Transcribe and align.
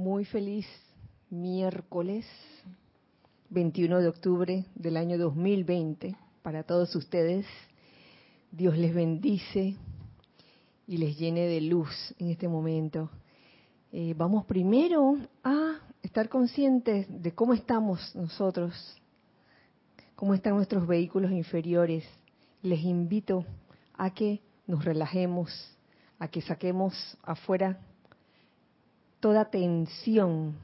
Muy 0.00 0.24
feliz 0.24 0.66
miércoles 1.28 2.24
21 3.50 3.98
de 3.98 4.08
octubre 4.08 4.64
del 4.74 4.96
año 4.96 5.18
2020 5.18 6.16
para 6.40 6.62
todos 6.62 6.96
ustedes. 6.96 7.44
Dios 8.50 8.78
les 8.78 8.94
bendice 8.94 9.76
y 10.86 10.96
les 10.96 11.18
llene 11.18 11.42
de 11.42 11.60
luz 11.60 12.14
en 12.18 12.30
este 12.30 12.48
momento. 12.48 13.10
Eh, 13.92 14.14
vamos 14.16 14.46
primero 14.46 15.18
a 15.44 15.80
estar 16.02 16.30
conscientes 16.30 17.06
de 17.10 17.34
cómo 17.34 17.52
estamos 17.52 18.16
nosotros, 18.16 18.72
cómo 20.16 20.32
están 20.32 20.54
nuestros 20.54 20.86
vehículos 20.86 21.30
inferiores. 21.30 22.04
Les 22.62 22.82
invito 22.84 23.44
a 23.98 24.14
que 24.14 24.40
nos 24.66 24.82
relajemos, 24.82 25.50
a 26.18 26.26
que 26.28 26.40
saquemos 26.40 26.94
afuera 27.22 27.78
toda 29.20 29.50
tensión, 29.50 30.56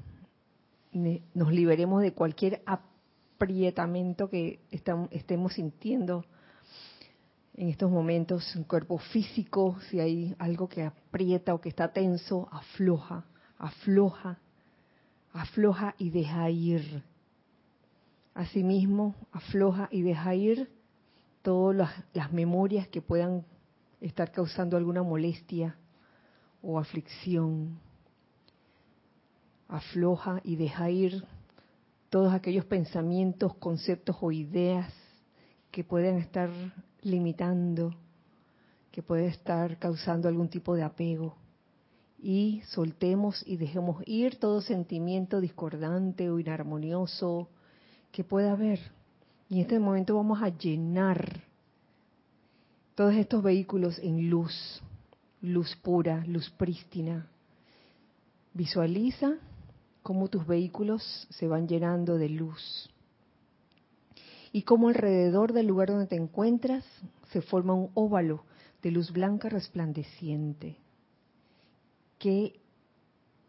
nos 0.92 1.52
liberemos 1.52 2.00
de 2.00 2.14
cualquier 2.14 2.62
aprietamiento 2.66 4.30
que 4.30 4.60
estemos 4.70 5.52
sintiendo 5.52 6.24
en 7.54 7.68
estos 7.68 7.90
momentos, 7.90 8.54
en 8.56 8.64
cuerpo 8.64 8.98
físico, 8.98 9.78
si 9.88 10.00
hay 10.00 10.34
algo 10.38 10.68
que 10.68 10.84
aprieta 10.84 11.54
o 11.54 11.60
que 11.60 11.70
está 11.70 11.92
tenso, 11.92 12.48
afloja, 12.50 13.24
afloja, 13.58 14.38
afloja 15.32 15.94
y 15.98 16.10
deja 16.10 16.50
ir. 16.50 17.02
Asimismo, 18.34 19.14
afloja 19.32 19.88
y 19.90 20.02
deja 20.02 20.34
ir 20.34 20.70
todas 21.40 21.76
las, 21.76 21.90
las 22.12 22.32
memorias 22.32 22.88
que 22.88 23.00
puedan 23.00 23.46
estar 24.02 24.30
causando 24.32 24.76
alguna 24.76 25.02
molestia 25.02 25.76
o 26.60 26.78
aflicción 26.78 27.78
afloja 29.68 30.40
y 30.44 30.56
deja 30.56 30.90
ir 30.90 31.24
todos 32.10 32.32
aquellos 32.32 32.64
pensamientos, 32.64 33.54
conceptos 33.56 34.16
o 34.20 34.32
ideas 34.32 34.92
que 35.70 35.84
pueden 35.84 36.18
estar 36.18 36.50
limitando, 37.02 37.94
que 38.90 39.02
pueden 39.02 39.26
estar 39.26 39.78
causando 39.78 40.28
algún 40.28 40.48
tipo 40.48 40.74
de 40.74 40.82
apego. 40.82 41.36
Y 42.18 42.62
soltemos 42.68 43.42
y 43.46 43.56
dejemos 43.56 44.02
ir 44.06 44.36
todo 44.36 44.60
sentimiento 44.60 45.40
discordante 45.40 46.30
o 46.30 46.38
inarmonioso 46.38 47.48
que 48.10 48.24
pueda 48.24 48.52
haber. 48.52 48.80
Y 49.48 49.56
en 49.56 49.60
este 49.62 49.78
momento 49.78 50.16
vamos 50.16 50.42
a 50.42 50.48
llenar 50.48 51.42
todos 52.94 53.14
estos 53.14 53.42
vehículos 53.42 53.98
en 53.98 54.30
luz, 54.30 54.80
luz 55.42 55.76
pura, 55.76 56.24
luz 56.26 56.48
prístina. 56.50 57.28
Visualiza 58.54 59.34
cómo 60.06 60.28
tus 60.28 60.46
vehículos 60.46 61.26
se 61.30 61.48
van 61.48 61.66
llenando 61.66 62.16
de 62.16 62.28
luz 62.28 62.88
y 64.52 64.62
cómo 64.62 64.86
alrededor 64.86 65.52
del 65.52 65.66
lugar 65.66 65.88
donde 65.88 66.06
te 66.06 66.14
encuentras 66.14 66.84
se 67.32 67.42
forma 67.42 67.74
un 67.74 67.90
óvalo 67.94 68.44
de 68.84 68.92
luz 68.92 69.10
blanca 69.10 69.48
resplandeciente 69.48 70.76
que 72.20 72.60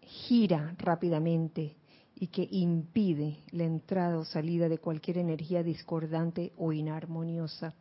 gira 0.02 0.74
rápidamente 0.80 1.76
y 2.16 2.26
que 2.26 2.48
impide 2.50 3.38
la 3.52 3.66
entrada 3.66 4.18
o 4.18 4.26
salida 4.26 4.68
de 4.68 4.80
cualquier 4.80 5.20
energía 5.20 5.62
discordante 5.62 6.54
o 6.58 6.74
inarmoniosa. 6.74 7.76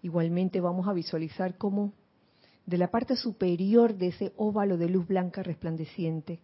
Igualmente 0.00 0.62
vamos 0.62 0.88
a 0.88 0.94
visualizar 0.94 1.58
cómo 1.58 1.92
de 2.64 2.78
la 2.78 2.90
parte 2.90 3.16
superior 3.16 3.98
de 3.98 4.06
ese 4.06 4.32
óvalo 4.38 4.78
de 4.78 4.88
luz 4.88 5.06
blanca 5.06 5.42
resplandeciente 5.42 6.40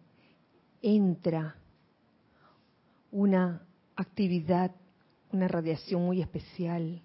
entra 0.83 1.55
una 3.11 3.65
actividad, 3.95 4.71
una 5.31 5.47
radiación 5.47 6.05
muy 6.05 6.21
especial, 6.21 7.01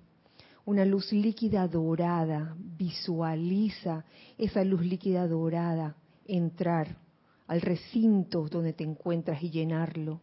una 0.66 0.84
luz 0.84 1.12
líquida 1.12 1.66
dorada. 1.68 2.54
Visualiza 2.58 4.04
esa 4.36 4.64
luz 4.64 4.82
líquida 4.82 5.26
dorada 5.26 5.96
entrar 6.26 6.96
al 7.46 7.62
recinto 7.62 8.46
donde 8.48 8.74
te 8.74 8.84
encuentras 8.84 9.42
y 9.42 9.50
llenarlo. 9.50 10.20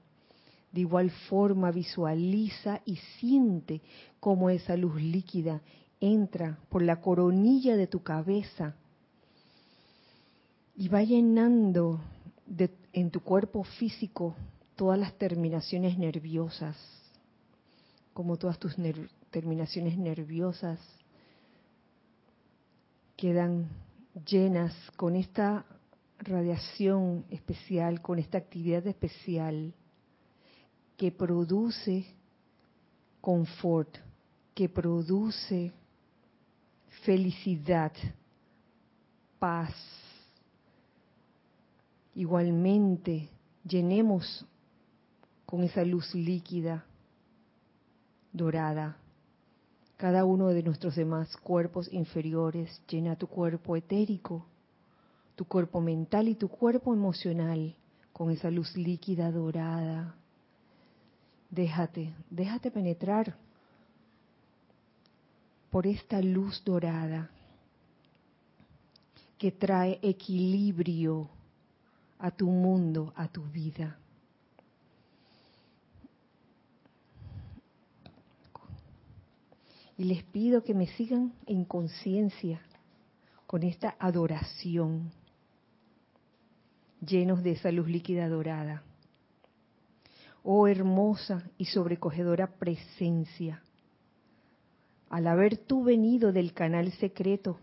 De 0.72 0.82
igual 0.82 1.10
forma 1.30 1.72
visualiza 1.72 2.82
y 2.86 2.98
siente 3.18 3.82
cómo 4.20 4.50
esa 4.50 4.76
luz 4.76 5.02
líquida 5.02 5.62
entra 6.02 6.60
por 6.70 6.82
la 6.82 7.00
coronilla 7.00 7.78
de 7.78 7.88
tu 7.88 8.04
cabeza 8.04 8.76
y 10.76 10.90
va 10.90 11.02
llenando 11.04 12.02
en 12.96 13.12
tu 13.12 13.20
cuerpo 13.20 13.66
físico 13.66 14.38
todas 14.78 14.98
las 14.98 15.14
terminaciones 15.18 15.98
nerviosas, 15.98 16.78
como 18.14 18.38
todas 18.38 18.58
tus 18.58 18.74
terminaciones 19.32 19.98
nerviosas 19.98 20.80
quedan 23.18 23.68
llenas 24.26 24.74
con 24.96 25.18
esta 25.18 25.66
radiación 26.20 27.26
especial, 27.30 28.02
con 28.02 28.18
esta 28.18 28.38
actividad 28.38 28.88
especial 28.88 29.74
que 30.96 31.12
produce 31.12 32.06
confort, 33.20 33.98
que 34.54 34.70
produce 34.70 35.74
felicidad, 37.04 37.92
paz, 39.38 39.76
Igualmente, 42.16 43.30
llenemos 43.68 44.46
con 45.46 45.64
esa 45.64 45.84
luz 45.84 46.16
líquida, 46.16 46.86
dorada, 48.32 48.98
cada 49.98 50.26
uno 50.26 50.48
de 50.48 50.64
nuestros 50.64 50.96
demás 50.96 51.36
cuerpos 51.38 51.92
inferiores. 51.92 52.82
Llena 52.88 53.18
tu 53.18 53.28
cuerpo 53.28 53.76
etérico, 53.76 54.46
tu 55.36 55.46
cuerpo 55.46 55.82
mental 55.82 56.30
y 56.30 56.36
tu 56.36 56.48
cuerpo 56.48 56.94
emocional 56.94 57.76
con 58.14 58.32
esa 58.32 58.50
luz 58.50 58.76
líquida 58.78 59.30
dorada. 59.30 60.16
Déjate, 61.50 62.14
déjate 62.30 62.72
penetrar 62.72 63.36
por 65.70 65.86
esta 65.86 66.22
luz 66.22 66.64
dorada 66.64 67.30
que 69.38 69.52
trae 69.52 70.00
equilibrio 70.02 71.30
a 72.20 72.32
tu 72.32 72.48
mundo, 72.48 73.14
a 73.16 73.28
tu 73.28 73.44
vida. 73.44 73.98
Y 79.98 80.06
les 80.06 80.24
pido 80.24 80.64
que 80.64 80.74
me 80.74 80.88
sigan 80.88 81.34
en 81.46 81.64
conciencia 81.64 82.62
con 83.48 83.64
esta 83.64 83.96
adoración, 84.00 85.12
llenos 87.00 87.44
de 87.44 87.52
esa 87.52 87.72
luz 87.72 87.88
líquida 87.88 88.28
dorada. 88.28 88.84
Oh 90.44 90.68
hermosa 90.68 91.50
y 91.58 91.66
sobrecogedora 91.66 92.48
presencia, 92.48 93.64
al 95.10 95.28
haber 95.28 95.58
tú 95.58 95.84
venido 95.84 96.34
del 96.34 96.54
canal 96.54 96.92
secreto, 96.94 97.58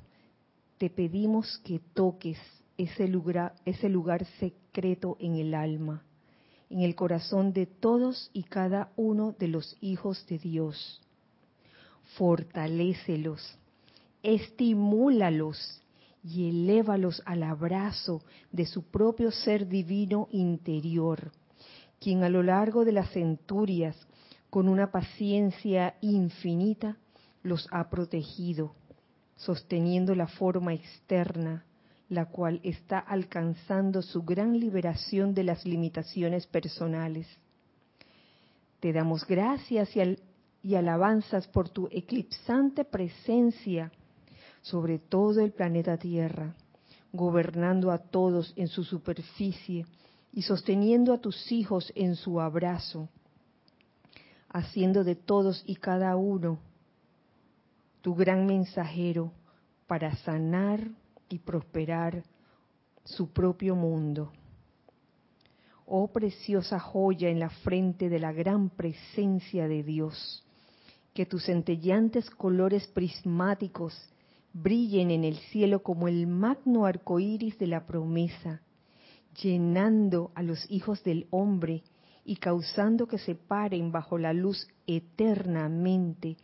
te 0.78 0.88
pedimos 0.88 1.60
que 1.64 1.80
toques 1.92 2.38
ese 2.78 3.08
lugar, 3.08 3.54
ese 3.64 3.88
lugar 3.88 4.24
secreto 4.38 5.16
en 5.20 5.36
el 5.36 5.54
alma, 5.54 6.02
en 6.70 6.80
el 6.80 6.94
corazón 6.94 7.52
de 7.52 7.66
todos 7.66 8.30
y 8.32 8.44
cada 8.44 8.92
uno 8.96 9.34
de 9.38 9.48
los 9.48 9.76
hijos 9.80 10.26
de 10.26 10.38
Dios. 10.38 11.00
Fortalécelos, 12.16 13.58
estimúlalos 14.22 15.82
y 16.24 16.48
elévalos 16.48 17.22
al 17.26 17.42
abrazo 17.42 18.22
de 18.50 18.66
su 18.66 18.84
propio 18.84 19.30
ser 19.30 19.68
divino 19.68 20.28
interior, 20.30 21.32
quien 22.00 22.24
a 22.24 22.28
lo 22.28 22.42
largo 22.42 22.84
de 22.84 22.92
las 22.92 23.10
centurias, 23.12 23.96
con 24.50 24.68
una 24.68 24.90
paciencia 24.90 25.96
infinita, 26.00 26.96
los 27.42 27.66
ha 27.70 27.88
protegido, 27.90 28.74
sosteniendo 29.36 30.14
la 30.14 30.26
forma 30.26 30.74
externa 30.74 31.64
la 32.08 32.26
cual 32.26 32.60
está 32.62 32.98
alcanzando 32.98 34.02
su 34.02 34.22
gran 34.22 34.58
liberación 34.58 35.34
de 35.34 35.44
las 35.44 35.64
limitaciones 35.64 36.46
personales. 36.46 37.26
Te 38.80 38.92
damos 38.92 39.26
gracias 39.26 39.90
y, 40.62 40.74
alabanzas 40.74 41.48
por 41.48 41.68
tu 41.68 41.88
eclipsante 41.90 42.84
presencia 42.84 43.90
sobre 44.60 44.98
todo 44.98 45.40
el 45.40 45.52
planeta 45.52 45.96
Tierra, 45.96 46.54
gobernando 47.12 47.90
a 47.90 47.98
todos 47.98 48.52
en 48.56 48.68
su 48.68 48.84
superficie 48.84 49.86
y 50.32 50.42
sosteniendo 50.42 51.12
a 51.12 51.18
tus 51.18 51.50
hijos 51.50 51.92
en 51.94 52.14
su 52.14 52.40
abrazo, 52.40 53.08
haciendo 54.48 55.04
de 55.04 55.16
todos 55.16 55.62
y 55.66 55.76
cada 55.76 56.16
uno 56.16 56.58
tu 58.02 58.14
gran 58.14 58.46
mensajero 58.46 59.32
para 59.86 60.14
sanar, 60.16 60.80
y 61.32 61.38
prosperar 61.38 62.22
su 63.04 63.32
propio 63.32 63.74
mundo. 63.74 64.32
oh 65.86 66.08
preciosa 66.12 66.78
joya 66.78 67.28
en 67.28 67.40
la 67.40 67.48
frente 67.48 68.08
de 68.10 68.18
la 68.18 68.32
gran 68.32 68.68
presencia 68.68 69.66
de 69.66 69.82
Dios. 69.82 70.44
Que 71.14 71.26
tus 71.26 71.44
centellantes 71.46 72.30
colores 72.30 72.86
prismáticos 72.88 73.94
brillen 74.52 75.10
en 75.10 75.24
el 75.24 75.36
cielo 75.50 75.82
como 75.82 76.06
el 76.06 76.26
magno 76.26 76.84
arco 76.84 77.18
iris 77.18 77.58
de 77.58 77.66
la 77.66 77.86
promesa, 77.86 78.60
llenando 79.42 80.32
a 80.34 80.42
los 80.42 80.70
hijos 80.70 81.02
del 81.02 81.26
hombre 81.30 81.82
y 82.24 82.36
causando 82.36 83.06
que 83.06 83.18
se 83.18 83.34
paren 83.34 83.90
bajo 83.90 84.18
la 84.18 84.34
luz 84.34 84.68
eternamente 84.86 86.36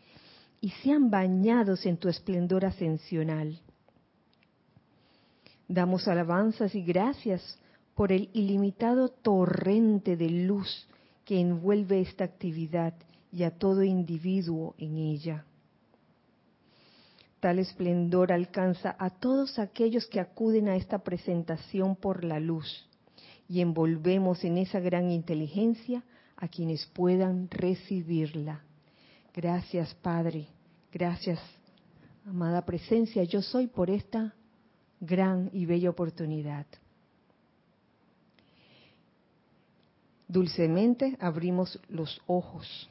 y 0.61 0.71
sean 0.83 1.11
bañados 1.11 1.87
en 1.87 1.99
tu 1.99 2.09
esplendor 2.09 2.65
ascensional. 2.65 3.61
Damos 5.69 6.09
alabanzas 6.09 6.75
y 6.75 6.83
gracias 6.83 7.59
por 7.95 8.11
el 8.11 8.31
ilimitado 8.33 9.11
torrente 9.11 10.17
de 10.17 10.31
luz 10.31 10.89
que 11.27 11.41
envuelve 11.41 12.01
esta 12.01 12.25
actividad 12.25 12.95
y 13.31 13.43
a 13.43 13.51
todo 13.51 13.85
individuo 13.85 14.75
en 14.79 14.97
ella. 14.97 15.45
Tal 17.41 17.59
esplendor 17.59 18.33
alcanza 18.33 18.97
a 18.99 19.11
todos 19.11 19.59
aquellos 19.59 20.07
que 20.07 20.21
acuden 20.21 20.69
a 20.69 20.77
esta 20.77 21.01
presentación 21.01 21.97
por 21.97 22.25
la 22.25 22.41
luz 22.41 22.89
y 23.47 23.61
envolvemos 23.61 24.43
en 24.45 24.59
esa 24.59 24.81
gran 24.81 25.11
inteligencia 25.11 26.03
a 26.37 26.49
quienes 26.49 26.87
puedan 26.87 27.51
recibirla. 27.51 28.63
Gracias, 29.35 29.95
Padre. 29.97 30.49
Gracias, 30.93 31.39
amada 32.25 32.65
presencia. 32.65 33.23
Yo 33.25 33.43
soy 33.43 33.67
por 33.67 33.91
esta 33.91 34.35
gran 35.01 35.51
y 35.53 35.67
bella 35.67 35.91
oportunidad. 35.91 36.67
Dulcemente 40.27 41.17
abrimos 41.21 41.81
los 41.89 42.21
ojos. 42.27 42.89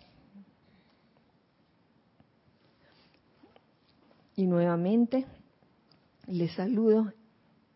Y 4.36 4.46
nuevamente 4.46 5.26
les 6.28 6.52
saludo 6.54 7.14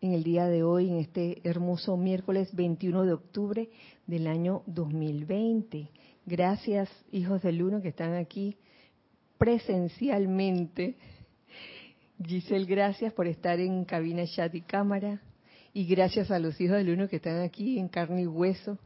en 0.00 0.12
el 0.12 0.24
día 0.24 0.46
de 0.46 0.64
hoy, 0.64 0.88
en 0.88 0.96
este 0.96 1.40
hermoso 1.48 1.96
miércoles 1.96 2.54
21 2.54 3.04
de 3.04 3.12
octubre 3.12 3.70
del 4.06 4.26
año 4.26 4.62
2020. 4.66 5.88
Gracias, 6.26 6.88
hijos 7.12 7.42
del 7.42 7.62
uno 7.62 7.80
que 7.80 7.88
están 7.88 8.14
aquí 8.14 8.56
presencialmente. 9.38 10.96
Giselle, 12.26 12.66
gracias 12.66 13.12
por 13.12 13.26
estar 13.26 13.60
en 13.60 13.84
cabina, 13.84 14.24
chat 14.26 14.54
y 14.54 14.60
cámara. 14.60 15.20
Y 15.72 15.86
gracias 15.86 16.30
a 16.30 16.38
los 16.38 16.60
hijos 16.60 16.76
del 16.76 16.90
uno 16.90 17.08
que 17.08 17.16
están 17.16 17.40
aquí 17.40 17.78
en 17.78 17.88
carne 17.88 18.22
y 18.22 18.26
hueso. 18.26 18.78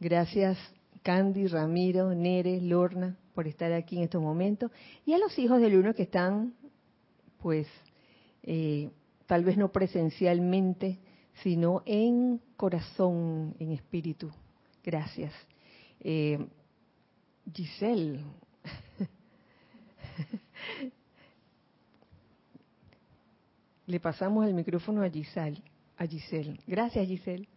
Gracias, 0.00 0.58
Candy, 1.02 1.46
Ramiro, 1.46 2.14
Nere, 2.14 2.60
Lorna, 2.60 3.16
por 3.34 3.46
estar 3.46 3.72
aquí 3.72 3.96
en 3.96 4.04
estos 4.04 4.20
momentos. 4.20 4.70
Y 5.06 5.14
a 5.14 5.18
los 5.18 5.38
hijos 5.38 5.60
del 5.60 5.76
uno 5.76 5.94
que 5.94 6.02
están 6.02 6.54
pues 7.38 7.66
eh, 8.42 8.90
tal 9.26 9.44
vez 9.44 9.56
no 9.56 9.70
presencialmente, 9.70 10.98
sino 11.42 11.82
en 11.86 12.40
corazón, 12.56 13.54
en 13.58 13.72
espíritu. 13.72 14.30
Gracias. 14.82 15.32
Eh, 16.00 16.46
Giselle. 17.52 18.24
Le 23.88 23.98
pasamos 24.00 24.46
el 24.46 24.52
micrófono 24.52 25.02
a 25.02 25.08
Giselle. 25.08 25.62
A 25.96 26.06
Giselle. 26.06 26.60
Gracias, 26.66 27.08
Giselle. 27.08 27.48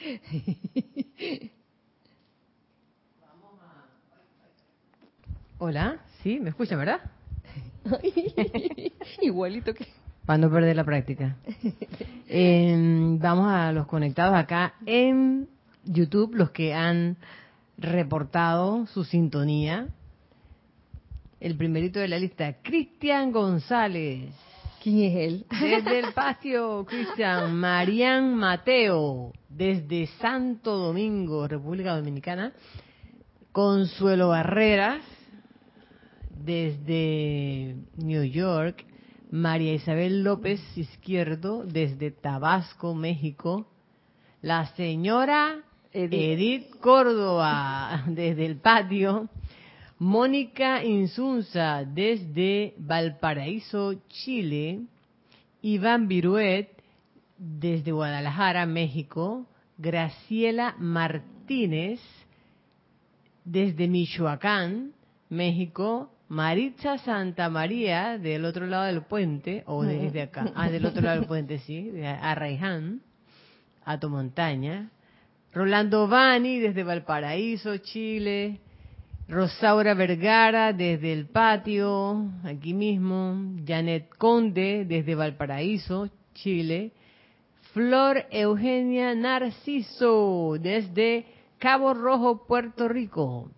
Hola, 5.58 6.00
sí, 6.22 6.40
me 6.40 6.48
escucha, 6.48 6.76
¿verdad? 6.76 7.00
Igualito 9.20 9.74
que... 9.74 9.86
Para 10.24 10.38
no 10.38 10.50
perder 10.50 10.76
la 10.76 10.84
práctica. 10.84 11.36
Em, 12.26 13.18
vamos 13.18 13.52
a 13.52 13.70
los 13.70 13.86
conectados 13.86 14.34
acá 14.34 14.76
en 14.86 15.46
YouTube, 15.84 16.36
los 16.36 16.52
que 16.52 16.72
han 16.72 17.18
reportado 17.76 18.86
su 18.86 19.04
sintonía. 19.04 19.88
El 21.40 21.56
primerito 21.56 21.98
de 21.98 22.08
la 22.08 22.18
lista, 22.18 22.58
Cristian 22.62 23.32
González. 23.32 24.34
¿Quién 24.82 24.98
es 25.00 25.16
él? 25.16 25.46
Desde 25.60 25.98
el 25.98 26.12
patio, 26.12 26.84
Cristian. 26.86 27.56
Marian 27.56 28.34
Mateo, 28.36 29.32
desde 29.48 30.06
Santo 30.20 30.76
Domingo, 30.76 31.48
República 31.48 31.96
Dominicana. 31.96 32.52
Consuelo 33.52 34.28
Barreras, 34.28 35.02
desde 36.30 37.76
New 37.96 38.24
York, 38.24 38.84
María 39.30 39.74
Isabel 39.74 40.22
López 40.22 40.60
Izquierdo 40.76 41.64
desde 41.64 42.10
Tabasco, 42.10 42.94
México, 42.94 43.66
la 44.40 44.66
señora 44.76 45.62
Edith, 45.92 46.70
Córdoba 46.80 48.04
desde 48.08 48.46
el 48.46 48.56
patio, 48.56 49.28
Mónica 50.00 50.82
Insunza 50.82 51.84
desde 51.84 52.72
Valparaíso, 52.78 54.00
Chile, 54.08 54.80
Iván 55.60 56.08
Viruet 56.08 56.70
desde 57.36 57.92
Guadalajara, 57.92 58.64
México, 58.64 59.46
Graciela 59.76 60.74
Martínez 60.78 62.00
desde 63.44 63.88
Michoacán, 63.88 64.92
México, 65.28 66.10
Maritza 66.28 66.96
Santa 66.96 67.50
María, 67.50 68.16
del 68.16 68.46
otro 68.46 68.66
lado 68.66 68.84
del 68.84 69.02
puente, 69.02 69.64
o 69.66 69.82
desde 69.82 70.22
acá, 70.22 70.50
ah, 70.54 70.70
del 70.70 70.86
otro 70.86 71.02
lado 71.02 71.18
del 71.18 71.28
puente, 71.28 71.58
sí, 71.58 71.90
de 71.90 72.06
Arraiján, 72.06 73.02
a 73.84 74.00
tu 74.00 74.08
montaña. 74.08 74.88
Rolando 75.52 76.08
Bani, 76.08 76.58
desde 76.58 76.84
Valparaíso, 76.84 77.76
Chile. 77.76 78.60
Rosaura 79.30 79.94
Vergara, 79.94 80.72
desde 80.72 81.12
el 81.12 81.26
patio, 81.26 82.32
aquí 82.42 82.74
mismo. 82.74 83.54
Janet 83.64 84.08
Conde, 84.18 84.84
desde 84.84 85.14
Valparaíso, 85.14 86.10
Chile. 86.34 86.90
Flor 87.72 88.26
Eugenia 88.32 89.14
Narciso, 89.14 90.56
desde 90.58 91.26
Cabo 91.58 91.94
Rojo, 91.94 92.44
Puerto 92.48 92.88
Rico. 92.88 93.52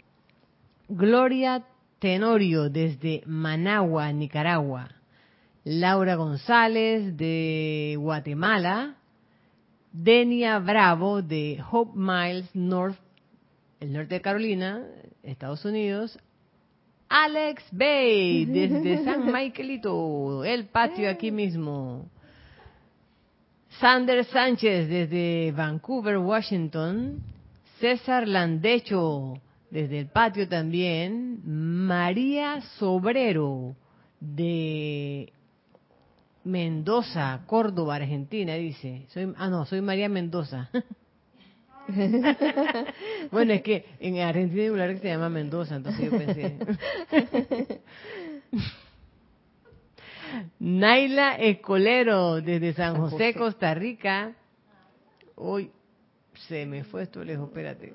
Gloria 0.91 1.65
Tenorio 1.99 2.69
desde 2.69 3.23
Managua, 3.25 4.13
Nicaragua. 4.13 4.91
Laura 5.65 6.17
González 6.17 7.17
de 7.17 7.97
Guatemala. 7.99 8.97
Denia 9.91 10.59
Bravo 10.59 11.23
de 11.23 11.63
Hope 11.71 11.93
Miles 11.95 12.55
North, 12.55 12.99
el 13.83 13.93
norte 13.93 14.15
de 14.15 14.21
Carolina, 14.21 14.87
Estados 15.25 15.65
Unidos. 15.65 16.17
Alex 17.09 17.65
Bay 17.73 18.45
desde 18.45 19.05
San 19.05 19.27
Michaelito, 19.33 20.45
el 20.45 20.67
patio 20.67 21.11
aquí 21.11 21.33
mismo. 21.33 22.09
Sander 23.81 24.25
Sánchez 24.25 24.89
desde 24.89 25.53
Vancouver, 25.53 26.19
Washington. 26.19 27.23
César 27.81 28.29
Landecho 28.29 29.41
desde 29.69 29.99
el 29.99 30.07
patio 30.07 30.49
también, 30.49 31.41
María 31.45 32.61
Sobrero 32.79 33.75
de 34.21 35.33
Mendoza, 36.45 37.41
Córdoba, 37.47 37.97
Argentina, 37.97 38.55
dice. 38.55 39.07
Soy, 39.09 39.35
ah, 39.37 39.49
no, 39.49 39.65
soy 39.65 39.81
María 39.81 40.09
Mendoza. 40.09 40.71
bueno, 43.31 43.53
es 43.53 43.63
que 43.63 43.85
en 44.01 44.21
Argentina 44.21 44.63
hay 44.63 44.69
un 44.69 44.75
lugar 44.75 44.95
que 44.95 45.01
se 45.01 45.09
llama 45.09 45.29
Mendoza, 45.29 45.77
entonces 45.77 46.11
yo 46.11 46.19
pensé. 46.19 46.57
Naila 50.59 51.37
Escolero, 51.37 52.41
desde 52.41 52.73
San 52.73 52.97
José, 52.97 53.35
Costa 53.35 53.75
Rica. 53.75 54.35
Hoy 55.35 55.71
se 56.49 56.67
me 56.67 56.85
fue 56.85 57.03
esto 57.03 57.23
lejos, 57.25 57.49
espérate. 57.49 57.93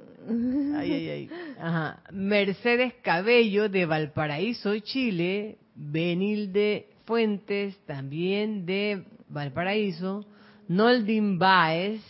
Ay, 0.75 0.91
ay, 0.91 1.10
ay. 1.10 1.29
Ajá. 1.60 2.03
Mercedes 2.12 2.94
Cabello 3.01 3.70
de 3.70 3.86
Valparaíso, 3.86 4.77
Chile. 4.79 5.58
Benilde 5.75 6.88
Fuentes, 7.06 7.77
también 7.86 8.65
de 8.65 9.03
Valparaíso. 9.29 10.25
Noldin 10.67 11.38
Baez. 11.38 12.01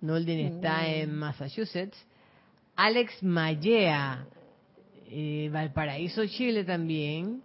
Noldin 0.00 0.46
está 0.46 0.82
mm. 0.82 0.86
en 0.86 1.14
Massachusetts. 1.14 1.96
Alex 2.76 3.22
Mallea, 3.22 4.26
eh, 5.10 5.50
Valparaíso, 5.52 6.26
Chile 6.26 6.64
también. 6.64 7.42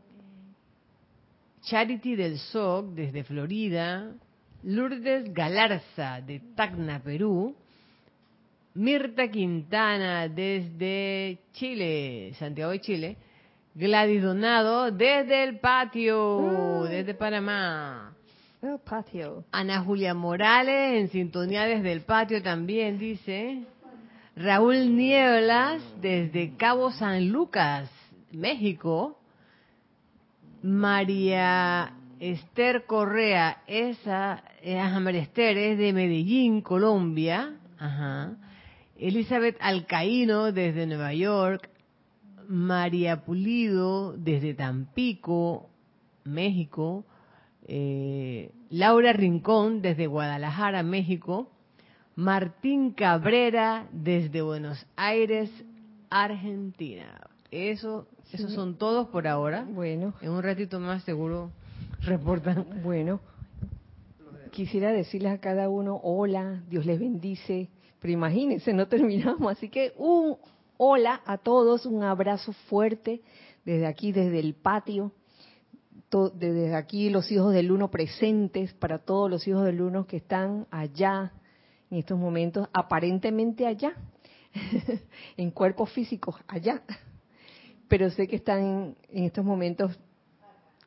Charity 1.63 2.15
del 2.15 2.37
SOC, 2.37 2.93
desde 2.93 3.23
Florida. 3.23 4.13
Lourdes 4.63 5.33
Galarza 5.33 6.21
de 6.21 6.41
Tacna, 6.55 7.01
Perú. 7.01 7.55
Mirta 8.75 9.29
Quintana 9.29 10.27
desde 10.27 11.39
Chile, 11.53 12.33
Santiago 12.37 12.71
de 12.71 12.81
Chile. 12.81 13.17
Gladys 13.73 14.21
Donado 14.21 14.91
desde 14.91 15.43
el 15.43 15.59
patio, 15.59 16.83
Ah. 16.83 16.89
desde 16.89 17.13
Panamá. 17.13 18.14
Patio. 18.83 19.45
Ana 19.51 19.83
Julia 19.83 20.13
Morales 20.13 20.99
en 21.01 21.09
sintonía 21.09 21.65
desde 21.65 21.91
el 21.91 22.01
patio 22.01 22.41
también 22.41 22.97
dice. 22.97 23.63
Raúl 24.35 24.95
Nieblas 24.95 25.81
desde 26.01 26.55
Cabo 26.57 26.91
San 26.91 27.29
Lucas, 27.29 27.89
México. 28.31 29.19
María 30.61 31.93
Esther 32.19 32.85
Correa, 32.85 33.61
esa, 33.67 34.43
eh, 34.61 34.79
ajá, 34.79 34.99
María 34.99 35.21
Esther 35.21 35.57
es 35.57 35.77
de 35.77 35.93
Medellín, 35.93 36.61
Colombia. 36.61 37.53
Ajá. 37.77 38.35
Elizabeth 38.97 39.57
Alcaíno 39.59 40.51
desde 40.51 40.87
Nueva 40.87 41.13
York. 41.13 41.69
María 42.47 43.23
Pulido 43.25 44.13
desde 44.17 44.53
Tampico, 44.53 45.69
México. 46.23 47.05
Eh, 47.67 48.51
Laura 48.69 49.13
Rincón 49.13 49.81
desde 49.81 50.07
Guadalajara, 50.07 50.83
México. 50.83 51.49
Martín 52.15 52.91
Cabrera 52.91 53.87
desde 53.91 54.41
Buenos 54.41 54.85
Aires, 54.95 55.51
Argentina. 56.09 57.19
Eso, 57.51 58.07
esos 58.31 58.53
son 58.53 58.77
todos 58.77 59.07
por 59.09 59.27
ahora. 59.27 59.65
Bueno, 59.69 60.13
En 60.21 60.31
un 60.31 60.41
ratito 60.41 60.79
más 60.79 61.03
seguro 61.03 61.51
reportan. 62.01 62.81
bueno. 62.83 63.19
Quisiera 64.51 64.93
decirles 64.93 65.33
a 65.33 65.39
cada 65.39 65.67
uno, 65.67 65.99
hola, 66.01 66.63
Dios 66.69 66.85
les 66.85 66.99
bendice. 66.99 67.69
Pero 67.99 68.13
imagínense, 68.13 68.71
no 68.73 68.87
terminamos. 68.87 69.51
Así 69.51 69.67
que 69.67 69.93
un 69.97 70.37
hola 70.77 71.21
a 71.25 71.37
todos, 71.37 71.85
un 71.85 72.03
abrazo 72.03 72.53
fuerte 72.69 73.21
desde 73.65 73.87
aquí, 73.87 74.11
desde 74.13 74.39
el 74.39 74.53
patio. 74.53 75.11
Desde 76.15 76.73
aquí 76.73 77.09
los 77.09 77.29
hijos 77.29 77.53
del 77.53 77.73
uno 77.73 77.91
presentes 77.91 78.73
para 78.73 78.99
todos 78.99 79.29
los 79.29 79.45
hijos 79.49 79.65
del 79.65 79.81
uno 79.81 80.07
que 80.07 80.15
están 80.17 80.65
allá 80.71 81.33
en 81.91 81.97
estos 81.97 82.17
momentos, 82.17 82.69
aparentemente 82.71 83.67
allá, 83.67 83.91
en 85.37 85.51
cuerpos 85.51 85.91
físicos 85.91 86.35
allá, 86.47 86.81
pero 87.89 88.09
sé 88.09 88.29
que 88.29 88.37
están 88.37 88.95
en 89.09 89.23
estos 89.25 89.43
momentos 89.43 89.99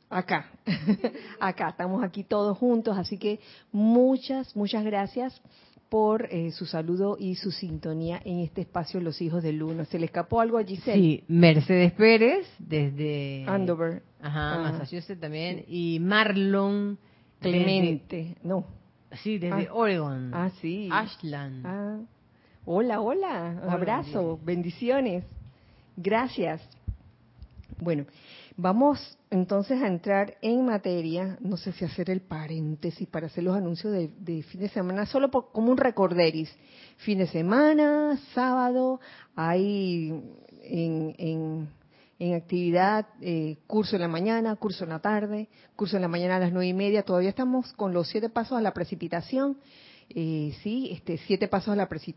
acá, 0.09 0.51
acá, 1.41 1.69
estamos 1.69 2.03
aquí 2.03 2.25
todos 2.25 2.57
juntos, 2.57 2.97
así 2.97 3.19
que 3.19 3.39
muchas, 3.71 4.57
muchas 4.57 4.83
gracias 4.83 5.43
por 5.89 6.27
eh, 6.31 6.51
su 6.53 6.67
saludo 6.67 7.17
y 7.19 7.37
su 7.37 7.51
sintonía 7.51 8.21
en 8.25 8.41
este 8.41 8.61
espacio 8.63 9.01
Los 9.01 9.21
Hijos 9.23 9.43
del 9.43 9.63
Uno. 9.63 9.85
¿Se 9.87 9.99
le 9.99 10.05
escapó 10.07 10.41
algo 10.41 10.59
a 10.59 10.65
Giselle? 10.65 11.01
Sí, 11.01 11.25
Mercedes 11.29 11.93
Pérez 11.93 12.47
desde 12.59 13.45
Andover. 13.47 14.03
Ajá, 14.21 14.55
Ah, 14.55 14.59
Massachusetts 14.73 15.21
también. 15.21 15.65
Y 15.69 15.99
Marlon 16.01 16.99
Clemente, 17.41 18.37
no. 18.43 18.65
desde- 19.11 19.23
sí, 19.23 19.39
desde 19.39 19.69
Ah. 19.69 19.73
Oregon. 19.75 20.31
Ah, 20.35 20.51
sí. 20.61 20.89
Ashland. 20.93 21.65
Ah, 21.67 21.99
hola, 22.67 23.01
hola, 23.01 23.61
Hola, 23.63 23.73
abrazo, 23.73 24.39
bendiciones, 24.45 25.25
gracias. 25.97 26.61
Bueno, 27.81 28.05
vamos 28.59 29.17
entonces 29.31 29.81
a 29.81 29.87
entrar 29.87 30.37
en 30.43 30.67
materia, 30.67 31.39
no 31.41 31.57
sé 31.57 31.71
si 31.73 31.85
hacer 31.85 32.11
el 32.11 32.21
paréntesis 32.23 33.07
para 33.07 33.27
hacer 33.29 33.45
los 33.45 33.57
anuncios 33.57 33.93
de, 33.93 34.11
de 34.19 34.43
fin 34.43 34.61
de 34.61 34.69
semana, 34.69 35.07
solo 35.07 35.31
por- 35.31 35.53
como 35.53 35.71
un 35.71 35.77
recorderis. 35.77 36.51
Fin 36.99 37.19
de 37.19 37.29
semana, 37.29 38.19
sábado, 38.35 39.01
hay 39.37 40.11
en, 40.65 41.15
en, 41.19 41.69
en 42.19 42.35
actividad 42.35 43.07
eh, 43.21 43.59
curso 43.69 43.95
en 43.95 44.03
la 44.03 44.09
mañana, 44.09 44.57
curso 44.57 44.83
en 44.83 44.91
la 44.91 44.99
tarde, 44.99 45.49
curso 45.77 45.95
en 45.95 46.03
la 46.03 46.09
mañana 46.09 46.37
a 46.37 46.41
las 46.41 46.53
nueve 46.53 46.67
y 46.67 46.75
media, 46.75 47.05
todavía 47.05 47.31
estamos 47.31 47.73
con 47.75 47.95
los 47.95 48.09
siete 48.09 48.29
pasos 48.29 48.59
a 48.59 48.61
la 48.61 48.75
precipitación. 48.75 49.57
Eh, 50.11 50.53
sí, 50.65 50.91
este, 50.93 51.19
siete 51.29 51.47
pasos 51.47 51.75
a 51.75 51.77
la 51.77 51.89
preci- 51.89 52.17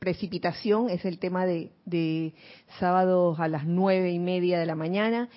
precipitación 0.00 0.90
es 0.90 1.04
el 1.04 1.20
tema 1.20 1.46
de, 1.46 1.70
de 1.84 2.34
sábados 2.80 3.38
a 3.38 3.46
las 3.46 3.64
nueve 3.64 4.10
y 4.10 4.18
media 4.18 4.58
de 4.58 4.66
la 4.66 4.74
mañana 4.74 5.28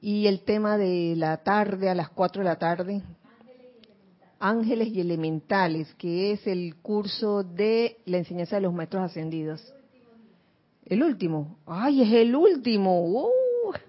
y 0.00 0.26
el 0.26 0.40
tema 0.40 0.76
de 0.76 1.14
la 1.16 1.38
tarde 1.38 1.88
a 1.88 1.94
las 1.94 2.10
cuatro 2.10 2.42
de 2.42 2.48
la 2.48 2.58
tarde 2.58 3.02
ángeles 4.38 4.88
y 4.88 5.00
elementales 5.00 5.92
que 5.94 6.32
es 6.32 6.46
el 6.46 6.76
curso 6.76 7.42
de 7.42 7.98
la 8.04 8.18
enseñanza 8.18 8.56
de 8.56 8.62
los 8.62 8.72
maestros 8.72 9.02
ascendidos 9.02 9.74
el 10.86 11.02
último 11.02 11.58
ay 11.66 12.02
es 12.02 12.12
el 12.12 12.34
último 12.34 13.04
¡Uh! 13.04 13.32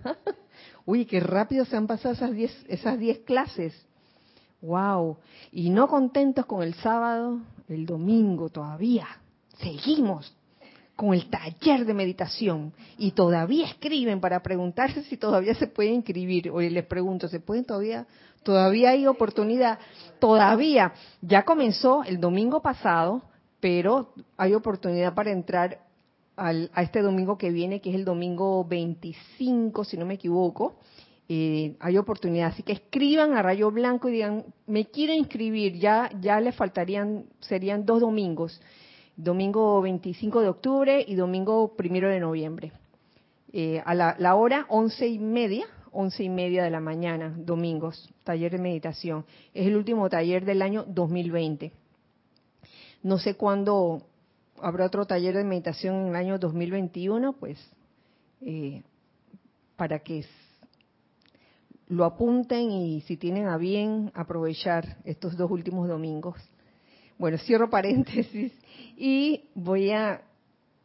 uy 0.85 1.05
qué 1.05 1.19
rápido 1.19 1.65
se 1.65 1.77
han 1.77 1.87
pasado 1.87 2.13
esas 2.13 2.31
diez 2.31 2.65
esas 2.67 2.97
diez 2.97 3.19
clases 3.19 3.73
Wow. 4.61 5.17
Y 5.51 5.69
no 5.69 5.87
contentos 5.87 6.45
con 6.45 6.63
el 6.63 6.73
sábado, 6.75 7.39
el 7.67 7.85
domingo 7.85 8.49
todavía. 8.49 9.07
Seguimos 9.57 10.33
con 11.00 11.13
el 11.13 11.29
taller 11.29 11.86
de 11.86 11.94
meditación 11.94 12.74
y 12.98 13.12
todavía 13.12 13.68
escriben 13.68 14.20
para 14.20 14.44
preguntarse 14.44 15.01
si 15.03 15.15
todavía 15.15 15.56
se 15.56 15.68
puede 15.68 15.91
inscribir. 15.91 16.51
Oye, 16.51 16.70
les 16.70 16.86
pregunto, 16.86 17.29
¿se 17.29 17.39
pueden 17.39 17.63
todavía? 17.63 18.06
Todavía 18.44 18.89
hay 18.89 19.08
oportunidad. 19.08 19.79
Todavía. 20.20 20.91
Ya 21.22 21.46
comenzó 21.46 22.03
el 22.03 22.20
domingo 22.20 22.62
pasado, 22.62 23.22
pero 23.62 24.10
hay 24.36 24.53
oportunidad 24.53 25.13
para 25.13 25.32
entrar 25.32 25.79
al- 26.36 26.70
a 26.74 26.84
este 26.84 27.01
domingo 27.01 27.38
que 27.38 27.50
viene, 27.50 27.79
que 27.79 27.91
es 27.91 27.96
el 27.96 28.03
domingo 28.03 28.65
25, 28.65 29.86
si 29.86 29.96
no 29.96 30.06
me 30.06 30.15
equivoco 30.15 30.75
eh, 31.32 31.75
hay 31.79 31.98
oportunidad. 31.98 32.48
Así 32.48 32.63
que 32.63 32.74
escriban 32.74 33.34
a 33.38 33.44
Rayo 33.44 33.70
Blanco 33.72 34.10
y 34.10 34.13
digan, 34.13 34.46
me 34.65 34.86
quiero 34.86 35.13
inscribir, 35.13 35.77
ya, 35.77 36.10
ya 36.20 36.41
le 36.41 36.51
faltarían, 36.51 37.25
serían 37.39 37.86
dos 37.86 38.01
domingos, 38.01 38.60
domingo 39.23 39.81
25 39.81 40.41
de 40.41 40.47
octubre 40.47 41.05
y 41.05 41.15
domingo 41.15 41.75
primero 41.75 42.09
de 42.09 42.19
noviembre. 42.19 42.71
Eh, 43.51 43.81
a 43.85 43.93
la, 43.93 44.15
la 44.17 44.35
hora 44.35 44.65
once 44.69 45.07
y 45.07 45.19
media, 45.19 45.65
once 45.91 46.23
y 46.23 46.29
media 46.29 46.63
de 46.63 46.69
la 46.69 46.79
mañana, 46.79 47.35
domingos, 47.38 48.09
taller 48.23 48.53
de 48.53 48.59
meditación. 48.59 49.25
Es 49.53 49.67
el 49.67 49.75
último 49.75 50.09
taller 50.09 50.45
del 50.45 50.61
año 50.61 50.85
2020. 50.88 51.71
No 53.03 53.17
sé 53.17 53.35
cuándo 53.35 54.03
habrá 54.61 54.85
otro 54.85 55.05
taller 55.05 55.35
de 55.35 55.43
meditación 55.43 55.95
en 55.95 56.07
el 56.07 56.15
año 56.15 56.39
2021, 56.39 57.33
pues 57.33 57.59
eh, 58.41 58.83
para 59.75 59.99
que 59.99 60.25
lo 61.88 62.05
apunten 62.05 62.71
y 62.71 63.01
si 63.01 63.17
tienen 63.17 63.47
a 63.47 63.57
bien 63.57 64.11
aprovechar 64.13 64.97
estos 65.03 65.35
dos 65.35 65.51
últimos 65.51 65.89
domingos. 65.89 66.38
Bueno, 67.19 67.38
cierro 67.38 67.69
paréntesis 67.69 68.53
y 68.97 69.49
voy 69.53 69.91
a, 69.91 70.21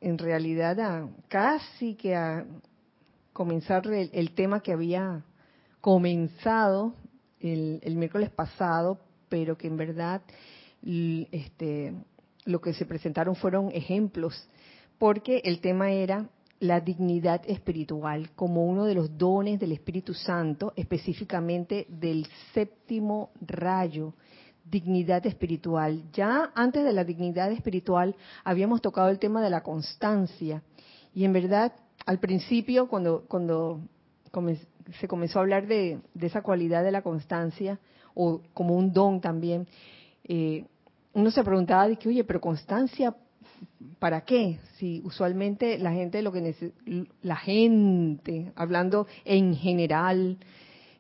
en 0.01 0.19
realidad, 0.19 0.81
a 0.81 1.09
casi 1.29 1.95
que 1.95 2.17
a 2.17 2.45
comenzar 3.33 3.87
el, 3.87 4.31
tema 4.33 4.61
que 4.61 4.73
había 4.73 5.25
comenzado 5.81 6.93
el, 7.39 7.79
el 7.85 7.95
miércoles 7.95 8.31
pasado, 8.31 8.99
pero 9.29 9.57
que 9.57 9.69
en 9.69 9.77
verdad 9.77 10.23
este, 10.83 11.95
lo 12.45 12.61
que 12.61 12.75
se 12.75 12.85
presentaron 12.85 13.37
fueron 13.37 13.71
ejemplos, 13.73 14.49
porque 14.99 15.41
el 15.45 15.61
tema 15.61 15.93
era 15.93 16.29
la 16.59 16.81
dignidad 16.81 17.43
espiritual 17.47 18.31
como 18.35 18.67
uno 18.67 18.87
de 18.87 18.95
los 18.95 19.17
dones 19.17 19.61
del 19.61 19.71
Espíritu 19.71 20.15
Santo, 20.15 20.73
específicamente 20.75 21.87
del 21.89 22.27
séptimo 22.53 23.31
rayo, 23.41 24.15
dignidad 24.65 25.25
espiritual. 25.27 26.03
Ya 26.13 26.51
antes 26.55 26.85
de 26.85 26.93
la 26.93 27.05
dignidad 27.05 27.53
espiritual 27.53 28.15
habíamos 28.45 28.81
tocado 28.81 29.09
el 29.09 29.19
tema 29.19 29.43
de 29.43 29.51
la 29.51 29.63
constancia 29.63 30.63
y 31.15 31.25
en 31.25 31.33
verdad 31.33 31.73
al 32.07 32.19
principio 32.19 32.89
cuando 32.89 33.25
cuando 33.29 33.81
se 35.01 35.09
comenzó 35.09 35.39
a 35.39 35.43
hablar 35.43 35.67
de, 35.67 36.01
de 36.15 36.27
esa 36.27 36.43
cualidad 36.43 36.83
de 36.83 36.93
la 36.93 37.03
constancia 37.03 37.79
o 38.15 38.41
como 38.53 38.77
un 38.77 38.93
don 38.93 39.21
también, 39.21 39.67
eh, 40.25 40.65
uno 41.13 41.31
se 41.31 41.45
preguntaba 41.45 41.89
de 41.89 41.97
que 41.97 42.09
oye 42.09 42.25
pero 42.25 42.41
constancia 42.41 43.15
¿Para 43.99 44.23
qué? 44.23 44.59
Si 44.77 45.01
usualmente 45.05 45.79
la 45.79 45.93
gente 45.93 46.23
lo 46.23 46.33
que 46.33 46.73
la 47.23 47.37
gente, 47.37 48.53
hablando 48.57 49.07
en 49.25 49.55
general, 49.55 50.39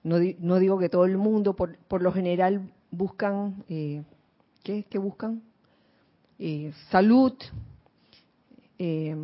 no, 0.02 0.16
no 0.38 0.58
digo 0.58 0.78
que 0.78 0.88
todo 0.88 1.04
el 1.04 1.18
mundo, 1.18 1.54
por, 1.54 1.76
por 1.88 2.02
lo 2.02 2.12
general 2.12 2.72
buscan, 2.96 3.64
eh, 3.68 4.02
¿qué, 4.62 4.84
qué 4.88 4.98
buscan? 4.98 5.42
Eh, 6.38 6.72
salud, 6.90 7.34
eh, 8.78 9.16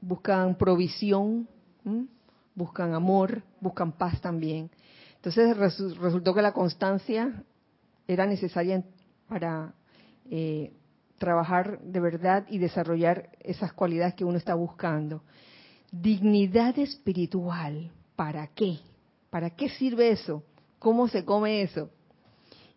buscan 0.00 0.56
provisión, 0.56 1.48
buscan 2.54 2.94
amor, 2.94 3.42
buscan 3.60 3.92
paz 3.92 4.20
también. 4.20 4.70
Entonces 5.16 5.56
resu- 5.56 5.94
resultó 5.96 6.34
que 6.34 6.42
la 6.42 6.52
constancia 6.52 7.44
era 8.06 8.26
necesaria 8.26 8.84
para 9.28 9.74
eh, 10.30 10.72
trabajar 11.18 11.80
de 11.82 12.00
verdad 12.00 12.46
y 12.48 12.58
desarrollar 12.58 13.30
esas 13.40 13.72
cualidades 13.72 14.14
que 14.14 14.24
uno 14.24 14.36
está 14.38 14.54
buscando. 14.54 15.22
Dignidad 15.90 16.78
espiritual, 16.78 17.90
¿para 18.16 18.46
qué? 18.48 18.78
¿Para 19.30 19.50
qué 19.50 19.68
sirve 19.68 20.10
eso? 20.10 20.42
¿Cómo 20.78 21.06
se 21.08 21.24
come 21.24 21.62
eso? 21.62 21.90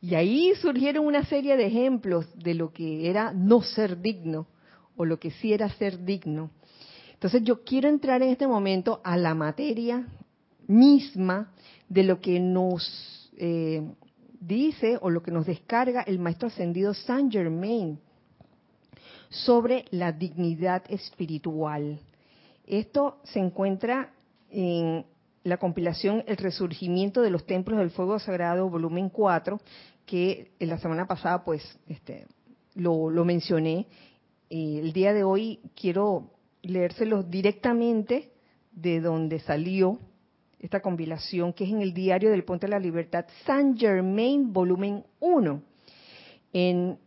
Y 0.05 0.13
ahí 0.13 0.53
surgieron 0.61 1.07
una 1.07 1.25
serie 1.25 1.57
de 1.57 1.65
ejemplos 1.65 2.27
de 2.37 2.53
lo 2.53 2.71
que 2.71 3.09
era 3.09 3.33
no 3.33 3.63
ser 3.63 3.99
digno 3.99 4.45
o 4.95 5.03
lo 5.03 5.19
que 5.19 5.31
sí 5.31 5.51
era 5.51 5.67
ser 5.67 6.05
digno. 6.05 6.51
Entonces 7.13 7.41
yo 7.43 7.63
quiero 7.63 7.89
entrar 7.89 8.21
en 8.21 8.29
este 8.29 8.45
momento 8.45 9.01
a 9.03 9.17
la 9.17 9.33
materia 9.33 10.05
misma 10.67 11.51
de 11.89 12.03
lo 12.03 12.21
que 12.21 12.39
nos 12.39 13.31
eh, 13.37 13.81
dice 14.39 14.99
o 15.01 15.09
lo 15.09 15.23
que 15.23 15.31
nos 15.31 15.47
descarga 15.47 16.03
el 16.03 16.19
maestro 16.19 16.49
ascendido 16.49 16.93
Saint 16.93 17.31
Germain 17.31 17.99
sobre 19.29 19.85
la 19.89 20.11
dignidad 20.11 20.83
espiritual. 20.87 21.99
Esto 22.67 23.21
se 23.23 23.39
encuentra 23.39 24.13
en 24.51 25.03
la 25.43 25.57
compilación 25.57 26.23
El 26.27 26.37
Resurgimiento 26.37 27.21
de 27.21 27.29
los 27.29 27.45
Templos 27.45 27.77
del 27.77 27.91
Fuego 27.91 28.17
Sagrado, 28.19 28.67
volumen 28.67 29.09
4, 29.09 29.59
que 30.05 30.51
en 30.59 30.69
la 30.69 30.77
semana 30.77 31.07
pasada 31.07 31.43
pues 31.43 31.61
este, 31.87 32.27
lo, 32.75 33.09
mencioné. 33.25 33.87
el 34.49 34.93
día 34.93 35.13
de 35.13 35.23
hoy 35.23 35.59
quiero 35.75 36.31
leérselos 36.61 37.29
directamente 37.29 38.31
de 38.71 39.01
donde 39.01 39.39
salió 39.39 39.99
esta 40.59 40.81
compilación, 40.81 41.53
que 41.53 41.63
es 41.65 41.69
en 41.69 41.81
el 41.81 41.93
diario 41.93 42.31
del 42.31 42.43
Ponte 42.43 42.65
de 42.65 42.71
la 42.71 42.79
Libertad, 42.79 43.25
San 43.45 43.77
Germain, 43.77 44.51
volumen 44.51 45.03
1, 45.19 45.61
en 46.53 46.97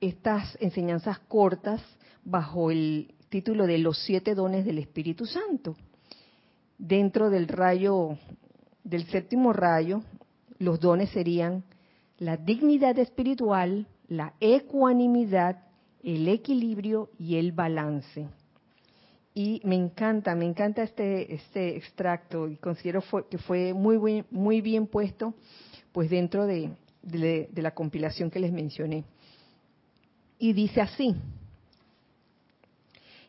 estas 0.00 0.56
enseñanzas 0.60 1.18
cortas 1.20 1.82
bajo 2.24 2.70
el 2.70 3.14
título 3.28 3.66
de 3.66 3.78
Los 3.78 3.98
siete 4.04 4.34
dones 4.34 4.64
del 4.64 4.78
Espíritu 4.78 5.26
Santo. 5.26 5.76
Dentro 6.78 7.30
del 7.30 7.48
rayo, 7.48 8.16
del 8.84 9.06
séptimo 9.06 9.52
rayo, 9.52 10.02
los 10.58 10.80
dones 10.80 11.10
serían 11.10 11.64
la 12.20 12.36
dignidad 12.36 12.96
espiritual, 12.98 13.88
la 14.06 14.34
ecuanimidad, 14.40 15.64
el 16.04 16.28
equilibrio 16.28 17.10
y 17.18 17.36
el 17.36 17.50
balance. 17.50 18.28
Y 19.34 19.60
me 19.64 19.74
encanta, 19.74 20.34
me 20.34 20.44
encanta 20.44 20.82
este, 20.82 21.34
este 21.34 21.76
extracto 21.76 22.46
y 22.46 22.56
considero 22.56 23.02
que 23.28 23.38
fue 23.38 23.72
muy, 23.72 24.24
muy 24.30 24.60
bien 24.60 24.86
puesto 24.86 25.34
pues 25.92 26.10
dentro 26.10 26.46
de, 26.46 26.70
la 27.54 27.70
compilación 27.72 28.30
que 28.30 28.38
les 28.38 28.52
mencioné. 28.52 29.04
Y 30.38 30.52
dice 30.52 30.82
así, 30.82 31.14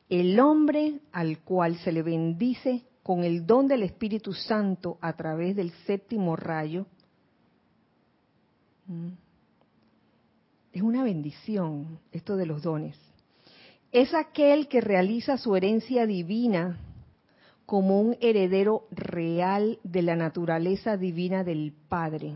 el 0.10 0.40
hombre 0.40 1.00
al 1.14 1.40
cual 1.40 1.78
se 1.78 1.94
le 1.94 2.02
bendice 2.02 2.84
con 3.04 3.24
el 3.24 3.46
don 3.46 3.68
del 3.68 3.84
Espíritu 3.84 4.34
Santo 4.34 4.98
a 5.02 5.14
través 5.14 5.56
del 5.56 5.72
séptimo 5.86 6.36
rayo. 6.36 6.86
Es 10.74 10.82
una 10.82 11.04
bendición 11.04 12.00
esto 12.12 12.36
de 12.36 12.46
los 12.46 12.62
dones. 12.62 12.98
Es 13.92 14.14
aquel 14.14 14.68
que 14.68 14.80
realiza 14.80 15.38
su 15.38 15.56
herencia 15.56 16.06
divina 16.06 16.78
como 17.66 18.00
un 18.02 18.18
heredero 18.22 18.88
real 18.92 19.80
de 19.84 20.02
la 20.02 20.16
naturaleza 20.16 20.98
divina 20.98 21.44
del 21.44 21.74
Padre. 21.90 22.36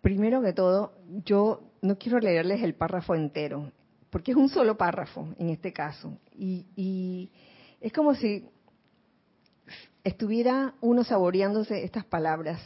Primero 0.00 0.42
que 0.42 0.52
todo, 0.52 0.92
yo 1.24 1.62
no 1.82 1.98
quiero 1.98 2.18
leerles 2.18 2.62
el 2.62 2.74
párrafo 2.74 3.14
entero, 3.14 3.72
porque 4.10 4.32
es 4.32 4.36
un 4.36 4.48
solo 4.48 4.76
párrafo 4.76 5.28
en 5.38 5.50
este 5.50 5.72
caso. 5.72 6.16
Y, 6.36 6.66
y 6.76 7.30
es 7.80 7.92
como 7.92 8.14
si 8.14 8.48
estuviera 10.06 10.74
uno 10.80 11.02
saboreándose 11.02 11.82
estas 11.82 12.04
palabras 12.04 12.60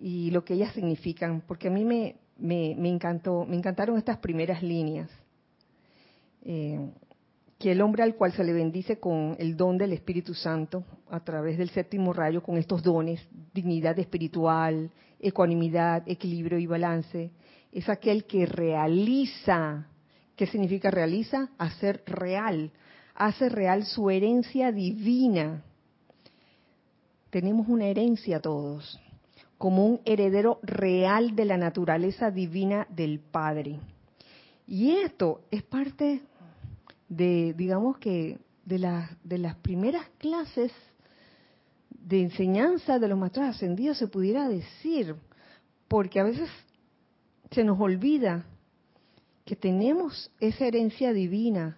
y 0.00 0.30
lo 0.30 0.46
que 0.46 0.54
ellas 0.54 0.72
significan, 0.72 1.42
porque 1.46 1.68
a 1.68 1.70
mí 1.70 1.84
me, 1.84 2.16
me, 2.38 2.88
encantó, 2.88 3.44
me 3.44 3.54
encantaron 3.54 3.98
estas 3.98 4.16
primeras 4.16 4.62
líneas. 4.62 5.10
Eh, 6.42 6.90
que 7.58 7.72
el 7.72 7.82
hombre 7.82 8.02
al 8.02 8.14
cual 8.14 8.32
se 8.32 8.44
le 8.44 8.54
bendice 8.54 8.98
con 8.98 9.36
el 9.38 9.58
don 9.58 9.76
del 9.76 9.92
Espíritu 9.92 10.32
Santo 10.32 10.84
a 11.10 11.20
través 11.20 11.58
del 11.58 11.68
séptimo 11.68 12.14
rayo, 12.14 12.42
con 12.42 12.56
estos 12.56 12.82
dones, 12.82 13.20
dignidad 13.52 13.98
espiritual, 13.98 14.90
ecuanimidad, 15.20 16.02
equilibrio 16.06 16.58
y 16.58 16.66
balance, 16.66 17.30
es 17.72 17.88
aquel 17.90 18.24
que 18.24 18.46
realiza. 18.46 19.86
¿Qué 20.34 20.46
significa 20.46 20.90
realiza? 20.90 21.50
Hacer 21.58 22.02
real. 22.06 22.72
Hace 23.14 23.50
real 23.50 23.84
su 23.84 24.08
herencia 24.08 24.72
divina 24.72 25.62
tenemos 27.36 27.68
una 27.68 27.84
herencia 27.84 28.40
todos, 28.40 28.98
como 29.58 29.84
un 29.84 30.00
heredero 30.06 30.58
real 30.62 31.36
de 31.36 31.44
la 31.44 31.58
naturaleza 31.58 32.30
divina 32.30 32.86
del 32.88 33.20
Padre. 33.20 33.78
Y 34.66 34.92
esto 34.92 35.42
es 35.50 35.62
parte 35.62 36.22
de, 37.10 37.52
digamos 37.52 37.98
que, 37.98 38.38
de, 38.64 39.06
de 39.22 39.36
las 39.36 39.54
primeras 39.56 40.08
clases 40.16 40.72
de 41.90 42.22
enseñanza 42.22 42.98
de 42.98 43.06
los 43.06 43.18
maestros 43.18 43.44
ascendidos, 43.44 43.98
se 43.98 44.08
pudiera 44.08 44.48
decir, 44.48 45.14
porque 45.88 46.20
a 46.20 46.24
veces 46.24 46.48
se 47.50 47.64
nos 47.64 47.78
olvida 47.78 48.46
que 49.44 49.56
tenemos 49.56 50.30
esa 50.40 50.64
herencia 50.64 51.12
divina 51.12 51.76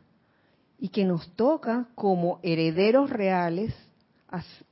y 0.78 0.90
que 0.90 1.04
nos 1.04 1.28
toca 1.34 1.88
como 1.96 2.38
herederos 2.44 3.10
reales 3.10 3.74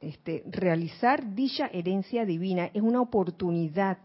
este, 0.01 0.45
realizar 0.47 1.35
dicha 1.35 1.69
herencia 1.73 2.25
divina 2.25 2.71
es 2.75 2.83
una 2.83 3.01
oportunidad 3.01 3.99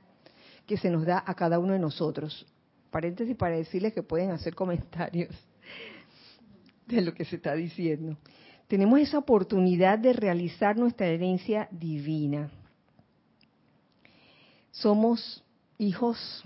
que 0.66 0.78
se 0.78 0.90
nos 0.90 1.06
da 1.06 1.24
a 1.26 1.34
cada 1.34 1.60
uno 1.60 1.74
de 1.74 1.80
nosotros. 1.80 2.46
Paréntesis 2.90 3.36
para 3.36 3.56
decirles 3.56 3.94
que 3.94 4.04
pueden 4.04 4.32
hacer 4.32 4.56
comentarios 4.56 5.36
de 6.88 7.02
lo 7.02 7.14
que 7.14 7.26
se 7.26 7.38
está 7.38 7.54
diciendo. 7.54 8.18
Tenemos 8.68 9.00
esa 9.00 9.18
oportunidad 9.18 10.00
de 10.00 10.14
realizar 10.14 10.78
nuestra 10.78 11.08
herencia 11.08 11.68
divina. 11.72 12.50
Somos 14.72 15.44
hijos 15.78 16.44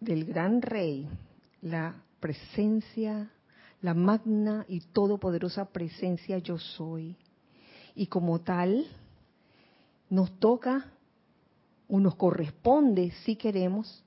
del 0.00 0.24
gran 0.24 0.60
rey, 0.60 1.08
la 1.62 1.94
presencia 2.18 3.30
la 3.84 3.92
magna 3.92 4.64
y 4.66 4.80
todopoderosa 4.80 5.66
presencia 5.66 6.38
yo 6.38 6.58
soy. 6.58 7.14
Y 7.94 8.06
como 8.06 8.40
tal, 8.40 8.86
nos 10.08 10.40
toca 10.40 10.90
o 11.86 12.00
nos 12.00 12.14
corresponde, 12.14 13.10
si 13.26 13.36
queremos, 13.36 14.02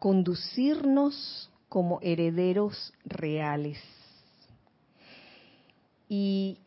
conducirnos 0.00 1.48
como 1.68 2.00
herederos 2.02 2.92
reales. 3.04 3.78
Y 6.08 6.58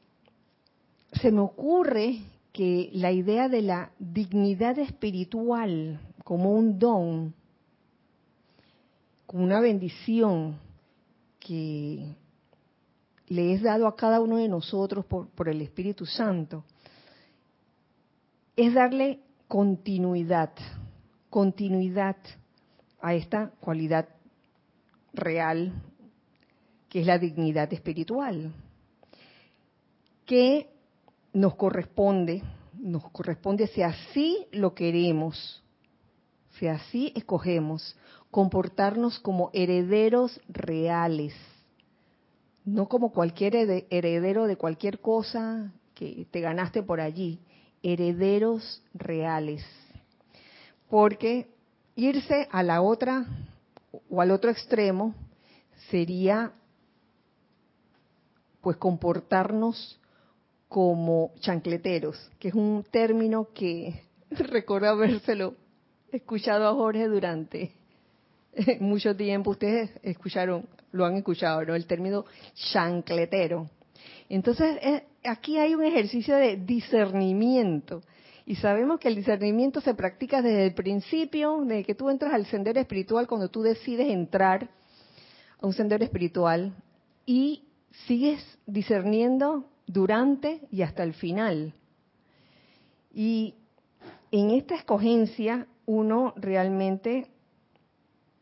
se 1.21 1.33
me 1.33 1.41
ocurre 1.41 2.21
que 2.53 2.89
la 2.93 3.12
idea 3.12 3.49
de 3.49 3.62
la 3.62 3.91
dignidad 3.99 4.79
espiritual 4.79 5.99
como 6.23 6.53
un 6.53 6.79
don, 6.79 7.33
como 9.25 9.43
una 9.43 9.60
bendición 9.60 10.57
que 11.41 12.15
le 13.27 13.53
es 13.53 13.61
dado 13.61 13.87
a 13.87 13.95
cada 13.95 14.21
uno 14.21 14.37
de 14.37 14.47
nosotros 14.47 15.05
por, 15.05 15.49
el 15.49 15.61
Espíritu 15.61 16.05
Santo, 16.05 16.63
es 18.55 18.73
darle 18.73 19.19
continuidad, 19.47 20.51
continuidad 21.29 22.17
a 23.01 23.13
esta 23.13 23.51
cualidad 23.59 24.07
real 25.13 25.73
que 26.89 27.01
es 27.01 27.05
la 27.05 27.19
dignidad 27.19 27.71
espiritual, 27.73 28.53
que 30.25 30.69
nos 31.33 31.55
corresponde, 31.55 32.41
nos 32.73 33.09
corresponde 33.11 33.67
si 33.67 33.81
así 33.81 34.47
lo 34.51 34.73
queremos, 34.73 35.61
si 36.51 36.67
así 36.67 37.11
escogemos, 37.13 37.95
comportarnos 38.31 39.19
como 39.19 39.49
herederos 39.53 40.39
reales 40.47 41.33
no 42.67 42.89
como 42.89 43.13
cualquier 43.13 43.56
heredero 43.89 44.45
de 44.45 44.58
cualquier 44.58 44.99
cosa 44.99 45.71
que 45.95 46.27
te 46.32 46.41
ganaste 46.41 46.84
por 46.84 46.99
allí, 46.99 47.39
herederos 47.82 48.84
reales. 48.93 49.63
Porque 50.89 51.47
irse 51.95 52.49
a 52.51 52.63
la 52.63 52.82
otra 52.82 53.25
o 54.10 54.19
al 54.19 54.32
otro 54.32 54.51
extremo 54.51 55.15
sería 55.89 56.51
pues 58.60 58.75
comportarnos 58.75 59.97
como 60.67 61.32
chancleteros, 61.39 62.17
que 62.38 62.49
es 62.49 62.53
un 62.53 62.86
término 62.91 63.47
que 63.53 64.03
recuerdo 64.30 64.89
habérselo 64.89 65.56
escuchado 66.12 66.67
a 66.67 66.73
Jorge 66.73 67.08
durante 67.08 67.71
mucho 68.82 69.15
tiempo. 69.15 69.51
Ustedes 69.51 69.89
escucharon, 70.03 70.67
lo 70.97 71.05
han 71.05 71.15
escuchado, 71.15 71.63
¿no? 71.63 71.75
El 71.75 71.88
término 71.88 72.25
chancletero. 72.71 73.69
Entonces, 74.29 74.77
eh, 74.81 75.03
aquí 75.23 75.57
hay 75.57 75.75
un 75.75 75.83
ejercicio 75.83 76.36
de 76.36 76.57
discernimiento. 76.57 78.01
Y 78.45 78.55
sabemos 78.55 78.99
que 78.99 79.10
el 79.10 79.15
discernimiento 79.15 79.81
se 79.81 79.93
practica 79.93 80.41
desde 80.41 80.65
el 80.65 80.73
principio, 80.73 81.63
desde 81.65 81.83
que 81.83 81.95
tú 81.95 82.10
entras 82.10 82.33
al 82.33 82.45
sendero 82.45 82.79
espiritual, 82.79 83.27
cuando 83.27 83.49
tú 83.49 83.62
decides 83.62 84.10
entrar 84.10 84.69
a 85.60 85.65
un 85.65 85.73
sendero 85.73 86.03
espiritual 86.03 86.73
y 87.25 87.63
sigues 88.05 88.41
discerniendo 88.65 89.65
durante 89.86 90.62
y 90.71 90.81
hasta 90.81 91.03
el 91.03 91.13
final. 91.13 91.73
Y 93.13 93.55
en 94.31 94.51
esta 94.51 94.75
escogencia 94.75 95.67
uno 95.86 96.33
realmente 96.36 97.27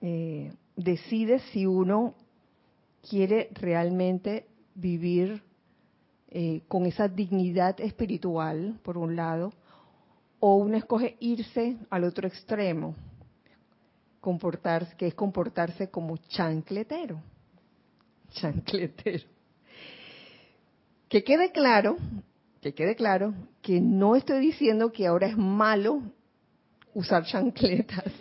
eh, 0.02 0.54
decide 0.76 1.40
si 1.52 1.66
uno 1.66 2.16
quiere 3.08 3.50
realmente 3.54 4.48
vivir 4.74 5.42
eh, 6.30 6.64
con 6.68 6.86
esa 6.86 7.08
dignidad 7.08 7.80
espiritual, 7.80 8.80
por 8.84 8.98
un 8.98 9.16
lado, 9.16 9.54
o 10.40 10.56
uno 10.56 10.76
escoge 10.78 11.16
irse 11.20 11.78
al 11.90 12.04
otro 12.04 12.28
extremo, 12.28 12.96
comportarse, 14.20 14.96
que 14.98 15.08
es 15.08 15.14
comportarse 15.14 15.90
como 15.90 16.18
chancletero. 16.18 17.22
Chancletero. 18.32 19.28
Que 21.08 21.24
quede 21.24 21.52
claro, 21.52 21.96
que 22.60 22.74
quede 22.74 22.96
claro 22.96 23.34
que 23.62 23.80
no 23.80 24.16
estoy 24.16 24.40
diciendo 24.40 24.92
que 24.92 25.08
ahora 25.08 25.28
es 25.28 25.38
malo 25.38 26.02
usar 26.94 27.24
chancletas. 27.26 28.12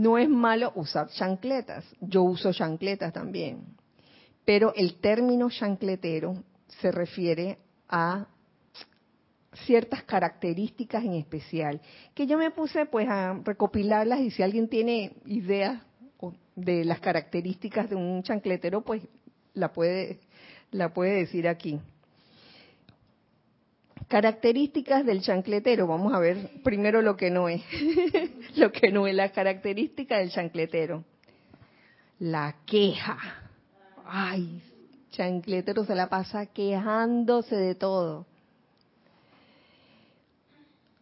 No 0.00 0.16
es 0.16 0.30
malo 0.30 0.72
usar 0.76 1.08
chancletas. 1.10 1.84
Yo 2.00 2.22
uso 2.22 2.54
chancletas 2.54 3.12
también. 3.12 3.76
Pero 4.46 4.72
el 4.74 4.94
término 4.98 5.50
chancletero 5.50 6.42
se 6.80 6.90
refiere 6.90 7.58
a 7.86 8.26
ciertas 9.66 10.02
características 10.04 11.04
en 11.04 11.16
especial, 11.16 11.82
que 12.14 12.26
yo 12.26 12.38
me 12.38 12.50
puse 12.50 12.86
pues 12.86 13.06
a 13.10 13.38
recopilarlas 13.44 14.20
y 14.20 14.30
si 14.30 14.42
alguien 14.42 14.68
tiene 14.68 15.12
ideas 15.26 15.82
de 16.56 16.86
las 16.86 17.00
características 17.00 17.90
de 17.90 17.96
un 17.96 18.22
chancletero, 18.22 18.80
pues 18.80 19.02
la 19.52 19.70
puede, 19.70 20.20
la 20.70 20.94
puede 20.94 21.16
decir 21.16 21.46
aquí. 21.46 21.78
Características 24.10 25.06
del 25.06 25.22
chancletero, 25.22 25.86
vamos 25.86 26.12
a 26.12 26.18
ver 26.18 26.50
primero 26.62 27.00
lo 27.00 27.16
que 27.16 27.30
no 27.30 27.48
es, 27.48 27.62
lo 28.56 28.70
que 28.70 28.92
no 28.92 29.06
es 29.06 29.14
la 29.14 29.30
característica 29.30 30.18
del 30.18 30.30
chancletero. 30.30 31.04
La 32.18 32.56
queja. 32.66 33.16
Ay, 34.04 34.62
chancletero 35.10 35.86
se 35.86 35.94
la 35.94 36.10
pasa 36.10 36.44
quejándose 36.44 37.56
de 37.56 37.74
todo 37.74 38.26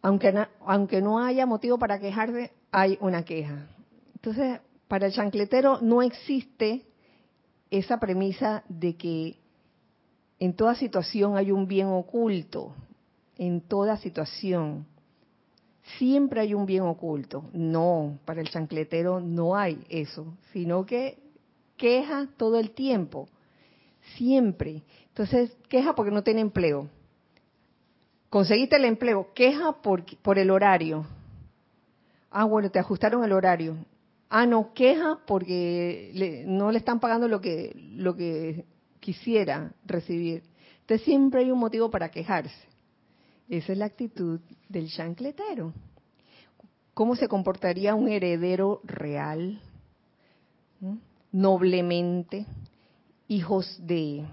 aunque 0.01 0.33
aunque 0.65 1.01
no 1.01 1.19
haya 1.19 1.45
motivo 1.45 1.77
para 1.77 1.99
quejarse, 1.99 2.51
hay 2.71 2.97
una 3.01 3.23
queja. 3.23 3.67
Entonces, 4.15 4.61
para 4.87 5.07
el 5.07 5.13
chancletero 5.13 5.79
no 5.81 6.01
existe 6.01 6.85
esa 7.69 7.99
premisa 7.99 8.63
de 8.69 8.95
que 8.95 9.37
en 10.39 10.55
toda 10.55 10.75
situación 10.75 11.37
hay 11.37 11.51
un 11.51 11.67
bien 11.67 11.87
oculto, 11.87 12.73
en 13.39 13.61
toda 13.61 13.97
situación. 13.97 14.85
Siempre 15.97 16.41
hay 16.41 16.53
un 16.53 16.67
bien 16.67 16.83
oculto. 16.83 17.45
No, 17.51 18.19
para 18.25 18.41
el 18.41 18.49
chancletero 18.51 19.19
no 19.19 19.55
hay 19.55 19.83
eso, 19.89 20.37
sino 20.53 20.85
que 20.85 21.17
queja 21.77 22.27
todo 22.37 22.59
el 22.59 22.69
tiempo, 22.71 23.27
siempre. 24.15 24.83
Entonces, 25.07 25.57
queja 25.67 25.95
porque 25.95 26.11
no 26.11 26.21
tiene 26.21 26.41
empleo 26.41 26.87
conseguiste 28.29 28.75
el 28.75 28.85
empleo, 28.85 29.33
queja 29.33 29.73
por, 29.81 30.03
por 30.21 30.39
el 30.39 30.51
horario. 30.51 31.05
Ah, 32.31 32.45
bueno, 32.45 32.69
te 32.69 32.79
ajustaron 32.79 33.23
el 33.23 33.31
horario. 33.31 33.77
Ah, 34.29 34.45
no, 34.45 34.73
queja 34.73 35.19
porque 35.25 36.43
no 36.45 36.71
le 36.71 36.77
están 36.77 36.99
pagando 36.99 37.27
lo 37.27 37.41
que, 37.41 37.75
lo 37.95 38.15
que 38.15 38.65
quisiera 38.99 39.73
recibir. 39.85 40.43
Entonces 40.81 41.05
siempre 41.05 41.41
hay 41.41 41.51
un 41.51 41.59
motivo 41.59 41.89
para 41.89 42.09
quejarse. 42.09 42.69
Esa 43.49 43.71
es 43.71 43.77
la 43.79 43.85
actitud 43.85 44.39
del 44.69 44.89
chancletero. 44.89 45.73
¿Cómo 46.93 47.15
se 47.15 47.27
comportaría 47.27 47.95
un 47.95 48.07
heredero 48.07 48.81
real? 48.83 49.59
Noblemente, 51.31 52.45
hijos 53.27 53.75
de 53.85 54.25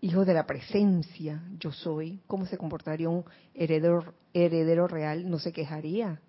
hijo 0.00 0.24
de 0.26 0.34
la 0.34 0.46
presencia, 0.46 1.42
yo 1.58 1.72
soy, 1.72 2.20
¿cómo 2.26 2.44
se 2.44 2.58
comportaría 2.58 3.08
un 3.08 3.24
heredero, 3.54 4.14
heredero 4.34 4.86
real? 4.86 5.30
No 5.30 5.38
se 5.38 5.50
quejaría, 5.50 6.20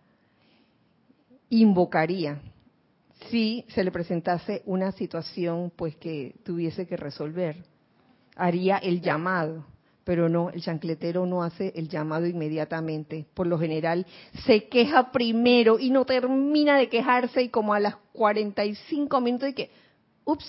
invocaría. 1.50 2.41
Si 3.30 3.65
se 3.69 3.84
le 3.84 3.91
presentase 3.91 4.62
una 4.65 4.93
situación 4.93 5.74
pues 5.76 5.95
que 5.98 6.36
tuviese 6.45 6.88
que 6.88 6.95
resolver, 6.95 7.65
haría 8.38 8.78
el 8.78 9.02
llamado, 9.02 9.65
pero 10.05 10.29
no, 10.29 10.49
el 10.51 10.61
chancletero 10.61 11.25
no 11.25 11.43
hace 11.43 11.73
el 11.75 11.89
llamado 11.89 12.25
inmediatamente. 12.27 13.25
Por 13.33 13.47
lo 13.47 13.59
general 13.59 14.05
se 14.45 14.69
queja 14.69 15.11
primero 15.11 15.77
y 15.79 15.89
no 15.89 16.05
termina 16.05 16.77
de 16.77 16.87
quejarse 16.87 17.41
y 17.41 17.49
como 17.49 17.73
a 17.73 17.81
las 17.81 17.97
45 18.13 19.19
minutos 19.19 19.49
de 19.49 19.55
que, 19.55 19.71
ups, 20.23 20.47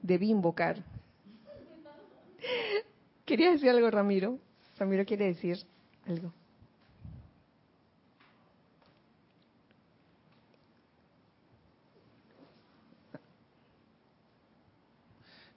debí 0.00 0.30
invocar 0.30 0.84
Quería 3.24 3.52
decir 3.52 3.70
algo, 3.70 3.90
Ramiro. 3.90 4.38
Ramiro 4.78 5.04
quiere 5.04 5.26
decir 5.26 5.58
algo. 6.06 6.32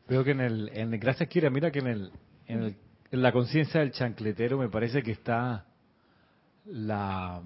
Veo 0.07 0.23
que 0.23 0.31
en 0.31 0.41
el, 0.41 0.99
gracias 0.99 1.27
Kira, 1.29 1.49
mira 1.49 1.71
que 1.71 1.79
en, 1.79 1.87
el, 1.87 2.75
en 3.15 3.21
la 3.21 3.31
conciencia 3.31 3.79
del 3.79 3.91
chancletero 3.91 4.57
me 4.57 4.67
parece 4.67 5.01
que 5.01 5.11
está 5.11 5.65
la, 6.65 7.41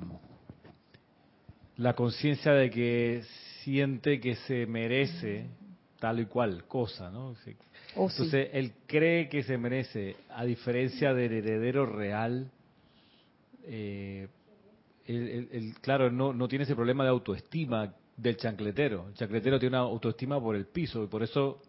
la 1.77 1.93
conciencia 1.93 2.53
de 2.53 2.71
que 2.71 3.21
siente 3.63 4.19
que 4.19 4.35
se 4.35 4.65
merece 4.65 5.45
tal 5.99 6.21
y 6.21 6.25
cual 6.25 6.65
cosa, 6.65 7.11
¿no? 7.11 7.35
Oh, 7.95 8.09
Entonces, 8.09 8.49
él 8.51 8.73
cree 8.87 9.29
que 9.29 9.43
se 9.43 9.59
merece, 9.59 10.15
a 10.29 10.43
diferencia 10.43 11.13
del 11.13 11.33
heredero 11.33 11.85
real, 11.85 12.49
eh, 13.65 14.27
claro, 15.81 16.09
no, 16.09 16.33
no 16.33 16.47
tiene 16.47 16.63
ese 16.63 16.75
problema 16.75 17.03
de 17.03 17.11
autoestima 17.11 17.93
del 18.17 18.37
chancletero. 18.37 19.09
El 19.09 19.13
chancletero 19.13 19.59
tiene 19.59 19.77
una 19.77 19.85
autoestima 19.85 20.41
por 20.41 20.55
el 20.55 20.65
piso 20.65 21.03
y 21.03 21.07
por 21.07 21.21
eso 21.21 21.61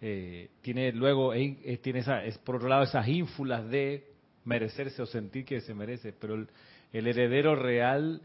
eh, 0.00 0.50
tiene 0.60 0.92
luego, 0.92 1.32
tiene 1.32 2.00
esa, 2.00 2.24
es 2.24 2.38
por 2.38 2.56
otro 2.56 2.68
lado 2.68 2.84
esas 2.84 3.06
ínfulas 3.08 3.68
de 3.68 4.04
merecerse 4.44 5.02
o 5.02 5.06
sentir 5.06 5.44
que 5.44 5.60
se 5.60 5.74
merece, 5.74 6.12
pero 6.12 6.34
el, 6.34 6.48
el 6.92 7.06
heredero 7.06 7.56
real 7.56 8.20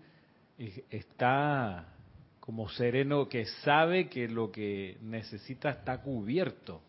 eh, 0.58 0.84
está 0.90 1.94
como 2.40 2.70
sereno 2.70 3.28
que 3.30 3.46
sabe 3.46 4.10
que 4.10 4.28
lo 4.28 4.52
que 4.52 4.98
necesita 5.02 5.70
está 5.70 6.02
cubierto. 6.02 6.82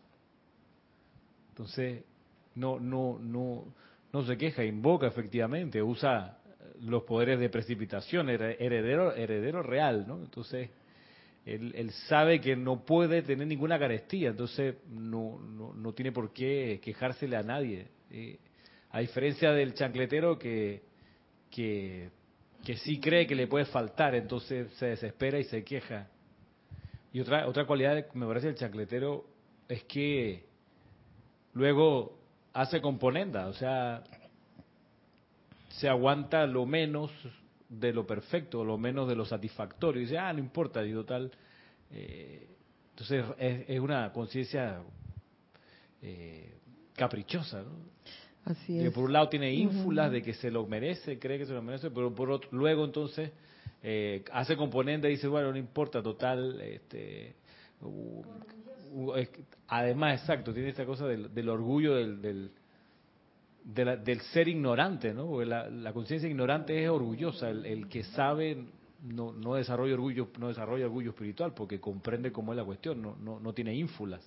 Entonces, 1.49 2.03
no, 2.55 2.79
no, 2.79 3.17
no, 3.19 3.65
no 4.11 4.25
se 4.25 4.37
queja, 4.37 4.63
invoca 4.63 5.07
efectivamente, 5.07 5.81
usa 5.81 6.39
los 6.81 7.03
poderes 7.03 7.39
de 7.39 7.49
precipitación, 7.49 8.29
heredero, 8.29 9.15
heredero 9.15 9.63
real, 9.63 10.05
¿no? 10.07 10.17
Entonces, 10.17 10.69
él, 11.45 11.91
sabe 12.07 12.41
que 12.41 12.55
no 12.55 12.85
puede 12.85 13.21
tener 13.21 13.47
ninguna 13.47 13.77
carestía, 13.77 14.29
entonces 14.29 14.75
no, 14.89 15.39
no, 15.39 15.73
no 15.73 15.93
tiene 15.93 16.11
por 16.11 16.33
qué 16.33 16.79
quejársele 16.83 17.37
a 17.37 17.43
nadie. 17.43 17.87
A 18.89 18.99
diferencia 18.99 19.51
del 19.51 19.73
chancletero 19.73 20.39
que, 20.39 20.83
que 21.51 22.09
que 22.65 22.77
sí 22.77 22.99
cree 22.99 23.27
que 23.27 23.35
le 23.35 23.47
puede 23.47 23.65
faltar, 23.65 24.15
entonces 24.15 24.71
se 24.73 24.87
desespera 24.87 25.39
y 25.39 25.43
se 25.45 25.63
queja. 25.63 26.09
Y 27.13 27.21
otra, 27.21 27.47
otra 27.47 27.65
cualidad, 27.65 28.11
me 28.13 28.25
parece, 28.25 28.47
del 28.47 28.55
chancletero 28.55 29.25
es 29.69 29.83
que 29.83 30.45
luego 31.53 32.19
hace 32.53 32.81
componenda, 32.81 33.47
o 33.47 33.53
sea, 33.53 34.03
se 35.69 35.87
aguanta 35.87 36.45
lo 36.47 36.65
menos 36.65 37.11
de 37.79 37.93
lo 37.93 38.05
perfecto, 38.05 38.63
lo 38.63 38.77
menos 38.77 39.07
de 39.07 39.15
lo 39.15 39.25
satisfactorio. 39.25 40.01
Y 40.01 40.05
dice, 40.05 40.17
ah, 40.17 40.31
no 40.33 40.39
importa, 40.39 40.81
digo 40.81 41.03
tal. 41.05 41.31
Eh, 41.91 42.47
entonces 42.91 43.25
es, 43.37 43.79
una 43.79 44.11
conciencia 44.11 44.81
eh, 46.01 46.53
caprichosa, 46.95 47.61
¿no? 47.61 47.71
Así 48.45 48.77
Que 48.77 48.87
es. 48.87 48.93
por 48.93 49.05
un 49.05 49.13
lado 49.13 49.27
tiene 49.29 49.51
ínfulas 49.53 50.11
de 50.11 50.21
que 50.21 50.33
se 50.33 50.51
lo 50.51 50.67
merece, 50.67 51.17
cree 51.17 51.39
que 51.39 51.45
se 51.47 51.53
lo 51.53 51.61
merece, 51.63 51.89
pero 51.89 52.13
por 52.13 52.29
otro, 52.29 52.49
luego 52.51 52.85
entonces 52.85 53.31
eh, 53.81 54.23
hace 54.31 54.55
componente 54.55 55.07
y 55.07 55.11
dice, 55.11 55.27
bueno, 55.27 55.51
no 55.51 55.57
importa, 55.57 56.01
total, 56.03 56.61
este, 56.61 57.35
u- 57.81 58.23
u- 58.93 59.15
es- 59.15 59.29
además, 59.67 60.21
exacto, 60.21 60.53
tiene 60.53 60.69
esta 60.69 60.85
cosa 60.85 61.07
del, 61.07 61.33
del 61.33 61.49
orgullo 61.49 61.95
del, 61.95 62.21
del, 62.21 62.51
de 63.65 63.83
la- 63.83 63.97
del 63.97 64.21
ser 64.21 64.47
ignorante, 64.47 65.13
¿no? 65.13 65.25
Porque 65.27 65.45
la, 65.47 65.69
la 65.69 65.91
conciencia 65.91 66.29
ignorante 66.29 66.83
es 66.83 66.89
orgullosa, 66.89 67.49
el, 67.49 67.65
el 67.65 67.89
que 67.89 68.03
sabe 68.03 68.63
no, 69.03 69.33
no 69.33 69.55
desarrolla 69.55 69.95
orgullo, 69.95 70.29
no 70.39 70.47
desarrolla 70.49 70.85
orgullo 70.85 71.09
espiritual 71.11 71.53
porque 71.53 71.79
comprende 71.79 72.31
cómo 72.31 72.53
es 72.53 72.57
la 72.57 72.63
cuestión, 72.63 73.01
no, 73.01 73.15
no, 73.17 73.39
no 73.39 73.53
tiene 73.53 73.73
ínfulas. 73.75 74.21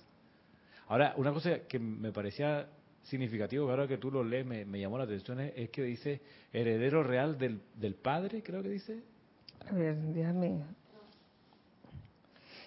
Ahora, 0.87 1.13
una 1.17 1.31
cosa 1.31 1.59
que 1.67 1.79
me 1.79 2.11
parecía 2.11 2.67
significativo, 3.03 3.65
que 3.65 3.71
ahora 3.71 3.87
que 3.87 3.97
tú 3.97 4.11
lo 4.11 4.23
lees 4.23 4.45
me, 4.45 4.65
me 4.65 4.79
llamó 4.79 4.97
la 4.97 5.05
atención, 5.05 5.39
es, 5.39 5.53
es 5.55 5.69
que 5.69 5.83
dice 5.83 6.21
heredero 6.51 7.01
real 7.03 7.37
del, 7.37 7.61
del 7.75 7.95
padre, 7.95 8.43
creo 8.43 8.61
que 8.61 8.69
dice. 8.69 9.03
A 9.69 9.73
ver, 9.73 9.95
déjame. 9.97 10.63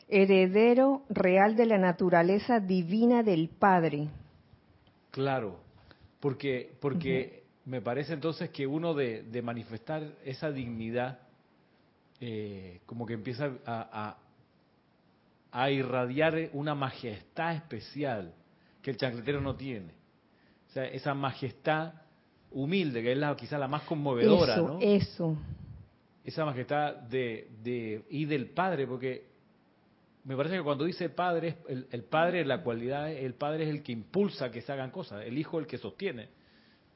Heredero 0.08 1.02
real 1.08 1.56
de 1.56 1.66
la 1.66 1.78
naturaleza 1.78 2.60
divina 2.60 3.22
del 3.22 3.48
Padre. 3.48 4.08
Claro, 5.10 5.60
porque, 6.22 6.70
porque 6.80 7.42
me 7.64 7.80
parece 7.80 8.12
entonces 8.12 8.50
que 8.50 8.64
uno 8.64 8.94
de, 8.94 9.24
de 9.24 9.42
manifestar 9.42 10.04
esa 10.24 10.52
dignidad, 10.52 11.18
eh, 12.20 12.80
como 12.86 13.06
que 13.06 13.14
empieza 13.14 13.50
a, 13.66 14.16
a, 15.50 15.60
a 15.64 15.70
irradiar 15.72 16.50
una 16.52 16.76
majestad 16.76 17.56
especial 17.56 18.32
que 18.82 18.92
el 18.92 18.98
chancletero 18.98 19.40
no 19.40 19.56
tiene. 19.56 19.94
O 20.68 20.72
sea, 20.72 20.84
esa 20.84 21.12
majestad 21.12 21.94
humilde, 22.52 23.02
que 23.02 23.10
es 23.10 23.18
la, 23.18 23.34
quizá 23.34 23.58
la 23.58 23.66
más 23.66 23.82
conmovedora, 23.82 24.54
eso, 24.54 24.68
¿no? 24.68 24.78
eso. 24.80 25.36
esa 26.22 26.44
majestad 26.44 26.94
de, 26.98 27.48
de 27.64 28.04
y 28.10 28.26
del 28.26 28.46
padre 28.50 28.86
porque 28.86 29.31
me 30.24 30.36
parece 30.36 30.56
que 30.56 30.62
cuando 30.62 30.84
dice 30.84 31.08
padre 31.08 31.58
el, 31.68 31.86
el 31.90 32.04
padre 32.04 32.44
la 32.44 32.62
cualidad 32.62 33.10
el 33.10 33.34
padre 33.34 33.64
es 33.64 33.70
el 33.70 33.82
que 33.82 33.92
impulsa 33.92 34.50
que 34.50 34.60
se 34.60 34.72
hagan 34.72 34.90
cosas 34.90 35.24
el 35.24 35.36
hijo 35.38 35.58
es 35.58 35.64
el 35.64 35.70
que 35.70 35.78
sostiene 35.78 36.28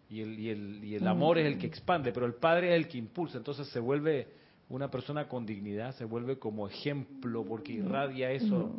y 0.09 0.21
el, 0.21 0.39
y 0.39 0.51
el, 0.51 0.85
y 0.85 0.95
el 0.95 1.07
amor 1.09 1.39
es 1.39 1.47
el 1.47 1.59
que 1.59 1.67
expande 1.67 2.13
pero 2.13 2.27
el 2.27 2.35
padre 2.35 2.75
es 2.75 2.77
el 2.77 2.89
que 2.89 2.99
impulsa 2.99 3.39
entonces 3.39 3.69
se 3.69 3.81
vuelve 3.81 4.29
una 4.69 4.91
persona 4.91 5.29
con 5.29 5.45
dignidad 5.47 5.95
se 5.95 6.05
vuelve 6.05 6.39
como 6.39 6.69
ejemplo 6.69 7.45
porque 7.45 7.73
irradia 7.73 8.31
eso 8.31 8.71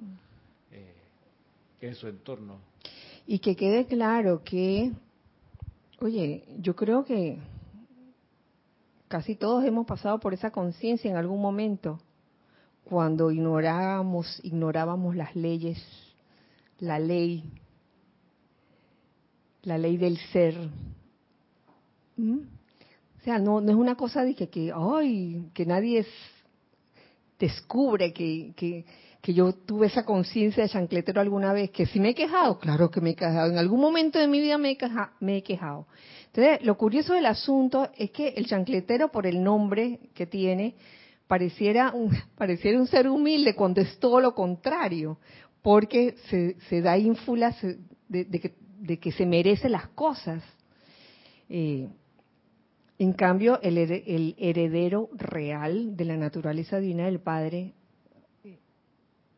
eh, 0.71 0.93
en 1.81 1.95
su 1.95 2.07
entorno. 2.07 2.59
Y 3.25 3.39
que 3.39 3.55
quede 3.55 3.85
claro 3.85 4.41
que, 4.43 4.91
oye, 5.99 6.43
yo 6.59 6.75
creo 6.75 7.03
que 7.03 7.37
casi 9.07 9.35
todos 9.35 9.65
hemos 9.65 9.85
pasado 9.85 10.19
por 10.19 10.33
esa 10.33 10.51
conciencia 10.51 11.09
en 11.09 11.17
algún 11.17 11.41
momento, 11.41 11.99
cuando 12.89 13.31
ignorábamos, 13.31 14.39
ignorábamos 14.43 15.15
las 15.15 15.35
leyes, 15.35 15.77
la 16.79 16.99
ley, 16.99 17.43
la 19.63 19.77
ley 19.77 19.97
del 19.97 20.17
ser. 20.31 20.55
¿Mm? 22.15 22.37
O 23.19 23.23
sea, 23.23 23.39
no, 23.39 23.59
no 23.59 23.69
es 23.71 23.75
una 23.77 23.95
cosa 23.95 24.23
de 24.23 24.35
que, 24.35 24.71
ay, 24.73 25.49
que 25.53 25.65
nadie 25.65 25.99
es, 25.99 26.07
descubre 27.37 28.13
que, 28.13 28.53
que, 28.55 28.85
que 29.21 29.33
yo 29.33 29.51
tuve 29.53 29.87
esa 29.87 30.05
conciencia 30.05 30.63
de 30.63 30.69
chancletero 30.69 31.19
alguna 31.19 31.51
vez, 31.51 31.69
que 31.71 31.85
si 31.85 31.99
me 31.99 32.09
he 32.09 32.15
quejado, 32.15 32.57
claro 32.57 32.89
que 32.89 33.01
me 33.01 33.11
he 33.11 33.15
quejado, 33.15 33.51
en 33.51 33.57
algún 33.57 33.81
momento 33.81 34.17
de 34.17 34.27
mi 34.27 34.39
vida 34.39 34.57
me 34.57 34.71
he, 34.71 34.77
queja- 34.77 35.11
me 35.19 35.37
he 35.37 35.43
quejado. 35.43 35.87
Entonces, 36.27 36.65
lo 36.65 36.77
curioso 36.77 37.13
del 37.13 37.25
asunto 37.25 37.89
es 37.97 38.11
que 38.11 38.29
el 38.29 38.47
chancletero, 38.47 39.09
por 39.11 39.27
el 39.27 39.43
nombre 39.43 39.99
que 40.13 40.25
tiene, 40.25 40.75
pareciera 41.27 41.91
un, 41.93 42.11
pareciera 42.35 42.79
un 42.79 42.87
ser 42.87 43.07
humilde 43.07 43.55
cuando 43.55 43.81
es 43.81 43.99
todo 43.99 44.19
lo 44.19 44.33
contrario, 44.33 45.17
porque 45.61 46.15
se, 46.29 46.59
se 46.69 46.81
da 46.81 46.97
ínfulas 46.97 47.55
de, 48.07 48.97
que, 48.99 49.11
se 49.11 49.25
merece 49.25 49.69
las 49.69 49.87
cosas. 49.89 50.43
Eh, 51.49 51.87
en 52.99 53.13
cambio, 53.13 53.59
el, 53.61 53.77
el 53.77 54.35
heredero 54.37 55.09
real 55.13 55.95
de 55.95 56.05
la 56.05 56.17
naturaleza 56.17 56.79
divina 56.79 57.05
del 57.05 57.19
Padre 57.19 57.73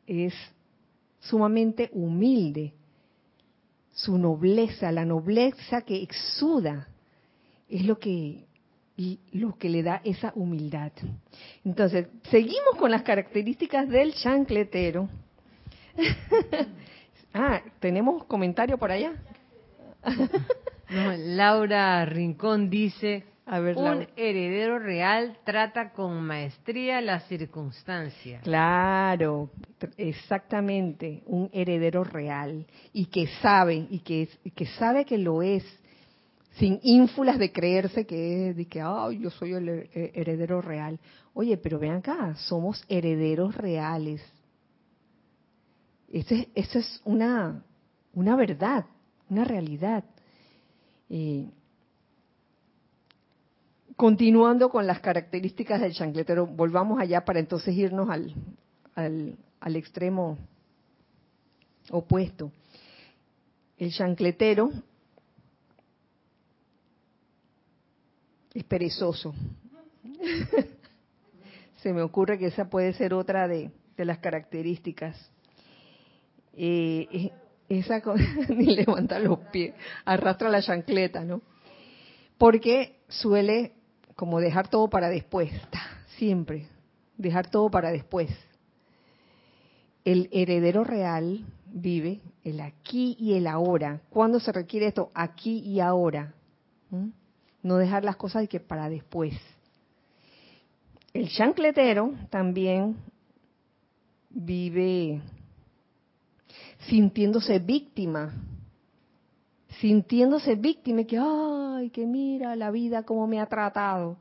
es 0.07 0.33
sumamente 1.19 1.89
humilde. 1.93 2.73
Su 3.91 4.17
nobleza, 4.17 4.91
la 4.91 5.03
nobleza 5.03 5.81
que 5.81 6.01
exuda, 6.01 6.87
es 7.67 7.85
lo 7.85 7.99
que, 7.99 8.45
y 8.99 9.17
lo 9.31 9.57
que 9.57 9.69
le 9.69 9.81
da 9.81 10.01
esa 10.03 10.33
humildad. 10.35 10.91
Entonces, 11.63 12.07
seguimos 12.29 12.75
con 12.77 12.91
las 12.91 13.03
características 13.03 13.87
del 13.87 14.13
chancletero. 14.13 15.07
ah, 17.33 17.61
¿tenemos 17.79 18.25
comentario 18.25 18.77
por 18.77 18.91
allá? 18.91 19.13
No, 20.89 21.13
Laura 21.15 22.03
Rincón 22.03 22.69
dice, 22.69 23.23
A 23.45 23.61
ver, 23.61 23.77
un 23.77 24.05
heredero 24.17 24.79
real 24.79 25.37
trata 25.45 25.93
con 25.93 26.21
maestría 26.21 26.99
las 26.99 27.25
circunstancias. 27.29 28.43
Claro, 28.43 29.49
exactamente, 29.95 31.23
un 31.25 31.49
heredero 31.53 32.03
real 32.03 32.65
y 32.91 33.05
que 33.05 33.27
sabe 33.41 33.87
y 33.89 33.99
que 33.99 34.27
y 34.43 34.51
que 34.51 34.65
sabe 34.65 35.05
que 35.05 35.17
lo 35.17 35.41
es 35.41 35.63
sin 36.59 36.79
ínfulas 36.83 37.39
de 37.39 37.51
creerse 37.51 38.05
que 38.05 38.49
es 38.49 38.55
de 38.57 38.65
que 38.65 38.81
ay, 38.81 39.19
yo 39.19 39.29
soy 39.31 39.53
el 39.53 39.69
eh, 39.69 40.11
heredero 40.13 40.61
real. 40.61 40.99
Oye, 41.33 41.57
pero 41.57 41.79
ven 41.79 41.93
acá, 41.93 42.35
somos 42.35 42.83
herederos 42.89 43.55
reales. 43.55 44.21
Eso 46.11 46.35
es, 46.35 46.47
eso 46.55 46.79
es 46.79 47.01
una 47.05 47.63
una 48.13 48.35
verdad, 48.35 48.85
una 49.29 49.43
realidad. 49.43 50.03
Eh, 51.09 51.49
continuando 53.95 54.69
con 54.69 54.87
las 54.87 54.99
características 54.99 55.81
del 55.81 55.93
chancletero, 55.93 56.45
volvamos 56.47 56.99
allá 56.99 57.23
para 57.25 57.39
entonces 57.39 57.75
irnos 57.75 58.09
al, 58.09 58.33
al, 58.95 59.37
al 59.59 59.75
extremo 59.75 60.37
opuesto. 61.91 62.51
El 63.77 63.91
chancletero 63.91 64.71
es 68.53 68.63
perezoso. 68.63 69.33
Se 71.81 71.93
me 71.93 72.01
ocurre 72.01 72.37
que 72.37 72.47
esa 72.47 72.69
puede 72.69 72.93
ser 72.93 73.13
otra 73.13 73.47
de, 73.47 73.71
de 73.95 74.05
las 74.05 74.19
características. 74.19 75.15
Eh, 76.53 77.07
eh, 77.11 77.31
esa 77.69 78.01
ni 78.49 78.75
levanta 78.75 79.19
los 79.19 79.39
pies, 79.51 79.73
arrastra 80.03 80.49
la 80.49 80.61
chancleta, 80.61 81.23
¿no? 81.23 81.41
Porque 82.37 82.99
suele 83.07 83.73
como 84.15 84.39
dejar 84.41 84.67
todo 84.67 84.89
para 84.89 85.09
después, 85.09 85.51
siempre, 86.17 86.67
dejar 87.17 87.49
todo 87.49 87.69
para 87.69 87.91
después. 87.91 88.29
El 90.03 90.27
heredero 90.31 90.83
real 90.83 91.45
vive 91.67 92.21
el 92.43 92.61
aquí 92.61 93.15
y 93.19 93.33
el 93.33 93.47
ahora. 93.47 94.01
¿Cuándo 94.09 94.39
se 94.39 94.51
requiere 94.51 94.87
esto? 94.87 95.11
Aquí 95.13 95.59
y 95.59 95.79
ahora. 95.79 96.33
No 97.61 97.77
dejar 97.77 98.03
las 98.03 98.15
cosas 98.15 98.43
de 98.43 98.47
que 98.47 98.59
para 98.59 98.89
después. 98.89 99.33
El 101.13 101.29
chancletero 101.29 102.13
también 102.29 102.97
vive 104.29 105.21
sintiéndose 106.87 107.59
víctima, 107.59 108.33
sintiéndose 109.79 110.55
víctima 110.55 111.01
y 111.01 111.05
que, 111.05 111.17
ay, 111.19 111.89
que 111.89 112.05
mira 112.05 112.55
la 112.55 112.71
vida 112.71 113.03
cómo 113.03 113.27
me 113.27 113.39
ha 113.39 113.47
tratado. 113.47 114.17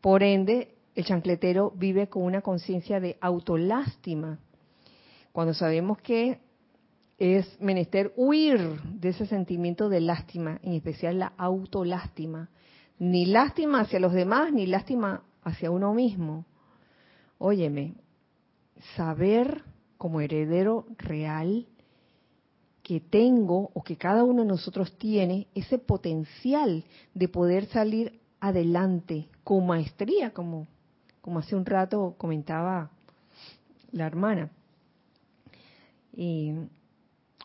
Por 0.00 0.22
ende, 0.22 0.74
el 0.94 1.04
chancletero 1.04 1.72
vive 1.76 2.08
con 2.08 2.22
una 2.22 2.40
conciencia 2.40 3.00
de 3.00 3.18
autolástima. 3.20 4.38
Cuando 5.32 5.54
sabemos 5.54 5.98
que 5.98 6.40
es 7.18 7.60
menester 7.60 8.12
huir 8.16 8.80
de 8.84 9.08
ese 9.08 9.26
sentimiento 9.26 9.88
de 9.88 10.00
lástima, 10.00 10.60
en 10.62 10.72
especial 10.74 11.18
la 11.18 11.32
autolástima. 11.36 12.48
Ni 12.98 13.26
lástima 13.26 13.80
hacia 13.80 14.00
los 14.00 14.12
demás, 14.12 14.52
ni 14.52 14.66
lástima 14.66 15.22
hacia 15.42 15.70
uno 15.70 15.94
mismo. 15.94 16.44
Óyeme, 17.38 17.94
saber 18.96 19.62
como 19.96 20.20
heredero 20.20 20.86
real 20.96 21.66
que 22.82 23.00
tengo 23.00 23.70
o 23.74 23.82
que 23.82 23.96
cada 23.96 24.24
uno 24.24 24.42
de 24.42 24.48
nosotros 24.48 24.96
tiene 24.96 25.46
ese 25.54 25.78
potencial 25.78 26.84
de 27.14 27.28
poder 27.28 27.66
salir 27.66 28.18
adelante 28.40 29.28
con 29.44 29.66
maestría, 29.66 30.32
como, 30.32 30.66
como 31.20 31.40
hace 31.40 31.54
un 31.54 31.66
rato 31.66 32.14
comentaba 32.16 32.90
la 33.92 34.06
hermana. 34.06 34.50
Y 36.16 36.52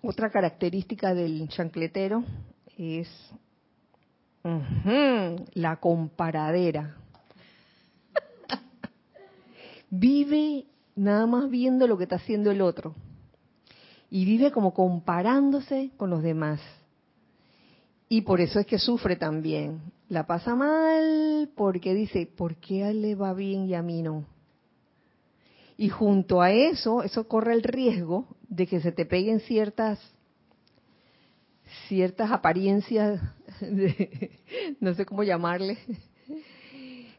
otra 0.01 0.29
característica 0.29 1.13
del 1.13 1.47
chancletero 1.49 2.23
es 2.77 3.07
la 4.43 5.77
comparadera. 5.77 6.97
vive 9.89 10.65
nada 10.95 11.25
más 11.25 11.49
viendo 11.49 11.88
lo 11.88 11.97
que 11.97 12.03
está 12.03 12.17
haciendo 12.17 12.51
el 12.51 12.62
otro. 12.62 12.95
Y 14.10 14.25
vive 14.25 14.51
como 14.51 14.73
comparándose 14.73 15.91
con 15.97 16.10
los 16.10 16.21
demás. 16.21 16.62
Y 18.10 18.21
por 18.21 18.41
eso 18.41 18.60
es 18.60 18.65
que 18.65 18.77
sufre 18.77 19.15
también. 19.15 19.82
La 20.10 20.27
pasa 20.27 20.53
mal 20.53 21.49
porque 21.56 21.93
dice, 21.93 22.27
¿por 22.27 22.58
qué 22.58 22.84
a 22.84 22.89
él 22.89 23.01
le 23.01 23.15
va 23.15 23.34
bien 23.34 23.65
y 23.65 23.73
a 23.73 23.82
mí 23.82 24.03
no? 24.03 24.25
Y 25.77 25.89
junto 25.89 26.41
a 26.41 26.51
eso, 26.51 27.01
eso 27.01 27.27
corre 27.27 27.53
el 27.53 27.63
riesgo 27.63 28.27
de 28.47 28.67
que 28.67 28.79
se 28.82 28.91
te 28.91 29.06
peguen 29.06 29.39
ciertas 29.39 29.99
ciertas 31.88 32.31
apariencias 32.31 33.21
de, 33.62 34.31
no 34.79 34.93
sé 34.93 35.05
cómo 35.05 35.23
llamarle, 35.23 35.77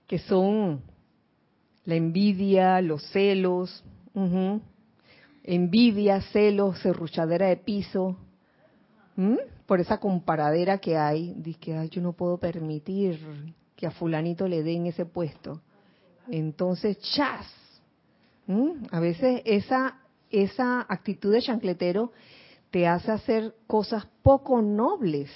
que 0.06 0.18
son 0.18 0.82
la 1.84 1.94
envidia, 1.94 2.80
los 2.80 3.02
celos, 3.10 3.84
envidia, 5.42 6.20
celos, 6.32 6.78
serruchadera 6.80 7.46
de 7.46 7.56
piso, 7.56 8.16
por 9.66 9.80
esa 9.80 9.98
comparadera 9.98 10.78
que 10.78 10.96
hay, 10.96 11.34
de 11.36 11.54
que 11.54 11.74
"Ay, 11.76 11.88
yo 11.88 12.02
no 12.02 12.12
puedo 12.12 12.38
permitir 12.38 13.18
que 13.76 13.86
a 13.86 13.90
fulanito 13.90 14.46
le 14.48 14.62
den 14.62 14.86
ese 14.86 15.04
puesto. 15.06 15.60
Entonces, 16.28 16.98
chas. 17.00 17.46
A 18.90 19.00
veces 19.00 19.40
esa 19.44 19.98
esa 20.30 20.84
actitud 20.88 21.32
de 21.32 21.40
chancletero 21.42 22.12
te 22.74 22.88
hace 22.88 23.12
hacer 23.12 23.54
cosas 23.68 24.04
poco 24.20 24.60
nobles. 24.60 25.30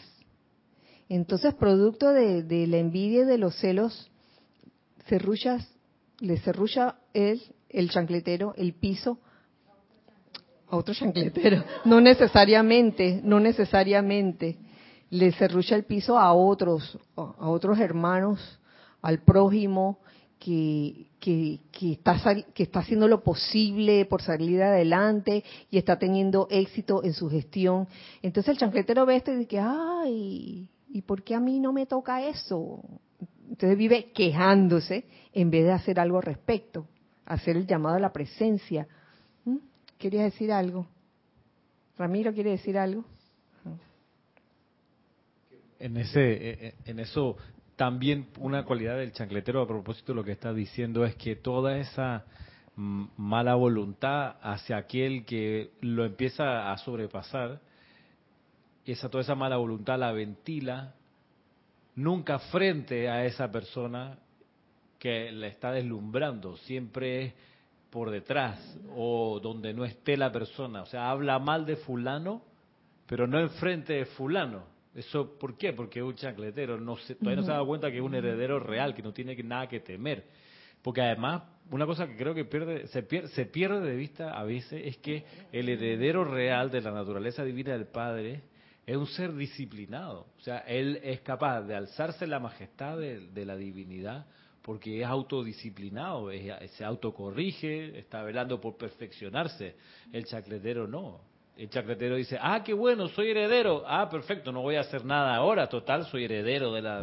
Entonces, 1.09 1.55
producto 1.55 2.11
de, 2.13 2.67
la 2.67 2.79
envidia 2.79 3.23
y 3.23 3.27
de 3.27 3.39
los 3.39 3.55
celos, 3.61 4.11
serruchas, 5.07 5.73
le 6.19 6.39
serrucha 6.39 6.97
él, 7.15 7.41
el 7.69 7.91
chancletero, 7.91 8.55
el 8.57 8.73
piso 8.73 9.21
a 10.69 10.79
otro 10.79 10.93
chancletero. 10.95 11.63
No 11.85 12.01
necesariamente, 12.01 13.21
no 13.23 13.39
necesariamente. 13.39 14.59
Le 15.09 15.31
serrucha 15.31 15.77
el 15.77 15.85
piso 15.85 16.19
a 16.19 16.33
otros, 16.33 16.99
a 17.15 17.49
otros 17.51 17.79
hermanos, 17.79 18.59
al 19.01 19.21
prójimo, 19.21 20.01
que, 20.39 21.07
que, 21.21 21.61
que, 21.73 21.93
está, 21.93 22.17
que 22.55 22.63
está 22.63 22.81
haciendo 22.81 23.09
lo 23.09 23.23
posible 23.23 24.05
por 24.05 24.23
salir 24.23 24.63
adelante 24.63 25.45
y 25.71 25.79
está 25.79 25.99
teniendo 25.99 26.47
éxito 26.51 27.03
en 27.05 27.13
su 27.13 27.29
gestión. 27.29 27.89
Entonces 28.23 28.53
el 28.53 28.59
chancletero 28.59 29.05
ve 29.05 29.17
esto 29.17 29.33
y 29.33 29.37
dice, 29.37 29.59
ay, 29.61 30.69
¿y 30.91 31.03
por 31.03 31.23
qué 31.23 31.35
a 31.35 31.41
mí 31.41 31.59
no 31.61 31.73
me 31.73 31.87
toca 31.87 32.27
eso? 32.27 32.83
Entonces 33.49 33.77
vive 33.77 34.13
quejándose 34.13 35.05
en 35.33 35.51
vez 35.51 35.65
de 35.65 35.73
hacer 35.73 35.99
algo 35.99 36.19
al 36.19 36.25
respecto, 36.25 36.87
hacer 37.27 37.57
el 37.57 37.67
llamado 37.67 37.97
a 37.97 38.01
la 38.01 38.13
presencia. 38.13 38.87
¿Mm? 39.45 39.57
¿Querías 39.99 40.25
decir 40.25 40.53
algo? 40.53 40.87
Ramiro, 41.97 42.33
¿quiere 42.33 42.51
decir 42.51 42.79
algo? 42.79 43.05
En 45.81 45.97
ese, 45.97 46.75
en 46.87 46.99
eso 46.99 47.37
también 47.79 48.27
una 48.41 48.65
cualidad 48.65 48.97
del 48.97 49.13
chancletero 49.13 49.63
a 49.63 49.69
propósito 49.69 50.13
de 50.13 50.17
lo 50.17 50.25
que 50.25 50.33
está 50.33 50.53
diciendo 50.53 51.05
es 51.05 51.15
que 51.15 51.37
toda 51.37 51.79
esa 51.79 52.25
mala 52.75 53.55
voluntad 53.55 54.35
hacia 54.43 54.79
aquel 54.79 55.25
que 55.25 55.71
lo 55.81 56.05
empieza 56.05 56.73
a 56.73 56.79
sobrepasar, 56.79 57.61
esa 58.85 59.09
toda 59.09 59.23
esa 59.23 59.37
mala 59.37 59.59
voluntad 59.59 59.97
la 59.97 60.11
ventila 60.11 60.97
nunca 61.95 62.41
frente 62.41 63.09
a 63.09 63.25
esa 63.25 63.53
persona 63.53 64.19
que 64.99 65.31
la 65.31 65.47
está 65.47 65.71
deslumbrando, 65.71 66.57
siempre 66.57 67.27
es 67.27 67.35
por 67.91 68.11
detrás 68.11 68.59
o 68.97 69.39
donde 69.41 69.73
no 69.73 69.85
esté 69.85 70.17
la 70.17 70.33
persona, 70.33 70.83
o 70.83 70.87
sea, 70.87 71.11
habla 71.11 71.39
mal 71.39 71.65
de 71.65 71.77
fulano, 71.77 72.43
pero 73.07 73.29
no 73.29 73.39
enfrente 73.39 73.93
de 73.93 74.07
fulano. 74.07 74.78
¿Eso 74.99 75.39
por 75.39 75.57
qué? 75.57 75.73
Porque 75.73 76.01
es 76.01 76.05
un 76.05 76.15
chancletero, 76.15 76.79
no 76.79 76.97
se, 76.97 77.15
todavía 77.15 77.37
no 77.37 77.43
se 77.47 77.51
ha 77.51 77.55
dado 77.55 77.67
cuenta 77.67 77.91
que 77.91 77.99
es 77.99 78.03
un 78.03 78.15
heredero 78.15 78.59
real, 78.59 78.95
que 78.95 79.03
no 79.03 79.13
tiene 79.13 79.37
que- 79.37 79.43
nada 79.43 79.69
que 79.69 79.81
temer. 79.81 80.25
Porque 80.83 81.01
además, 81.03 81.43
una 81.71 81.87
cosa 81.87 82.07
que 82.07 82.17
creo 82.17 82.35
que 82.35 82.45
pierde, 82.45 82.87
se, 82.89 83.03
pierde, 83.03 83.29
se 83.29 83.47
pierde 83.47 83.81
de 83.81 83.97
vista 83.97 84.39
a 84.39 84.45
veces 84.45 84.83
es 84.85 84.97
que 84.99 85.25
el 85.53 85.69
heredero 85.69 86.25
real 86.25 86.71
de 86.71 86.81
la 86.81 86.91
naturaleza 86.93 87.45
divina 87.45 87.73
del 87.73 87.87
Padre 87.87 88.43
es 88.87 88.97
un 88.97 89.07
ser 89.07 89.35
disciplinado. 89.35 90.27
O 90.37 90.41
sea, 90.41 90.59
él 90.61 90.99
es 91.03 91.21
capaz 91.21 91.63
de 91.63 91.75
alzarse 91.75 92.27
la 92.27 92.39
majestad 92.41 92.97
de, 92.99 93.21
de 93.29 93.45
la 93.45 93.57
divinidad 93.57 94.27
porque 94.63 95.01
es 95.01 95.07
autodisciplinado, 95.07 96.31
es- 96.31 96.71
se 96.73 96.85
autocorrige, 96.85 97.99
está 97.99 98.23
velando 98.23 98.61
por 98.61 98.77
perfeccionarse. 98.77 99.77
El 100.13 100.25
chacletero 100.27 100.87
no. 100.87 101.21
El 101.59 101.69
chacletero 101.71 102.15
dice, 102.17 102.39
ah, 102.41 102.63
qué 102.65 102.73
bueno, 102.73 103.09
soy 103.09 103.31
heredero. 103.31 103.83
Ah, 103.87 104.09
perfecto, 104.09 104.53
no 104.53 104.63
voy 104.63 104.77
a 104.77 104.81
hacer 104.81 105.05
nada 105.05 105.35
ahora. 105.35 105.69
Total, 105.69 106.05
soy 106.07 106.25
heredero 106.25 106.73
de 106.73 106.83
la 106.83 107.03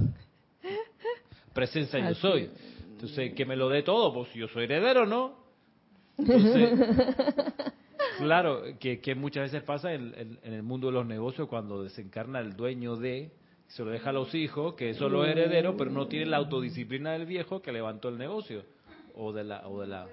presencia 1.53 1.99
yo 1.99 2.15
soy. 2.15 2.49
Entonces, 2.91 3.33
que 3.33 3.45
me 3.45 3.55
lo 3.57 3.67
dé 3.69 3.83
todo, 3.83 4.13
pues 4.13 4.33
yo 4.33 4.47
soy 4.47 4.63
heredero, 4.63 5.05
¿no? 5.05 5.37
Entonces, 6.17 6.71
claro, 8.19 8.61
que, 8.79 9.01
que 9.01 9.13
muchas 9.15 9.51
veces 9.51 9.63
pasa 9.63 9.93
en, 9.93 10.13
en- 10.17 10.39
en 10.41 10.53
el 10.53 10.63
mundo 10.63 10.87
de 10.87 10.93
los 10.93 11.05
negocios 11.05 11.47
cuando 11.49 11.83
desencarna 11.83 12.39
el 12.39 12.55
dueño 12.55 12.95
de, 12.95 13.31
se 13.67 13.83
lo 13.83 13.91
deja 13.91 14.11
a 14.11 14.13
los 14.13 14.33
hijos, 14.33 14.75
que 14.75 14.93
son 14.93 15.11
los 15.11 15.27
herederos, 15.27 15.75
pero 15.77 15.91
no 15.91 16.07
tienen 16.07 16.31
la 16.31 16.37
autodisciplina 16.37 17.11
del 17.11 17.25
viejo 17.25 17.61
que 17.61 17.73
levantó 17.73 18.07
el 18.09 18.17
negocio. 18.17 18.63
O 19.15 19.33
de 19.33 19.43
la... 19.43 19.67
O 19.67 19.81
de 19.81 19.87
la 19.87 20.07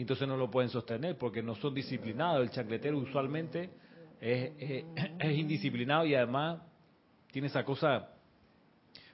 y 0.00 0.04
entonces 0.04 0.26
no 0.26 0.38
lo 0.38 0.50
pueden 0.50 0.70
sostener 0.70 1.18
porque 1.18 1.42
no 1.42 1.54
son 1.56 1.74
disciplinados. 1.74 2.40
El 2.40 2.48
chancletero 2.48 2.96
usualmente 2.96 3.68
es, 4.18 4.82
indisciplinado 5.22 6.06
y 6.06 6.14
además 6.14 6.62
tiene 7.30 7.48
esa 7.48 7.66
cosa 7.66 8.08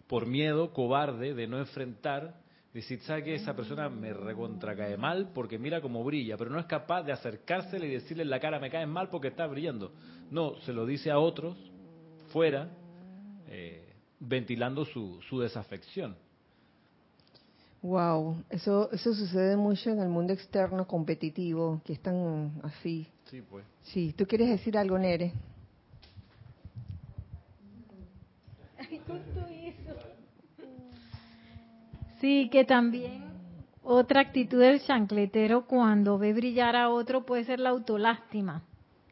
por 0.06 0.26
miedo, 0.26 0.72
cobarde, 0.72 1.34
de 1.34 1.48
no 1.48 1.58
enfrentar, 1.58 2.36
decir, 2.72 3.00
¿sabe 3.00 3.24
que 3.24 3.34
esa 3.34 3.56
persona 3.56 3.88
me 3.88 4.12
recontra 4.12 4.76
cae 4.76 4.96
mal 4.96 5.32
porque 5.34 5.58
mira 5.58 5.80
cómo 5.80 6.04
brilla? 6.04 6.36
Pero 6.36 6.50
no 6.50 6.60
es 6.60 6.66
capaz 6.66 7.02
de 7.02 7.10
acercársele 7.10 7.88
y 7.88 7.94
decirle 7.94 8.22
en 8.22 8.30
la 8.30 8.38
cara, 8.38 8.60
me 8.60 8.70
caes 8.70 8.86
mal 8.86 9.08
porque 9.08 9.26
está 9.26 9.44
brillando. 9.48 9.92
No, 10.30 10.54
se 10.60 10.72
lo 10.72 10.86
dice 10.86 11.10
a 11.10 11.18
otros, 11.18 11.56
fuera, 12.28 12.70
eh, 13.48 13.92
ventilando 14.20 14.84
su, 14.84 15.20
su 15.28 15.40
desafección. 15.40 16.16
Wow, 17.86 18.42
eso, 18.50 18.90
eso 18.90 19.14
sucede 19.14 19.56
mucho 19.56 19.90
en 19.90 20.00
el 20.00 20.08
mundo 20.08 20.32
externo 20.32 20.88
competitivo, 20.88 21.80
que 21.84 21.92
están 21.92 22.50
así. 22.64 23.06
Sí, 23.30 23.40
pues. 23.48 23.64
Sí, 23.84 24.12
¿tú 24.18 24.26
quieres 24.26 24.48
decir 24.48 24.76
algo, 24.76 24.98
Nere? 24.98 25.32
Sí, 32.20 32.48
que 32.50 32.64
también 32.64 33.22
otra 33.84 34.22
actitud 34.22 34.58
del 34.58 34.82
chancletero 34.82 35.64
cuando 35.66 36.18
ve 36.18 36.32
brillar 36.32 36.74
a 36.74 36.90
otro 36.90 37.24
puede 37.24 37.44
ser 37.44 37.60
la 37.60 37.68
autolástima. 37.68 38.64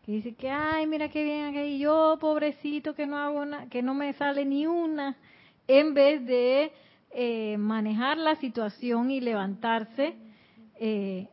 Que 0.05 0.11
dice 0.11 0.35
que, 0.35 0.51
ay, 0.51 0.89
mira 0.89 1.09
qué 1.11 1.23
bien 1.23 1.45
aquí, 1.45 1.79
yo 1.79 2.19
pobrecito 2.21 2.93
que 2.93 3.07
no 3.07 3.19
hago 3.19 3.45
que 3.71 3.83
no 3.85 3.95
me 3.95 4.13
sale 4.15 4.45
ni 4.45 4.67
una, 4.67 5.17
en 5.69 5.95
vez 5.95 6.27
de 6.27 6.73
eh, 7.15 7.57
manejar 7.59 8.19
la 8.19 8.35
situación 8.37 9.11
y 9.11 9.21
levantarse 9.21 10.15
eh, 10.81 11.29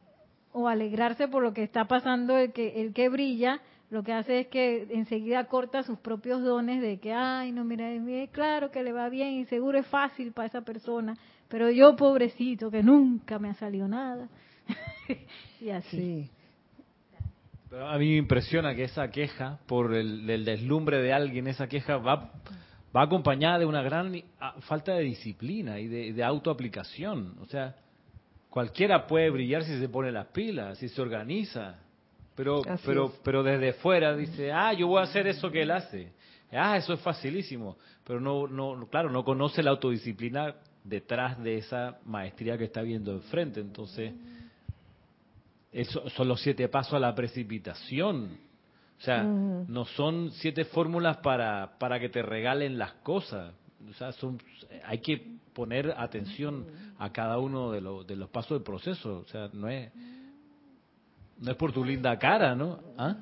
o 0.53 0.67
alegrarse 0.67 1.27
por 1.27 1.41
lo 1.41 1.53
que 1.53 1.63
está 1.63 1.85
pasando 1.85 2.37
el 2.37 2.53
que 2.53 2.81
el 2.81 2.93
que 2.93 3.09
brilla, 3.09 3.61
lo 3.89 4.03
que 4.03 4.13
hace 4.13 4.41
es 4.41 4.47
que 4.47 4.87
enseguida 4.91 5.45
corta 5.45 5.81
sus 5.81 5.97
propios 5.97 6.43
dones 6.43 6.81
de 6.81 6.99
que, 6.99 7.13
ay, 7.13 7.51
no, 7.51 7.63
mira, 7.63 7.89
claro 8.31 8.69
que 8.69 8.83
le 8.83 8.93
va 8.93 9.09
bien 9.09 9.33
y 9.33 9.45
seguro 9.45 9.79
es 9.79 9.87
fácil 9.87 10.31
para 10.33 10.47
esa 10.47 10.61
persona, 10.61 11.17
pero 11.47 11.71
yo 11.71 11.95
pobrecito 11.95 12.69
que 12.69 12.83
nunca 12.83 13.39
me 13.39 13.49
ha 13.49 13.53
salido 13.55 13.87
nada. 13.87 14.29
y 15.59 15.69
así. 15.71 15.97
Sí. 15.97 16.29
Pero 17.71 17.87
a 17.87 17.97
mí 17.97 18.09
me 18.09 18.17
impresiona 18.17 18.75
que 18.75 18.83
esa 18.83 19.09
queja 19.09 19.59
por 19.65 19.93
el, 19.93 20.29
el 20.29 20.45
deslumbre 20.45 21.01
de 21.01 21.13
alguien, 21.13 21.47
esa 21.47 21.67
queja 21.67 21.97
va, 21.97 22.31
va 22.95 23.03
acompañada 23.03 23.59
de 23.59 23.65
una 23.65 23.81
gran 23.81 24.13
ah, 24.39 24.55
falta 24.61 24.93
de 24.93 25.03
disciplina 25.03 25.79
y 25.79 25.87
de, 25.87 26.13
de 26.13 26.23
autoaplicación. 26.23 27.35
O 27.41 27.45
sea, 27.45 27.75
cualquiera 28.49 29.07
puede 29.07 29.29
brillar 29.29 29.63
si 29.63 29.79
se 29.79 29.89
pone 29.89 30.11
las 30.11 30.27
pilas, 30.27 30.77
si 30.77 30.89
se 30.89 31.01
organiza. 31.01 31.75
Pero, 32.35 32.61
Así 32.67 32.83
pero, 32.85 33.07
es. 33.07 33.19
pero 33.23 33.43
desde 33.43 33.73
fuera 33.73 34.15
dice, 34.15 34.51
ah, 34.51 34.73
yo 34.73 34.87
voy 34.87 34.99
a 34.99 35.03
hacer 35.03 35.27
eso 35.27 35.49
que 35.51 35.61
él 35.61 35.71
hace. 35.71 36.11
Ah, 36.51 36.77
eso 36.77 36.93
es 36.93 36.99
facilísimo. 36.99 37.77
Pero 38.05 38.19
no, 38.19 38.47
no, 38.47 38.87
claro, 38.87 39.09
no 39.09 39.23
conoce 39.23 39.63
la 39.63 39.71
autodisciplina 39.71 40.55
detrás 40.83 41.41
de 41.41 41.57
esa 41.57 41.99
maestría 42.05 42.57
que 42.57 42.65
está 42.65 42.81
viendo 42.81 43.13
enfrente. 43.13 43.59
Entonces, 43.59 44.13
eso 45.71 46.09
son 46.09 46.27
los 46.27 46.41
siete 46.41 46.67
pasos 46.67 46.93
a 46.95 46.99
la 46.99 47.15
precipitación. 47.15 48.37
O 49.01 49.03
sea, 49.03 49.23
no 49.23 49.85
son 49.85 50.29
siete 50.29 50.63
fórmulas 50.63 51.17
para, 51.17 51.71
para 51.79 51.99
que 51.99 52.07
te 52.07 52.21
regalen 52.21 52.77
las 52.77 52.93
cosas. 53.01 53.51
O 53.89 53.93
sea, 53.93 54.11
son, 54.11 54.39
hay 54.85 54.99
que 54.99 55.39
poner 55.53 55.91
atención 55.97 56.67
a 56.99 57.11
cada 57.11 57.39
uno 57.39 57.71
de, 57.71 57.81
los 57.81 58.05
de 58.05 58.15
los 58.15 58.29
pasos 58.29 58.59
del 58.59 58.61
proceso. 58.61 59.23
O 59.25 59.25
sea, 59.25 59.49
no 59.53 59.67
es, 59.69 59.91
no 61.39 61.49
es 61.49 61.57
por 61.57 61.71
tu 61.73 61.83
linda 61.83 62.15
cara, 62.19 62.53
¿no? 62.53 62.79
¿Ah? 62.95 63.15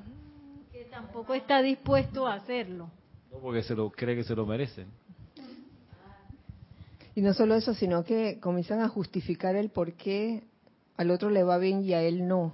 Que 0.70 0.84
tampoco 0.84 1.32
está 1.32 1.62
dispuesto 1.62 2.26
a 2.26 2.34
hacerlo. 2.34 2.90
No, 3.32 3.38
porque 3.38 3.62
se 3.62 3.74
lo 3.74 3.90
cree 3.90 4.14
que 4.14 4.24
se 4.24 4.36
lo 4.36 4.44
merecen. 4.44 4.86
Y 7.14 7.22
no 7.22 7.32
solo 7.32 7.54
eso, 7.54 7.72
sino 7.72 8.04
que 8.04 8.38
comienzan 8.38 8.80
a 8.80 8.88
justificar 8.88 9.56
el 9.56 9.70
por 9.70 9.94
qué 9.94 10.44
al 10.98 11.10
otro 11.10 11.30
le 11.30 11.42
va 11.42 11.56
bien 11.56 11.82
y 11.82 11.94
a 11.94 12.02
él 12.02 12.28
no. 12.28 12.52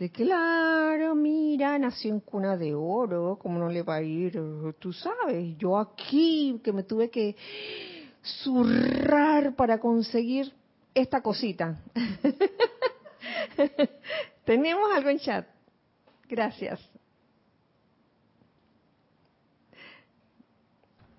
De 0.00 0.10
claro, 0.10 1.14
mira, 1.14 1.78
nació 1.78 2.10
en 2.10 2.20
cuna 2.20 2.56
de 2.56 2.74
oro, 2.74 3.38
¿cómo 3.38 3.58
no 3.58 3.68
le 3.68 3.82
va 3.82 3.96
a 3.96 4.02
ir? 4.02 4.40
Tú 4.78 4.94
sabes, 4.94 5.58
yo 5.58 5.76
aquí 5.76 6.58
que 6.64 6.72
me 6.72 6.84
tuve 6.84 7.10
que 7.10 7.36
zurrar 8.22 9.54
para 9.54 9.78
conseguir 9.78 10.50
esta 10.94 11.20
cosita. 11.20 11.82
Tenemos 14.46 14.90
algo 14.94 15.10
en 15.10 15.18
chat. 15.18 15.46
Gracias. 16.26 16.80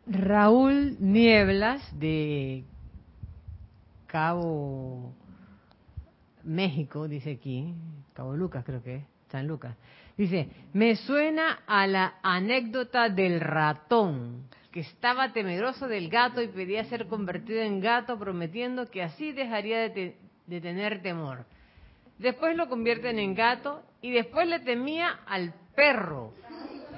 Raúl 0.07 0.97
Nieblas 0.99 1.83
de 1.99 2.63
Cabo 4.07 5.13
México, 6.43 7.07
dice 7.07 7.31
aquí, 7.31 7.73
Cabo 8.13 8.35
Lucas 8.35 8.63
creo 8.65 8.81
que 8.83 8.95
es, 8.97 9.03
San 9.29 9.47
Lucas. 9.47 9.75
Dice, 10.17 10.49
me 10.73 10.95
suena 10.95 11.59
a 11.67 11.87
la 11.87 12.15
anécdota 12.21 13.09
del 13.09 13.39
ratón, 13.39 14.43
que 14.71 14.81
estaba 14.81 15.33
temeroso 15.33 15.87
del 15.87 16.09
gato 16.09 16.41
y 16.41 16.47
pedía 16.47 16.83
ser 16.85 17.07
convertido 17.07 17.61
en 17.61 17.81
gato 17.81 18.17
prometiendo 18.17 18.89
que 18.89 19.03
así 19.03 19.31
dejaría 19.31 19.89
de, 19.89 20.15
de 20.47 20.61
tener 20.61 21.01
temor. 21.01 21.45
Después 22.19 22.55
lo 22.55 22.69
convierten 22.69 23.19
en 23.19 23.33
gato 23.35 23.81
y 24.01 24.11
después 24.11 24.47
le 24.47 24.59
temía 24.59 25.19
al 25.25 25.53
perro 25.75 26.33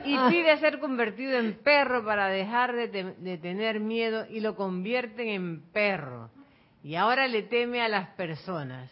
y 0.05 0.15
Ah. 0.15 0.27
pide 0.29 0.57
ser 0.57 0.79
convertido 0.79 1.39
en 1.39 1.53
perro 1.53 2.03
para 2.03 2.27
dejar 2.27 2.73
de, 2.75 2.87
te- 2.89 3.13
de 3.13 3.37
tener 3.37 3.79
miedo 3.79 4.25
y 4.29 4.41
lo 4.41 4.55
convierten 4.55 5.29
en 5.29 5.61
perro. 5.71 6.29
Y 6.83 6.95
ahora 6.95 7.27
le 7.29 7.43
teme 7.43 7.81
a 7.81 7.87
las 7.87 8.09
personas. 8.09 8.91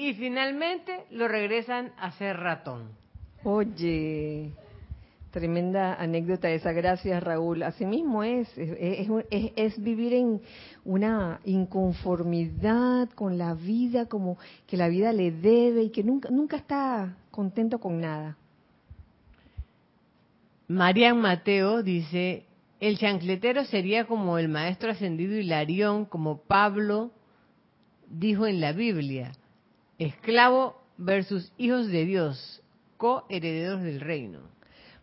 Y 0.00 0.14
finalmente 0.14 1.04
lo 1.10 1.28
regresan 1.28 1.92
a 1.98 2.10
ser 2.12 2.38
ratón. 2.38 2.88
Oye, 3.44 4.50
tremenda 5.30 5.92
anécdota 5.94 6.48
esa. 6.48 6.72
Gracias, 6.72 7.22
Raúl. 7.22 7.62
Es, 7.62 7.76
es, 8.56 9.08
es- 9.30 9.52
es 9.56 9.82
vivir 9.82 10.14
en 10.14 10.40
una 10.86 11.40
inconformidad 11.44 13.10
con 13.10 13.36
la 13.36 13.52
vida, 13.52 14.06
como 14.06 14.38
que 14.66 14.78
la 14.78 14.88
vida 14.88 15.12
le 15.12 15.32
debe 15.32 15.82
y 15.82 15.90
que 15.90 16.02
nunca, 16.02 16.30
nunca 16.30 16.56
está 16.56 17.18
contento 17.30 17.78
con 17.78 18.00
nada. 18.00 18.38
Marian 20.68 21.20
Mateo 21.20 21.82
dice, 21.82 22.44
el 22.80 22.96
chancletero 22.96 23.64
sería 23.66 24.06
como 24.06 24.38
el 24.38 24.48
maestro 24.48 24.92
ascendido 24.92 25.36
Hilarión, 25.36 26.06
como 26.06 26.38
Pablo 26.40 27.10
dijo 28.08 28.46
en 28.46 28.60
la 28.62 28.72
Biblia, 28.72 29.32
esclavo 30.06 30.80
versus 30.96 31.52
hijos 31.58 31.88
de 31.88 32.04
Dios, 32.04 32.62
coherederos 32.96 33.82
del 33.82 34.00
reino. 34.00 34.40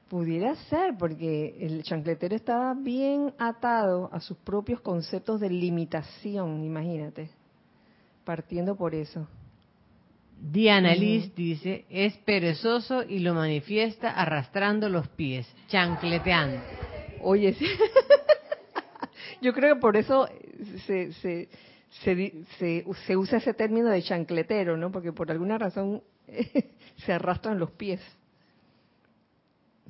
Pudiera 0.10 0.56
ser, 0.56 0.96
porque 0.98 1.58
el 1.60 1.84
chancletero 1.84 2.36
estaba 2.36 2.74
bien 2.74 3.34
atado 3.38 4.10
a 4.14 4.20
sus 4.20 4.38
propios 4.38 4.80
conceptos 4.82 5.42
de 5.42 5.50
limitación, 5.50 6.64
imagínate, 6.64 7.30
partiendo 8.24 8.76
por 8.76 8.96
eso. 8.96 9.28
Diana 10.40 10.94
Liz 10.94 11.34
dice, 11.36 11.86
es 11.90 12.16
perezoso 12.20 13.04
y 13.04 13.20
lo 13.20 13.34
manifiesta 13.34 14.12
arrastrando 14.12 14.88
los 14.88 15.08
pies, 15.10 15.48
chancleteando. 15.68 16.62
Oye, 17.22 17.54
sí. 17.54 17.66
yo 19.42 19.52
creo 19.52 19.76
que 19.76 19.82
por 19.82 19.98
eso 19.98 20.30
se, 20.86 21.12
se, 21.14 21.50
se, 22.04 22.44
se- 22.60 22.86
se 23.06 23.18
usa 23.18 23.38
ese 23.40 23.54
término 23.54 23.90
de 23.90 24.02
chancletero, 24.04 24.78
¿no? 24.78 24.92
Porque 24.92 25.14
por 25.14 25.32
alguna 25.32 25.58
razón 25.58 26.02
se 27.06 27.14
arrastran 27.14 27.60
los 27.60 27.72
pies. 27.72 28.02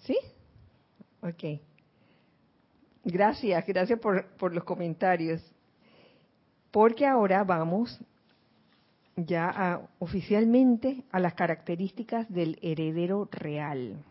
¿Sí? 0.03 0.17
Ok. 1.21 1.59
Gracias, 3.03 3.65
gracias 3.65 3.99
por, 3.99 4.25
por 4.37 4.53
los 4.53 4.63
comentarios. 4.63 5.41
Porque 6.71 7.05
ahora 7.05 7.43
vamos 7.43 7.99
ya 9.15 9.49
a- 9.49 9.81
oficialmente 9.99 11.03
a 11.11 11.19
las 11.19 11.33
características 11.33 12.29
del 12.31 12.59
heredero 12.61 13.27
real. 13.31 14.03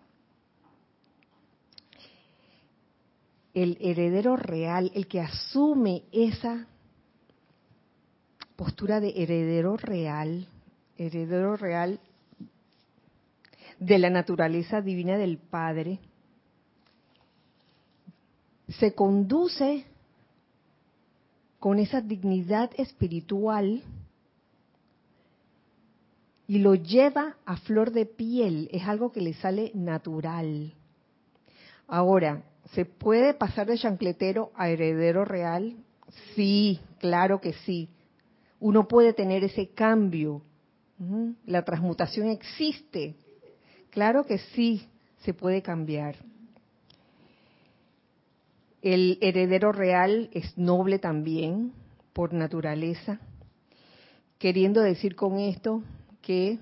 el 3.54 3.78
heredero 3.80 4.36
real, 4.36 4.92
el 4.94 5.06
que 5.08 5.18
asume 5.18 6.02
esa 6.12 6.66
postura 8.56 9.00
de 9.00 9.12
heredero 9.16 9.76
real, 9.76 10.48
heredero 10.96 11.56
real 11.56 12.00
de 13.78 13.98
la 13.98 14.10
naturaleza 14.10 14.80
divina 14.80 15.18
del 15.18 15.38
Padre, 15.38 15.98
se 18.68 18.94
conduce 18.94 19.84
con 21.60 21.78
esa 21.78 22.00
dignidad 22.00 22.70
espiritual 22.76 23.82
y 26.48 26.58
lo 26.58 26.74
lleva 26.74 27.36
a 27.44 27.56
flor 27.58 27.92
de 27.92 28.06
piel, 28.06 28.68
es 28.72 28.84
algo 28.84 29.12
que 29.12 29.20
le 29.20 29.34
sale 29.34 29.72
natural. 29.74 30.72
Ahora, 31.88 32.42
¿se 32.72 32.84
puede 32.84 33.34
pasar 33.34 33.66
de 33.66 33.78
chancletero 33.78 34.52
a 34.54 34.68
heredero 34.68 35.24
real? 35.24 35.76
Sí, 36.34 36.80
claro 36.98 37.40
que 37.40 37.52
sí. 37.52 37.88
Uno 38.60 38.88
puede 38.88 39.12
tener 39.12 39.44
ese 39.44 39.68
cambio. 39.68 40.42
La 41.44 41.64
transmutación 41.64 42.28
existe. 42.28 43.14
Claro 43.90 44.24
que 44.24 44.38
sí, 44.38 44.86
se 45.18 45.34
puede 45.34 45.62
cambiar. 45.62 46.16
El 48.82 49.18
heredero 49.20 49.72
real 49.72 50.30
es 50.32 50.56
noble 50.56 50.98
también, 50.98 51.72
por 52.12 52.32
naturaleza, 52.32 53.18
queriendo 54.38 54.80
decir 54.80 55.16
con 55.16 55.38
esto 55.38 55.82
que 56.22 56.58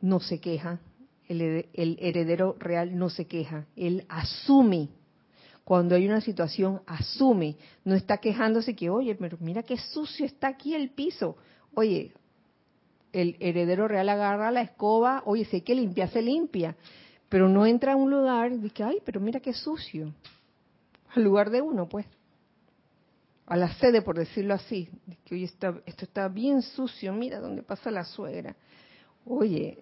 no 0.00 0.20
se 0.20 0.40
queja, 0.40 0.80
el 1.28 1.96
heredero 2.00 2.56
real 2.58 2.98
no 2.98 3.08
se 3.10 3.26
queja, 3.26 3.66
él 3.76 4.04
asume. 4.08 4.88
Cuando 5.70 5.94
hay 5.94 6.04
una 6.04 6.20
situación, 6.20 6.82
asume, 6.84 7.54
no 7.84 7.94
está 7.94 8.16
quejándose 8.18 8.74
que, 8.74 8.90
oye, 8.90 9.14
pero 9.14 9.38
mira 9.38 9.62
qué 9.62 9.76
sucio 9.78 10.26
está 10.26 10.48
aquí 10.48 10.74
el 10.74 10.90
piso. 10.90 11.36
Oye, 11.74 12.12
el 13.12 13.36
heredero 13.38 13.86
real 13.86 14.08
agarra 14.08 14.50
la 14.50 14.62
escoba, 14.62 15.22
oye, 15.26 15.46
hay 15.52 15.60
que 15.60 15.76
limpiar, 15.76 16.10
se 16.10 16.22
limpia, 16.22 16.74
pero 17.28 17.48
no 17.48 17.66
entra 17.66 17.92
a 17.92 17.96
un 17.96 18.10
lugar 18.10 18.50
y 18.50 18.68
que, 18.70 18.82
ay, 18.82 18.98
pero 19.04 19.20
mira 19.20 19.38
qué 19.38 19.52
sucio. 19.52 20.12
Al 21.14 21.22
lugar 21.22 21.50
de 21.50 21.62
uno, 21.62 21.88
pues. 21.88 22.04
A 23.46 23.56
la 23.56 23.72
sede, 23.74 24.02
por 24.02 24.18
decirlo 24.18 24.54
así. 24.54 24.88
de 25.06 25.18
que, 25.24 25.36
oye, 25.36 25.44
está- 25.44 25.80
esto 25.86 26.04
está 26.04 26.26
bien 26.26 26.62
sucio, 26.62 27.12
mira 27.12 27.38
dónde 27.38 27.62
pasa 27.62 27.92
la 27.92 28.02
suegra. 28.02 28.56
Oye, 29.24 29.78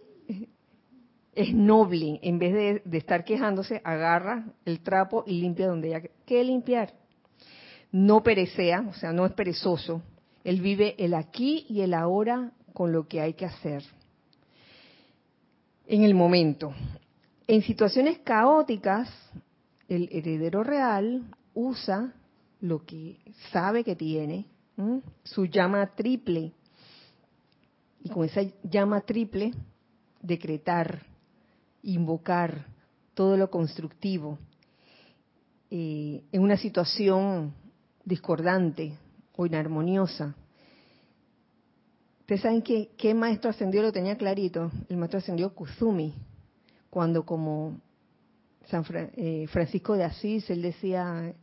es 1.38 1.54
noble, 1.54 2.18
en 2.22 2.40
vez 2.40 2.82
de, 2.84 2.98
estar 2.98 3.24
quejándose, 3.24 3.80
agarra 3.84 4.44
el 4.64 4.80
trapo 4.80 5.22
y 5.24 5.40
limpia 5.40 5.68
donde 5.68 5.94
haya 5.94 6.10
que 6.26 6.42
limpiar. 6.42 6.92
No 7.92 8.24
perecea, 8.24 8.84
o 8.90 8.94
sea, 8.94 9.12
no 9.12 9.24
es 9.24 9.32
perezoso. 9.34 10.02
Él 10.42 10.60
vive 10.60 10.96
el 10.98 11.14
aquí 11.14 11.64
y 11.68 11.82
el 11.82 11.94
ahora 11.94 12.50
con 12.72 12.90
lo 12.90 13.06
que 13.06 13.20
hay 13.20 13.34
que 13.34 13.46
hacer. 13.46 13.84
En 15.86 16.02
el 16.02 16.12
momento. 16.12 16.74
En 17.46 17.62
situaciones 17.62 18.18
caóticas, 18.18 19.08
el 19.86 20.08
heredero 20.10 20.64
real 20.64 21.22
usa 21.54 22.14
lo 22.60 22.84
que 22.84 23.20
sabe 23.52 23.84
que 23.84 23.94
tiene, 23.94 24.46
su 25.22 25.46
llama 25.46 25.86
triple. 25.94 26.52
Y 28.02 28.08
con 28.08 28.24
esa 28.24 28.42
llama 28.64 29.02
triple, 29.02 29.52
decretar, 30.20 31.00
invocar 31.92 32.66
todo 33.14 33.36
lo 33.36 33.50
constructivo 33.50 34.38
eh, 35.70 36.22
en 36.32 36.42
una 36.42 36.56
situación 36.56 37.52
discordante 38.04 38.94
o 39.36 39.46
inarmoniosa. 39.46 40.34
Ustedes 42.20 42.42
saben 42.42 42.62
que 42.62 42.90
qué 42.96 43.14
maestro 43.14 43.50
ascendido 43.50 43.82
lo 43.82 43.92
tenía 43.92 44.16
clarito, 44.16 44.70
el 44.88 44.96
maestro 44.96 45.18
ascendido 45.18 45.54
Kuzumi. 45.54 46.14
cuando 46.90 47.24
como 47.24 47.80
San 48.66 48.84
eh, 49.16 49.46
Francisco 49.48 49.94
de 49.96 50.04
Asís, 50.04 50.48
él 50.50 50.62
decía, 50.62 51.34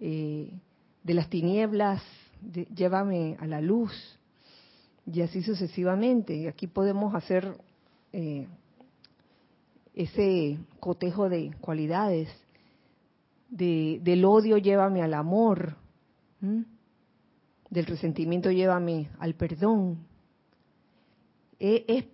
eh, 0.00 0.50
de 1.02 1.14
las 1.14 1.28
tinieblas, 1.28 2.02
llévame 2.74 3.36
a 3.40 3.46
la 3.46 3.60
luz, 3.60 3.92
y 5.12 5.22
así 5.22 5.42
sucesivamente. 5.42 6.36
Y 6.36 6.46
aquí 6.46 6.66
podemos 6.66 7.14
hacer 7.14 7.56
ese 9.98 10.58
cotejo 10.78 11.28
de 11.28 11.52
cualidades. 11.60 12.28
De, 13.50 14.00
del 14.02 14.24
odio 14.24 14.58
llévame 14.58 15.02
al 15.02 15.14
amor, 15.14 15.74
del 16.40 17.86
resentimiento 17.86 18.50
llévame 18.50 19.08
al 19.18 19.34
perdón. 19.34 19.98
E, 21.58 21.84
es 21.88 22.04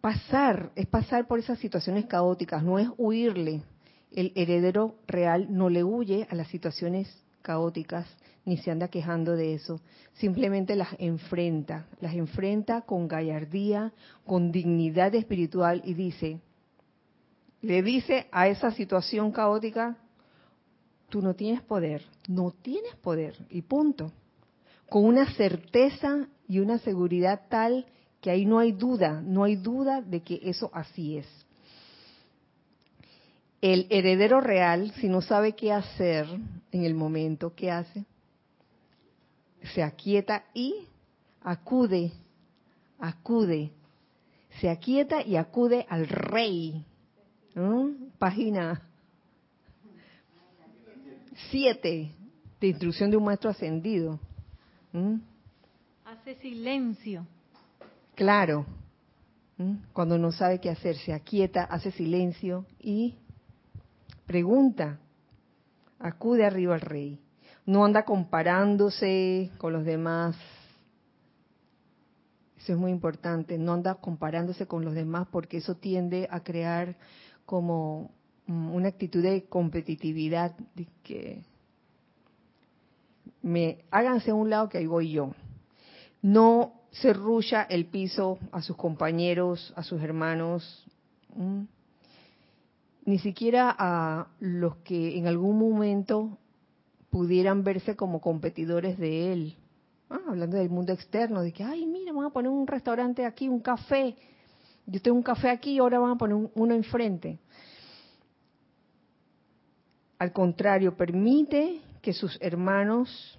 pasar, 0.00 0.70
es 0.76 0.86
pasar 0.86 1.26
por 1.26 1.38
esas 1.38 1.58
situaciones 1.58 2.04
caóticas, 2.06 2.62
no 2.62 2.78
es 2.78 2.88
huirle. 2.98 3.62
El 4.12 4.32
heredero 4.34 4.96
real 5.06 5.46
no 5.50 5.70
le 5.70 5.82
huye 5.82 6.26
a 6.30 6.34
las 6.34 6.48
situaciones 6.48 7.24
caóticas 7.40 8.06
ni 8.44 8.58
se 8.58 8.70
anda 8.70 8.88
quejando 8.88 9.36
de 9.36 9.54
eso, 9.54 9.80
simplemente 10.14 10.76
las 10.76 10.88
enfrenta, 10.98 11.86
las 12.00 12.14
enfrenta 12.14 12.82
con 12.82 13.08
gallardía, 13.08 13.94
con 14.26 14.52
dignidad 14.52 15.14
espiritual 15.14 15.80
y 15.82 15.94
dice, 15.94 16.40
le 17.64 17.82
dice 17.82 18.26
a 18.30 18.48
esa 18.48 18.70
situación 18.72 19.32
caótica, 19.32 19.96
tú 21.08 21.22
no 21.22 21.34
tienes 21.34 21.62
poder, 21.62 22.04
no 22.28 22.50
tienes 22.50 22.94
poder 22.96 23.34
y 23.48 23.62
punto. 23.62 24.12
Con 24.88 25.06
una 25.06 25.32
certeza 25.32 26.28
y 26.46 26.58
una 26.58 26.78
seguridad 26.78 27.42
tal 27.48 27.86
que 28.20 28.30
ahí 28.30 28.44
no 28.44 28.58
hay 28.58 28.72
duda, 28.72 29.22
no 29.22 29.44
hay 29.44 29.56
duda 29.56 30.02
de 30.02 30.20
que 30.20 30.40
eso 30.42 30.70
así 30.74 31.16
es. 31.16 31.26
El 33.62 33.86
heredero 33.88 34.42
real, 34.42 34.92
si 35.00 35.08
no 35.08 35.22
sabe 35.22 35.54
qué 35.54 35.72
hacer 35.72 36.26
en 36.70 36.84
el 36.84 36.94
momento, 36.94 37.54
¿qué 37.54 37.70
hace? 37.70 38.04
Se 39.72 39.82
aquieta 39.82 40.44
y 40.52 40.86
acude, 41.42 42.12
acude, 42.98 43.70
se 44.60 44.68
aquieta 44.68 45.22
y 45.22 45.36
acude 45.36 45.86
al 45.88 46.06
rey. 46.08 46.84
Página 48.18 48.82
7 51.50 52.10
de 52.60 52.66
instrucción 52.66 53.10
de 53.10 53.16
un 53.16 53.24
maestro 53.24 53.50
ascendido. 53.50 54.18
Hace 56.04 56.34
silencio. 56.36 57.26
Claro. 58.14 58.66
Cuando 59.92 60.18
no 60.18 60.32
sabe 60.32 60.60
qué 60.60 60.70
hacer, 60.70 60.96
se 60.96 61.12
aquieta, 61.12 61.62
hace 61.64 61.92
silencio 61.92 62.66
y 62.80 63.14
pregunta. 64.26 64.98
Acude 66.00 66.44
arriba 66.44 66.74
al 66.74 66.80
rey. 66.80 67.20
No 67.66 67.84
anda 67.84 68.04
comparándose 68.04 69.52
con 69.58 69.72
los 69.72 69.84
demás. 69.84 70.36
Eso 72.58 72.72
es 72.72 72.78
muy 72.78 72.90
importante. 72.90 73.58
No 73.58 73.74
anda 73.74 73.94
comparándose 73.94 74.66
con 74.66 74.84
los 74.84 74.94
demás 74.94 75.28
porque 75.30 75.58
eso 75.58 75.76
tiende 75.76 76.26
a 76.30 76.40
crear 76.40 76.96
como 77.46 78.10
mm, 78.46 78.74
una 78.74 78.88
actitud 78.88 79.22
de 79.22 79.44
competitividad, 79.44 80.56
de 80.74 80.86
que 81.02 81.42
me 83.42 83.84
háganse 83.90 84.30
a 84.30 84.34
un 84.34 84.50
lado 84.50 84.68
que 84.68 84.78
ahí 84.78 84.86
voy 84.86 85.10
yo. 85.10 85.32
No 86.22 86.72
se 86.90 87.12
rulla 87.12 87.62
el 87.62 87.86
piso 87.86 88.38
a 88.52 88.62
sus 88.62 88.76
compañeros, 88.76 89.72
a 89.76 89.82
sus 89.82 90.00
hermanos, 90.00 90.86
ni 93.04 93.18
siquiera 93.18 93.74
a 93.76 94.28
los 94.40 94.76
que 94.76 95.18
en 95.18 95.26
algún 95.26 95.58
momento 95.58 96.38
pudieran 97.10 97.62
verse 97.62 97.96
como 97.96 98.20
competidores 98.20 98.98
de 98.98 99.32
él. 99.32 99.56
Ah, 100.08 100.20
hablando 100.28 100.56
del 100.56 100.70
mundo 100.70 100.92
externo, 100.92 101.42
de 101.42 101.52
que, 101.52 101.64
ay, 101.64 101.86
mira, 101.86 102.12
vamos 102.12 102.30
a 102.30 102.32
poner 102.32 102.50
un 102.50 102.66
restaurante 102.66 103.24
aquí, 103.26 103.48
un 103.48 103.60
café. 103.60 104.16
Yo 104.86 105.00
tengo 105.00 105.16
un 105.16 105.22
café 105.22 105.50
aquí 105.50 105.72
y 105.72 105.78
ahora 105.78 105.98
vamos 105.98 106.16
a 106.16 106.18
poner 106.18 106.50
uno 106.54 106.74
enfrente. 106.74 107.38
Al 110.18 110.32
contrario, 110.32 110.96
permite 110.96 111.80
que 112.00 112.12
sus 112.12 112.38
hermanos 112.40 113.38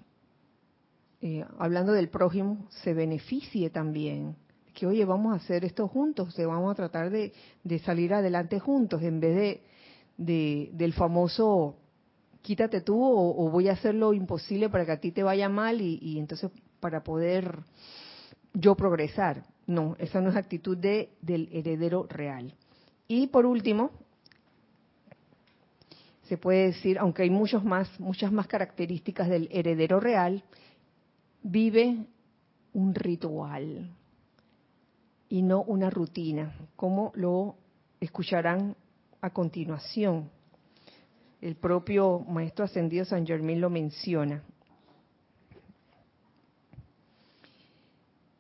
eh, 1.28 1.44
hablando 1.58 1.92
del 1.94 2.10
prójimo, 2.10 2.68
se 2.84 2.94
beneficie 2.94 3.72
también. 3.72 4.36
Que, 4.76 4.86
oye, 4.86 5.06
vamos 5.06 5.34
a 5.34 5.38
hacer 5.38 5.66
esto 5.66 5.88
juntos, 5.88 6.36
vamos 6.38 6.72
a 6.72 6.76
tratar 6.76 7.10
de, 7.10 7.34
salir 7.84 8.14
adelante 8.14 8.60
juntos, 8.60 9.02
en 9.02 9.20
vez 9.20 9.60
de, 10.18 10.70
del 10.72 10.94
famoso 10.94 11.78
quítate 12.44 12.82
tú 12.82 13.02
o, 13.02 13.50
voy 13.50 13.70
a 13.70 13.74
hacer 13.74 13.96
lo 13.96 14.14
imposible 14.14 14.70
para 14.70 14.86
que 14.86 14.92
a 14.92 15.00
ti 15.00 15.12
te 15.12 15.24
vaya 15.24 15.50
mal 15.50 15.82
y 15.82 16.20
entonces 16.20 16.52
para 16.80 17.02
poder 17.04 17.64
yo 18.54 18.76
progresar. 18.76 19.44
No, 19.68 19.96
esa 20.00 20.22
no 20.22 20.30
es 20.30 20.36
actitud 20.36 20.78
de, 20.78 21.10
del 21.22 21.50
heredero 21.52 22.06
real. 22.08 22.54
Y 23.08 23.28
por 23.28 23.46
último, 23.46 23.92
se 26.24 26.38
puede 26.38 26.68
decir, 26.68 26.98
aunque 27.00 27.24
hay 27.24 27.30
muchos 27.30 27.64
más, 27.64 28.00
muchas 28.00 28.32
más 28.32 28.48
características 28.48 29.30
del 29.30 29.48
heredero 29.52 30.00
real, 30.00 30.44
vive 31.44 32.06
un 32.74 32.96
ritual 32.96 33.92
y 35.30 35.42
no 35.42 35.62
una 35.64 35.90
rutina, 35.90 36.56
como 36.76 37.12
lo 37.16 37.56
escucharán 38.00 38.76
a 39.22 39.30
continuación. 39.30 40.30
El 41.42 41.56
propio 41.56 42.20
Maestro 42.20 42.66
Ascendido 42.66 43.06
San 43.06 43.26
Germán 43.26 43.62
lo 43.62 43.70
menciona. 43.70 44.44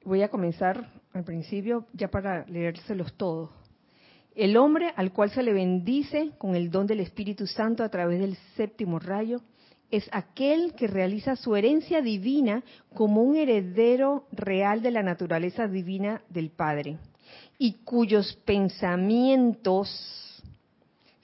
Voy 0.06 0.22
a 0.22 0.30
comenzar 0.30 0.88
al 1.14 1.24
principio 1.24 1.88
ya 1.91 2.10
para 2.10 2.45
leérselos 2.45 3.14
todos. 3.18 3.49
El 4.36 4.56
hombre 4.56 4.93
al 4.95 5.12
cual 5.12 5.32
se 5.32 5.41
le 5.41 5.51
bendice 5.51 6.34
con 6.38 6.56
el 6.56 6.70
don 6.70 6.86
del 6.86 6.99
Espíritu 6.99 7.47
Santo 7.47 7.84
a 7.84 7.89
través 7.89 8.20
del 8.20 8.36
séptimo 8.56 8.99
rayo 8.99 9.41
es 9.89 10.08
aquel 10.12 10.76
que 10.76 10.86
realiza 10.86 11.36
su 11.36 11.56
herencia 11.56 12.03
divina 12.03 12.64
como 12.93 13.24
un 13.24 13.36
heredero 13.36 14.28
real 14.32 14.84
de 14.84 14.91
la 14.91 15.01
naturaleza 15.01 15.68
divina 15.68 16.22
del 16.30 16.51
Padre 16.51 16.99
y 17.58 17.74
cuyos 17.84 18.36
pensamientos, 18.45 19.89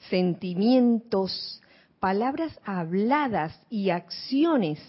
sentimientos, 0.10 1.62
palabras 2.00 2.60
habladas 2.64 3.60
y 3.70 3.92
acciones 3.92 4.80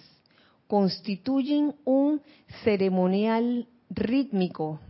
constituyen 0.67 1.75
un 1.85 2.23
ceremonial 2.65 3.69
rítmico 3.95 4.81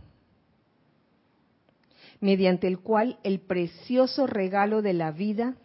mediante 2.19 2.67
el 2.67 2.79
cual 2.79 3.19
el 3.23 3.41
precioso 3.41 4.27
regalo 4.27 4.81
de 4.81 4.93
la 4.93 5.11
vida 5.11 5.55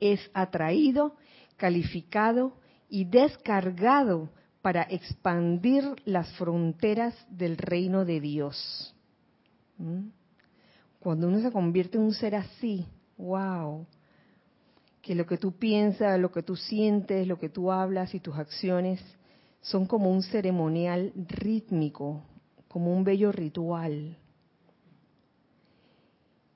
es 0.00 0.20
atraído 0.34 1.16
calificado 1.56 2.52
y 2.88 3.04
descargado 3.06 4.28
para 4.60 4.82
expandir 4.82 5.84
las 6.04 6.30
fronteras 6.36 7.14
del 7.30 7.56
reino 7.56 8.04
de 8.04 8.20
Dios. 8.20 8.94
¿Mm? 9.78 10.08
Cuando 11.00 11.28
uno 11.28 11.40
se 11.40 11.52
convierte 11.52 11.96
en 11.96 12.04
un 12.04 12.12
ser 12.12 12.34
así, 12.34 12.86
wow, 13.16 13.86
que 15.00 15.14
lo 15.14 15.24
que 15.24 15.38
tú 15.38 15.52
piensas, 15.52 16.20
lo 16.20 16.32
que 16.32 16.42
tú 16.42 16.56
sientes, 16.56 17.26
lo 17.26 17.38
que 17.38 17.48
tú 17.48 17.72
hablas 17.72 18.14
y 18.14 18.20
tus 18.20 18.36
acciones 18.36 19.00
son 19.60 19.86
como 19.86 20.10
un 20.10 20.22
ceremonial 20.22 21.12
rítmico, 21.28 22.22
como 22.68 22.92
un 22.92 23.04
bello 23.04 23.32
ritual, 23.32 24.16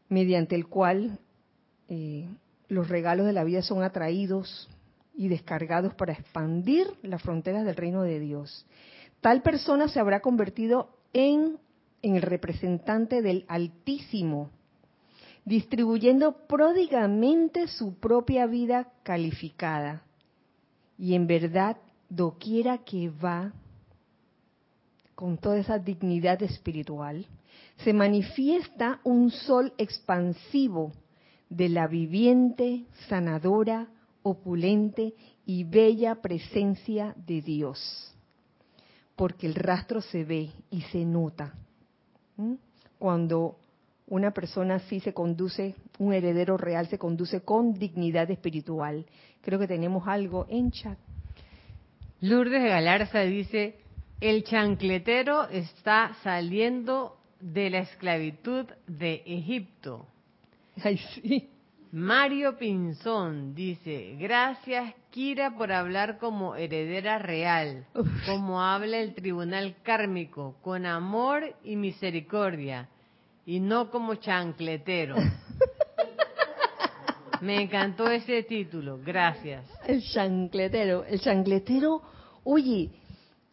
mediante 0.09 0.55
el 0.55 0.67
cual 0.67 1.19
eh, 1.89 2.29
los 2.69 2.89
regalos 2.89 3.27
de 3.27 3.33
la 3.33 3.45
vida 3.45 3.63
son 3.63 3.83
atraídos 3.83 4.69
y 5.15 5.29
descargados 5.29 5.95
para 5.95 6.13
expandir 6.13 6.87
las 7.03 7.23
fronteras 7.23 7.65
del 7.65 7.77
reino 7.77 8.03
de 8.03 8.21
Dios. 8.21 8.67
Tal 9.21 9.43
persona 9.43 9.89
se 9.89 10.01
habrá 10.01 10.21
convertido 10.21 10.97
en, 11.13 11.59
en 12.03 12.17
el 12.17 12.23
representante 12.23 13.23
del 13.23 13.45
Altísimo, 13.49 14.51
distribuyendo 15.45 16.47
pródigamente 16.47 17.67
su 17.67 17.95
propia 17.99 18.47
vida 18.47 18.93
calificada. 19.03 20.03
Y 20.99 21.15
en 21.15 21.27
verdad, 21.27 21.77
doquiera 22.11 22.79
que 22.79 23.09
va, 23.09 23.53
con 25.15 25.39
toda 25.39 25.59
esa 25.59 25.79
dignidad 25.79 26.43
espiritual, 26.43 27.27
se 27.85 27.93
manifiesta 27.93 29.01
un 29.05 29.31
sol 29.31 29.73
expansivo 29.79 30.93
de 31.49 31.69
la 31.69 31.87
viviente, 31.87 32.85
sanadora, 33.09 33.89
opulente 34.23 35.15
y 35.47 35.65
bella 35.65 36.17
presencia 36.17 37.15
de 37.27 37.41
Dios, 37.41 38.15
porque 39.17 39.47
el 39.47 39.55
rastro 39.55 40.01
se 40.01 40.25
ve 40.25 40.51
y 40.71 40.83
se 40.83 41.05
nota. 41.05 41.55
Cuando 42.99 43.57
una 44.07 44.33
persona 44.33 44.77
así 44.77 45.01
se 45.01 45.15
conduce, 45.15 45.75
un 45.99 46.13
heredero 46.13 46.57
real 46.57 46.89
se 46.89 46.99
conduce 46.99 47.43
con 47.43 47.75
dignidad 47.75 48.31
espiritual. 48.31 49.07
Creo 49.41 49.59
que 49.59 49.69
tenemos 49.69 50.07
algo 50.07 50.47
en 50.49 50.71
chat. 50.71 50.99
Lourdes 52.21 52.63
Galarza 52.63 53.21
dice, 53.21 53.79
el 54.21 54.45
chancletero 54.45 55.49
está 55.49 56.15
saliendo 56.23 57.17
de 57.41 57.71
la 57.71 57.79
esclavitud 57.79 58.67
de 58.87 59.23
Egipto. 59.25 60.07
Ay, 60.83 60.99
sí. 60.99 61.49
Mario 61.93 62.57
Pinzón 62.57 63.55
dice, 63.55 64.17
gracias 64.19 64.95
Kira 65.11 65.57
por 65.57 65.73
hablar 65.73 66.19
como 66.19 66.55
heredera 66.55 67.19
real, 67.19 67.87
como 68.27 68.63
habla 68.63 68.99
el 68.99 69.13
tribunal 69.15 69.75
kármico, 69.83 70.55
con 70.63 70.87
amor 70.87 71.57
y 71.65 71.75
misericordia, 71.75 72.89
y 73.45 73.59
no 73.59 73.91
como 73.91 74.15
chancletero. 74.15 75.17
Me 77.41 77.63
encantó 77.63 78.11
ese 78.11 78.43
título, 78.43 78.99
gracias. 79.05 79.65
El 79.87 80.03
chancletero, 80.03 81.05
el 81.05 81.21
chancletero, 81.21 82.03
oye, 82.45 82.91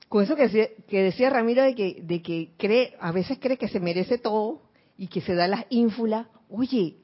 con 0.09 0.23
eso 0.23 0.35
que 0.35 1.03
decía, 1.03 1.29
Ramiro 1.29 1.63
de 1.63 1.75
que, 1.75 1.99
de 2.01 2.21
que 2.21 2.51
cree, 2.57 2.95
a 2.99 3.11
veces 3.11 3.38
cree 3.39 3.57
que 3.57 3.69
se 3.69 3.79
merece 3.79 4.17
todo 4.17 4.61
y 4.97 5.07
que 5.07 5.21
se 5.21 5.35
da 5.35 5.47
las 5.47 5.65
ínfulas, 5.69 6.27
oye, 6.49 6.97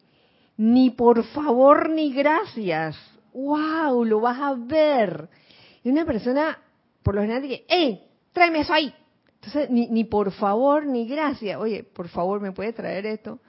ni 0.57 0.89
por 0.89 1.23
favor 1.23 1.89
ni 1.89 2.13
gracias. 2.13 2.97
¡Wow! 3.33 4.05
Lo 4.05 4.19
vas 4.19 4.39
a 4.39 4.53
ver. 4.53 5.29
Y 5.83 5.89
una 5.89 6.05
persona, 6.05 6.59
por 7.01 7.15
lo 7.15 7.21
general, 7.21 7.41
dice, 7.41 7.65
¡Ey! 7.67 8.01
Tráeme 8.31 8.61
eso 8.61 8.73
ahí. 8.73 8.93
Entonces, 9.35 9.69
ni, 9.69 9.87
ni 9.87 10.03
por 10.03 10.31
favor 10.31 10.85
ni 10.85 11.07
gracias. 11.07 11.59
Oye, 11.59 11.83
por 11.83 12.07
favor, 12.07 12.41
¿me 12.41 12.51
puede 12.51 12.73
traer 12.73 13.05
esto? 13.05 13.39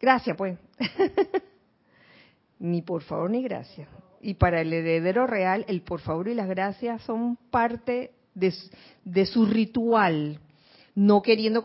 Gracias, 0.00 0.36
pues. 0.36 0.58
ni 2.64 2.80
por 2.80 3.02
favor 3.02 3.30
ni 3.30 3.42
gracias. 3.42 3.88
Y 4.22 4.34
para 4.34 4.62
el 4.62 4.72
heredero 4.72 5.26
real, 5.26 5.66
el 5.68 5.82
por 5.82 6.00
favor 6.00 6.28
y 6.28 6.34
las 6.34 6.48
gracias 6.48 7.02
son 7.02 7.36
parte 7.50 8.12
de, 8.34 9.26
su 9.26 9.44
ritual, 9.44 10.40
no 10.94 11.20
queriendo 11.20 11.62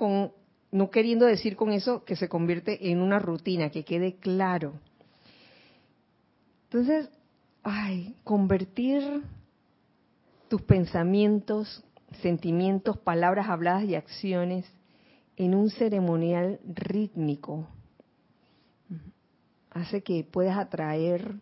no 0.72 0.91
queriendo 0.91 1.26
decir 1.26 1.56
con 1.56 1.72
eso 1.72 2.04
que 2.04 2.18
se 2.18 2.28
convierte 2.28 2.91
en 2.91 3.00
una 3.00 3.18
rutina, 3.18 3.70
que 3.70 3.86
quede 3.86 4.18
claro. 4.18 4.74
Entonces, 6.66 7.10
ay, 7.64 8.16
convertir 8.26 9.24
tus 10.50 10.62
pensamientos, 10.64 11.84
sentimientos, 12.22 12.97
palabras 12.97 13.47
habladas 13.47 13.86
y 13.86 13.95
acciones 13.95 14.66
en 15.38 15.56
un 15.56 15.70
ceremonial 15.70 16.60
rítmico 16.66 17.68
hace 19.72 20.02
que 20.02 20.24
puedas 20.24 20.58
atraer 20.58 21.36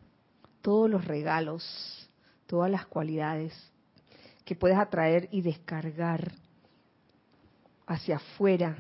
todos 0.62 0.90
los 0.90 1.06
regalos, 1.06 2.10
todas 2.46 2.70
las 2.70 2.86
cualidades 2.86 3.54
que 4.46 4.56
puedes 4.56 4.78
atraer 4.78 5.28
y 5.32 5.42
descargar 5.42 6.32
hacia 7.86 8.18
afuera 8.18 8.78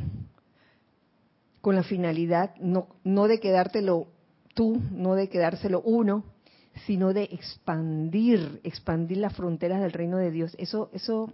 con 1.61 1.75
la 1.75 1.83
finalidad 1.83 2.55
no, 2.61 2.87
no 3.03 3.27
de 3.27 3.39
quedártelo 3.39 4.07
tú, 4.53 4.81
no 4.91 5.15
de 5.15 5.29
quedárselo 5.29 5.81
uno, 5.81 6.23
sino 6.85 7.13
de 7.13 7.23
expandir, 7.23 8.61
expandir 8.63 9.17
las 9.17 9.35
fronteras 9.35 9.81
del 9.81 9.91
reino 9.91 10.17
de 10.17 10.31
Dios. 10.31 10.55
Eso, 10.57 10.89
eso 10.93 11.33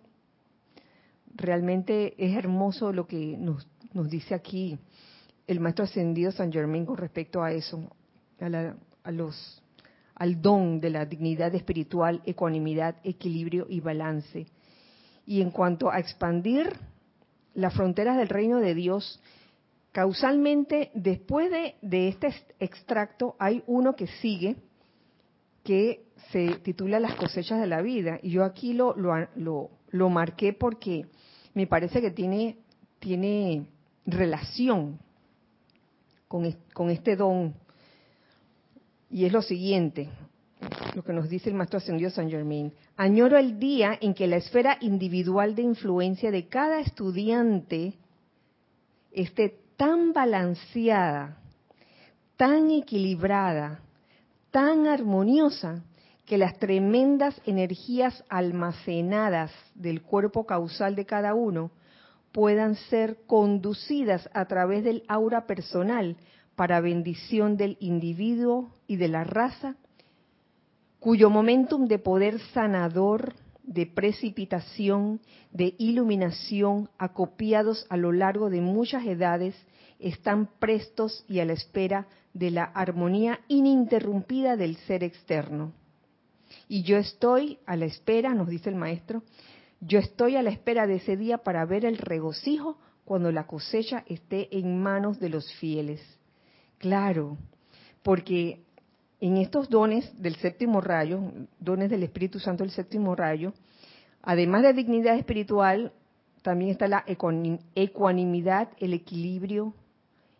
realmente 1.35 2.15
es 2.17 2.35
hermoso 2.35 2.91
lo 2.91 3.05
que 3.05 3.37
nos, 3.37 3.67
nos 3.93 4.09
dice 4.09 4.33
aquí 4.33 4.79
el 5.45 5.59
maestro 5.59 5.85
ascendido 5.85 6.31
San 6.31 6.51
Germain 6.51 6.85
con 6.85 6.97
respecto 6.97 7.43
a 7.43 7.51
eso, 7.51 7.91
al 8.43 10.41
don 10.41 10.79
de 10.79 10.89
la 10.89 11.05
dignidad 11.05 11.53
espiritual, 11.55 12.21
ecuanimidad, 12.25 12.95
equilibrio 13.03 13.65
y 13.69 13.79
balance. 13.79 14.45
Y 15.25 15.41
en 15.41 15.51
cuanto 15.51 15.89
a 15.89 15.99
expandir 15.99 16.71
las 17.53 17.73
fronteras 17.73 18.17
del 18.17 18.29
reino 18.29 18.59
de 18.59 18.75
Dios, 18.75 19.21
Causalmente, 19.93 20.89
después 20.95 21.51
de, 21.51 22.07
este 22.07 22.33
extracto, 22.59 23.35
hay 23.37 23.63
uno 23.67 23.95
que 23.95 24.07
sigue, 24.07 24.55
que 25.63 26.07
se 26.31 26.55
titula 26.63 26.99
Las 26.99 27.13
cosechas 27.13 27.59
de 27.61 27.67
la 27.67 27.83
vida. 27.83 28.17
Y 28.23 28.31
yo 28.31 28.43
aquí 28.43 28.73
lo, 28.73 28.95
lo, 28.95 29.69
lo, 29.91 30.09
marqué 30.09 30.51
porque 30.51 31.05
me 31.53 31.67
parece 31.67 32.01
que 32.01 32.09
tiene, 32.09 32.57
tiene 32.97 33.67
relación 34.07 34.97
con, 36.27 36.51
con 36.73 36.89
este 36.89 37.15
don. 37.15 37.53
Y 39.13 39.25
es 39.25 39.31
lo 39.31 39.43
siguiente, 39.43 40.09
lo 40.95 41.03
que 41.03 41.13
nos 41.13 41.29
dice 41.29 41.47
el 41.47 41.55
Maestro 41.55 41.77
Ascendido 41.77 42.09
San 42.09 42.31
Germain. 42.31 42.73
Añoro 42.97 43.37
el 43.37 43.59
día 43.59 43.95
en 44.01 44.15
que 44.15 44.25
la 44.25 44.37
esfera 44.37 44.79
individual 44.81 45.53
de 45.53 45.61
influencia 45.61 46.31
de 46.31 46.47
cada 46.47 46.79
estudiante 46.79 47.93
esté 49.11 49.59
tan 49.77 50.13
balanceada, 50.13 51.37
tan 52.37 52.71
equilibrada, 52.71 53.81
tan 54.49 54.87
armoniosa, 54.87 55.83
que 56.25 56.39
las 56.39 56.57
tremendas 56.57 57.39
energías 57.45 58.23
almacenadas 58.29 59.51
del 59.75 60.01
cuerpo 60.01 60.47
causal 60.47 60.95
de 60.95 61.05
cada 61.05 61.35
uno 61.35 61.69
puedan 62.31 62.73
ser 62.73 63.19
conducidas 63.27 64.27
a 64.33 64.45
través 64.45 64.83
del 64.83 65.03
aura 65.07 65.45
personal 65.45 66.17
para 66.55 66.81
bendición 66.81 67.57
del 67.57 67.77
individuo 67.79 68.71
y 68.87 68.97
de 68.97 69.07
la 69.07 69.23
raza, 69.23 69.75
cuyo 70.99 71.29
momentum 71.29 71.87
de 71.87 71.99
poder 71.99 72.39
sanador, 72.53 73.33
de 73.63 73.85
precipitación, 73.85 75.21
de 75.51 75.75
iluminación, 75.77 76.89
acopiados 76.97 77.85
a 77.89 77.97
lo 77.97 78.11
largo 78.11 78.49
de 78.49 78.61
muchas 78.61 79.05
edades, 79.05 79.55
están 79.99 80.49
prestos 80.59 81.25
y 81.27 81.39
a 81.39 81.45
la 81.45 81.53
espera 81.53 82.07
de 82.33 82.51
la 82.51 82.63
armonía 82.63 83.39
ininterrumpida 83.47 84.57
del 84.57 84.75
ser 84.77 85.03
externo. 85.03 85.71
Y 86.67 86.83
yo 86.83 86.97
estoy 86.97 87.59
a 87.65 87.75
la 87.75 87.85
espera, 87.85 88.33
nos 88.33 88.47
dice 88.47 88.69
el 88.69 88.75
maestro, 88.75 89.23
yo 89.79 89.99
estoy 89.99 90.35
a 90.35 90.41
la 90.41 90.49
espera 90.49 90.87
de 90.87 90.95
ese 90.95 91.17
día 91.17 91.39
para 91.39 91.65
ver 91.65 91.85
el 91.85 91.97
regocijo 91.97 92.77
cuando 93.05 93.31
la 93.31 93.47
cosecha 93.47 94.03
esté 94.07 94.57
en 94.57 94.81
manos 94.81 95.19
de 95.19 95.29
los 95.29 95.51
fieles. 95.55 96.01
Claro, 96.77 97.37
porque 98.03 98.63
en 99.19 99.37
estos 99.37 99.69
dones 99.69 100.11
del 100.21 100.35
séptimo 100.35 100.81
rayo, 100.81 101.21
dones 101.59 101.89
del 101.89 102.03
Espíritu 102.03 102.39
Santo 102.39 102.63
del 102.63 102.71
séptimo 102.71 103.15
rayo, 103.15 103.53
además 104.21 104.63
de 104.63 104.73
dignidad 104.73 105.15
espiritual, 105.15 105.93
también 106.41 106.71
está 106.71 106.87
la 106.87 107.05
ecuanimidad, 107.07 108.69
el 108.79 108.93
equilibrio 108.93 109.73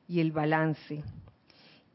y 0.07 0.19
el 0.19 0.33
balance. 0.33 1.01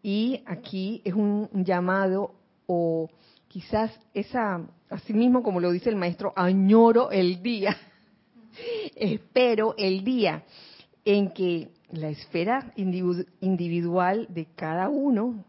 Y 0.02 0.42
aquí 0.46 1.02
es 1.04 1.12
un 1.12 1.50
llamado 1.52 2.34
o 2.66 3.10
quizás 3.48 3.90
esa, 4.14 4.60
así 4.88 5.12
mismo 5.12 5.42
como 5.42 5.60
lo 5.60 5.70
dice 5.70 5.90
el 5.90 5.96
maestro, 5.96 6.32
añoro 6.36 7.10
el 7.10 7.42
día, 7.42 7.76
espero 8.96 9.74
el 9.76 10.04
día 10.04 10.44
en 11.04 11.30
que 11.30 11.68
la 11.90 12.08
esfera 12.08 12.72
individual 12.76 14.26
de 14.30 14.46
cada 14.54 14.88
uno 14.88 15.44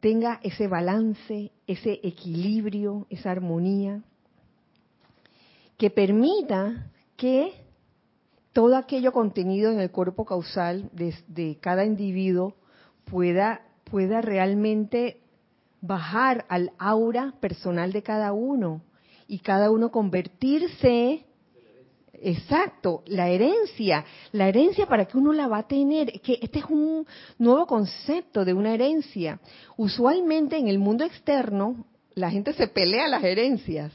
tenga 0.00 0.40
ese 0.42 0.68
balance, 0.68 1.50
ese 1.66 2.00
equilibrio, 2.02 3.06
esa 3.10 3.30
armonía, 3.30 4.02
que 5.76 5.90
permita 5.90 6.90
que 7.16 7.52
todo 8.52 8.76
aquello 8.76 9.12
contenido 9.12 9.70
en 9.70 9.80
el 9.80 9.90
cuerpo 9.90 10.24
causal 10.24 10.90
de, 10.92 11.58
cada 11.60 11.84
individuo 11.84 12.54
pueda, 13.04 13.62
pueda 13.84 14.20
realmente 14.20 15.20
bajar 15.80 16.44
al 16.48 16.72
aura 16.78 17.34
personal 17.40 17.92
de 17.92 18.02
cada 18.02 18.32
uno 18.32 18.82
y 19.28 19.38
cada 19.38 19.70
uno 19.70 19.90
convertirse 19.90 21.24
Exacto, 22.22 23.02
la 23.06 23.28
herencia, 23.28 24.04
la 24.32 24.48
herencia 24.48 24.86
para 24.86 25.04
que 25.04 25.16
uno 25.16 25.32
la 25.32 25.46
va 25.46 25.58
a 25.58 25.68
tener, 25.68 26.20
que 26.20 26.38
este 26.42 26.60
es 26.60 26.64
un 26.64 27.06
nuevo 27.38 27.66
concepto 27.66 28.44
de 28.44 28.54
una 28.54 28.74
herencia. 28.74 29.40
Usualmente 29.76 30.56
en 30.56 30.68
el 30.68 30.78
mundo 30.78 31.04
externo 31.04 31.86
la 32.14 32.30
gente 32.30 32.52
se 32.52 32.66
pelea 32.66 33.08
las 33.08 33.22
herencias 33.22 33.92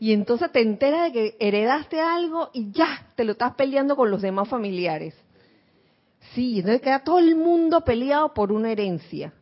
y 0.00 0.12
entonces 0.12 0.50
te 0.52 0.60
enteras 0.60 1.04
de 1.04 1.12
que 1.12 1.36
heredaste 1.38 2.00
algo 2.00 2.50
y 2.52 2.70
ya 2.70 3.06
te 3.14 3.24
lo 3.24 3.32
estás 3.32 3.54
peleando 3.54 3.96
con 3.96 4.10
los 4.10 4.22
demás 4.22 4.48
familiares. 4.48 5.14
Sí, 6.34 6.58
entonces 6.58 6.82
queda 6.82 7.00
todo 7.00 7.18
el 7.18 7.36
mundo 7.36 7.82
peleado 7.82 8.32
por 8.32 8.52
una 8.52 8.70
herencia, 8.70 9.32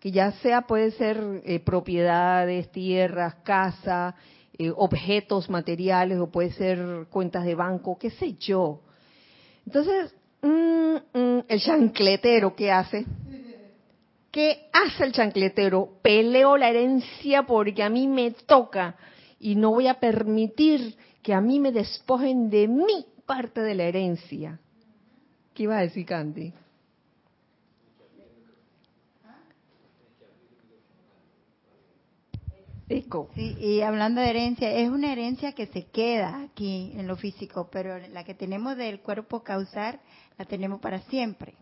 que 0.00 0.10
ya 0.10 0.32
sea 0.32 0.62
puede 0.62 0.90
ser 0.92 1.42
eh, 1.44 1.60
propiedades, 1.60 2.70
tierras, 2.72 3.36
casa, 3.36 4.14
eh, 4.56 4.72
objetos 4.76 5.50
materiales 5.50 6.18
o 6.18 6.30
puede 6.30 6.52
ser 6.52 7.06
cuentas 7.10 7.44
de 7.44 7.54
banco, 7.54 7.98
qué 7.98 8.10
sé 8.10 8.34
yo. 8.34 8.80
Entonces, 9.66 10.14
mm, 10.42 11.18
mm, 11.18 11.44
el 11.48 11.60
chancletero, 11.60 12.54
¿qué 12.54 12.70
hace? 12.70 13.04
¿Qué 14.30 14.68
hace 14.72 15.04
el 15.04 15.12
chancletero? 15.12 15.98
Peleo 16.02 16.56
la 16.56 16.68
herencia 16.68 17.44
porque 17.44 17.82
a 17.82 17.88
mí 17.88 18.08
me 18.08 18.32
toca 18.32 18.96
y 19.38 19.54
no 19.54 19.70
voy 19.70 19.86
a 19.86 20.00
permitir 20.00 20.96
que 21.22 21.34
a 21.34 21.40
mí 21.40 21.60
me 21.60 21.72
despojen 21.72 22.50
de 22.50 22.68
mi 22.68 23.06
parte 23.26 23.60
de 23.60 23.74
la 23.74 23.84
herencia. 23.84 24.60
¿Qué 25.54 25.64
iba 25.64 25.78
a 25.78 25.82
decir 25.82 26.04
Candy? 26.04 26.52
Sí, 32.86 33.56
y 33.58 33.80
hablando 33.80 34.20
de 34.20 34.28
herencia, 34.28 34.70
es 34.70 34.90
una 34.90 35.10
herencia 35.10 35.52
que 35.52 35.66
se 35.68 35.86
queda 35.86 36.42
aquí 36.42 36.92
en 36.94 37.06
lo 37.06 37.16
físico, 37.16 37.68
pero 37.72 37.98
la 38.08 38.24
que 38.24 38.34
tenemos 38.34 38.76
del 38.76 39.00
cuerpo 39.00 39.42
causar 39.42 40.00
la 40.36 40.44
tenemos 40.44 40.80
para 40.80 41.00
siempre. 41.02 41.54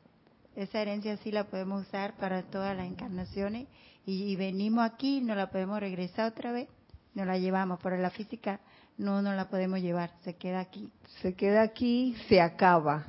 Esa 0.56 0.82
herencia 0.82 1.16
sí 1.18 1.30
la 1.30 1.44
podemos 1.44 1.86
usar 1.86 2.16
para 2.16 2.42
todas 2.42 2.76
las 2.76 2.86
encarnaciones 2.86 3.68
y, 4.04 4.34
venimos 4.34 4.84
aquí, 4.84 5.20
no 5.20 5.36
la 5.36 5.48
podemos 5.48 5.78
regresar 5.78 6.28
otra 6.32 6.50
vez, 6.50 6.68
no 7.14 7.24
la 7.24 7.38
llevamos, 7.38 7.78
pero 7.80 7.96
la 7.98 8.10
física 8.10 8.58
no 8.98 9.22
nos 9.22 9.36
la 9.36 9.48
podemos 9.48 9.80
llevar, 9.80 10.10
se 10.24 10.34
queda 10.34 10.58
aquí. 10.58 10.90
Se 11.20 11.34
queda 11.34 11.62
aquí, 11.62 12.16
se 12.28 12.40
acaba. 12.40 13.06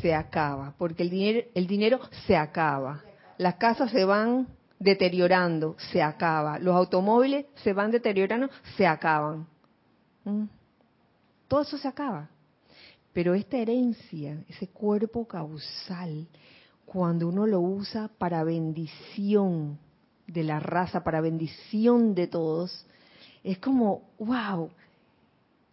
Se 0.00 0.12
acaba, 0.14 0.74
porque 0.76 1.04
el 1.04 1.10
dinero, 1.10 1.46
el 1.54 1.66
dinero 1.66 2.00
se 2.26 2.36
acaba. 2.36 3.02
Las 3.38 3.54
casas 3.56 3.90
se 3.92 4.04
van 4.04 4.48
deteriorando, 4.82 5.76
se 5.92 6.02
acaba. 6.02 6.58
Los 6.58 6.74
automóviles 6.74 7.46
se 7.62 7.72
van 7.72 7.90
deteriorando, 7.90 8.50
se 8.76 8.86
acaban. 8.86 9.46
¿Mm? 10.24 10.44
Todo 11.48 11.62
eso 11.62 11.78
se 11.78 11.88
acaba. 11.88 12.28
Pero 13.12 13.34
esta 13.34 13.58
herencia, 13.58 14.42
ese 14.48 14.68
cuerpo 14.68 15.26
causal, 15.26 16.26
cuando 16.84 17.28
uno 17.28 17.46
lo 17.46 17.60
usa 17.60 18.08
para 18.18 18.42
bendición 18.42 19.78
de 20.26 20.42
la 20.44 20.60
raza, 20.60 21.04
para 21.04 21.20
bendición 21.20 22.14
de 22.14 22.26
todos, 22.26 22.86
es 23.44 23.58
como, 23.58 24.10
wow, 24.18 24.70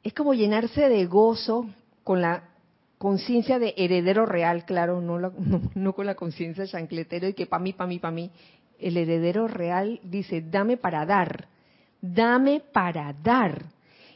es 0.04 0.14
como 0.14 0.34
llenarse 0.34 0.90
de 0.90 1.06
gozo 1.06 1.70
con 2.04 2.22
la 2.22 2.50
conciencia 2.98 3.60
de 3.60 3.74
heredero 3.78 4.26
real, 4.26 4.66
claro, 4.66 5.02
no, 5.02 5.18
no, 5.76 5.94
con 5.94 6.06
la 6.06 6.16
conciencia 6.16 6.64
de 6.66 6.70
chancletero 6.70 7.28
y 7.28 7.34
que 7.34 7.48
pa' 7.48 7.60
mí, 7.60 7.74
pa' 7.74 7.88
mí, 7.88 8.00
pa' 8.00 8.12
mí, 8.12 8.30
el 8.80 8.98
heredero 8.98 9.48
real 9.48 10.00
dice, 10.04 10.42
dame 10.42 10.78
para 10.78 11.06
dar, 11.06 11.48
dame 12.02 12.62
para 12.72 13.14
dar. 13.14 13.66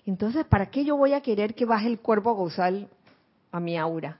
Entonces, 0.05 0.45
¿para 0.45 0.69
qué 0.69 0.83
yo 0.85 0.97
voy 0.97 1.13
a 1.13 1.21
querer 1.21 1.55
que 1.55 1.65
baje 1.65 1.87
el 1.87 1.99
cuerpo 1.99 2.35
causal 2.35 2.87
a 3.51 3.59
mi 3.59 3.77
aura? 3.77 4.17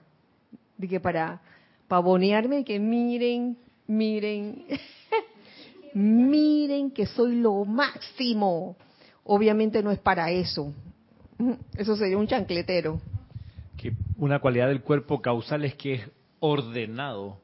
De 0.78 0.88
que 0.88 1.00
para 1.00 1.40
pavonearme 1.88 2.60
y 2.60 2.64
que 2.64 2.78
miren, 2.78 3.56
miren, 3.86 4.64
miren 5.94 6.90
que 6.90 7.06
soy 7.06 7.36
lo 7.36 7.64
máximo. 7.64 8.76
Obviamente 9.24 9.82
no 9.82 9.90
es 9.90 9.98
para 9.98 10.30
eso. 10.30 10.72
Eso 11.76 11.96
sería 11.96 12.18
un 12.18 12.26
chancletero. 12.26 13.00
Que 13.76 13.92
una 14.16 14.38
cualidad 14.38 14.68
del 14.68 14.82
cuerpo 14.82 15.20
causal 15.20 15.64
es 15.64 15.74
que 15.74 15.94
es 15.94 16.10
ordenado 16.40 17.43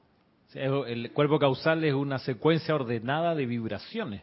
el 0.55 1.13
cuerpo 1.13 1.39
causal 1.39 1.85
es 1.85 1.95
una 1.95 2.19
secuencia 2.19 2.75
ordenada 2.75 3.35
de 3.35 3.47
vibraciones. 3.47 4.23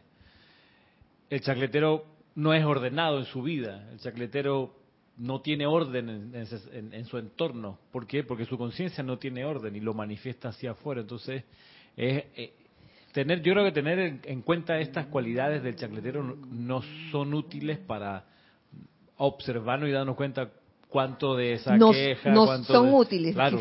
El 1.30 1.40
chacletero 1.40 2.04
no 2.34 2.54
es 2.54 2.64
ordenado 2.64 3.18
en 3.18 3.24
su 3.26 3.42
vida. 3.42 3.88
El 3.92 3.98
chacletero 3.98 4.74
no 5.18 5.40
tiene 5.40 5.66
orden 5.66 6.32
en, 6.34 7.04
su 7.06 7.18
entorno. 7.18 7.78
¿Por 7.90 8.06
qué? 8.06 8.22
Porque 8.22 8.44
su 8.44 8.56
conciencia 8.56 9.02
no 9.02 9.18
tiene 9.18 9.44
orden 9.44 9.74
y 9.74 9.80
lo 9.80 9.92
manifiesta 9.92 10.50
hacia 10.50 10.70
afuera. 10.70 11.00
Entonces, 11.00 11.44
es, 11.96 12.24
eh, 12.36 12.52
tener, 13.12 13.42
yo 13.42 13.52
creo 13.52 13.64
que 13.64 13.72
tener 13.72 14.20
en, 14.24 14.42
cuenta 14.42 14.78
estas 14.78 15.06
cualidades 15.06 15.62
del 15.62 15.76
chacletero 15.76 16.22
no, 16.22 16.82
son 17.10 17.34
útiles 17.34 17.78
para 17.78 18.24
observarnos 19.16 19.88
y 19.88 19.92
darnos 19.92 20.14
cuenta 20.14 20.52
cuánto 20.88 21.36
de 21.36 21.54
esa 21.54 21.78
queja 21.78 22.30
no 22.30 22.64
son 22.64 22.94
útiles 22.94 23.34
claro, 23.34 23.58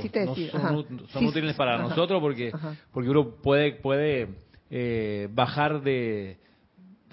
son, 1.08 1.26
útiles 1.26 1.56
para 1.56 1.78
nosotros 1.78 2.22
porque 2.22 2.52
porque 2.92 3.10
uno 3.10 3.36
puede 3.42 3.74
puede 3.74 4.30
eh, 4.70 5.28
bajar 5.32 5.82
de, 5.82 6.38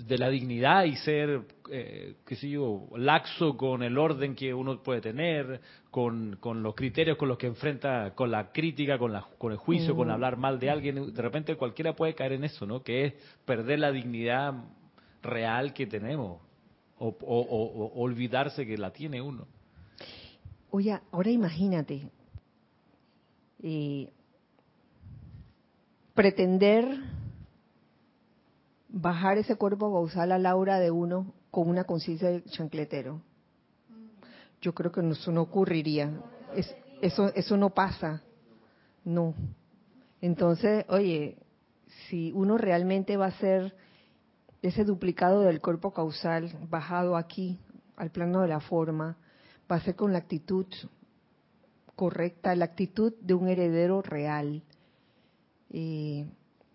de 0.06 0.18
la 0.18 0.28
dignidad 0.28 0.84
y 0.84 0.96
ser 0.96 1.42
eh, 1.70 2.14
qué 2.26 2.36
sé 2.36 2.48
yo 2.48 2.86
laxo 2.96 3.56
con 3.56 3.82
el 3.82 3.98
orden 3.98 4.34
que 4.34 4.54
uno 4.54 4.82
puede 4.82 5.00
tener 5.00 5.60
con, 5.90 6.36
con 6.40 6.62
los 6.62 6.74
criterios 6.74 7.16
con 7.16 7.28
los 7.28 7.38
que 7.38 7.46
enfrenta 7.46 8.14
con 8.14 8.30
la 8.30 8.52
crítica 8.52 8.98
con 8.98 9.12
la 9.12 9.26
con 9.38 9.52
el 9.52 9.58
juicio 9.58 9.96
con 9.96 10.08
mm. 10.08 10.10
hablar 10.12 10.36
mal 10.36 10.58
de 10.60 10.70
alguien. 10.70 11.12
De 11.12 11.22
repente 11.22 11.56
cualquiera 11.56 11.94
puede 11.94 12.14
caer 12.14 12.32
en 12.32 12.44
eso 12.44 12.66
no 12.66 12.82
que 12.82 13.06
es 13.06 13.14
perder 13.44 13.80
la 13.80 13.90
dignidad 13.90 14.54
real 15.22 15.72
que 15.72 15.86
tenemos 15.86 16.40
o, 16.98 17.08
o 17.08 18.02
olvidarse 18.02 18.66
que 18.66 18.78
la 18.78 18.92
tiene 18.92 19.20
uno 19.20 19.46
Oye, 20.76 21.00
ahora 21.12 21.30
imagínate, 21.30 22.10
pretender 26.14 26.98
bajar 28.88 29.38
ese 29.38 29.54
cuerpo 29.54 29.92
causal 29.92 30.32
a 30.32 30.38
la 30.40 30.50
aura 30.50 30.80
de 30.80 30.90
uno 30.90 31.32
con 31.52 31.68
una 31.68 31.84
conciencia 31.84 32.28
de 32.28 32.42
chancletero. 32.42 33.20
Yo 34.60 34.74
creo 34.74 34.90
que 34.90 35.08
eso 35.08 35.30
no 35.30 35.42
ocurriría. 35.42 36.10
eso, 37.00 37.32
eso 37.36 37.56
no 37.56 37.70
pasa. 37.70 38.24
No. 39.04 39.32
Entonces, 40.20 40.86
oye, 40.88 41.36
si 42.08 42.32
uno 42.32 42.58
realmente 42.58 43.16
va 43.16 43.26
a 43.26 43.38
ser 43.38 43.76
ese 44.60 44.82
duplicado 44.82 45.42
del 45.42 45.60
cuerpo 45.60 45.92
causal 45.92 46.50
bajado 46.68 47.16
aquí 47.16 47.60
al 47.94 48.10
plano 48.10 48.40
de 48.40 48.48
la 48.48 48.58
forma, 48.58 49.18
va 49.70 49.76
a 49.76 49.80
ser 49.80 49.96
con 49.96 50.12
la 50.12 50.18
actitud 50.18 50.66
correcta, 51.96 52.54
la 52.54 52.66
actitud 52.66 53.12
de 53.20 53.34
un 53.34 53.48
heredero 53.48 54.02
real, 54.02 54.62
eh, 55.70 56.26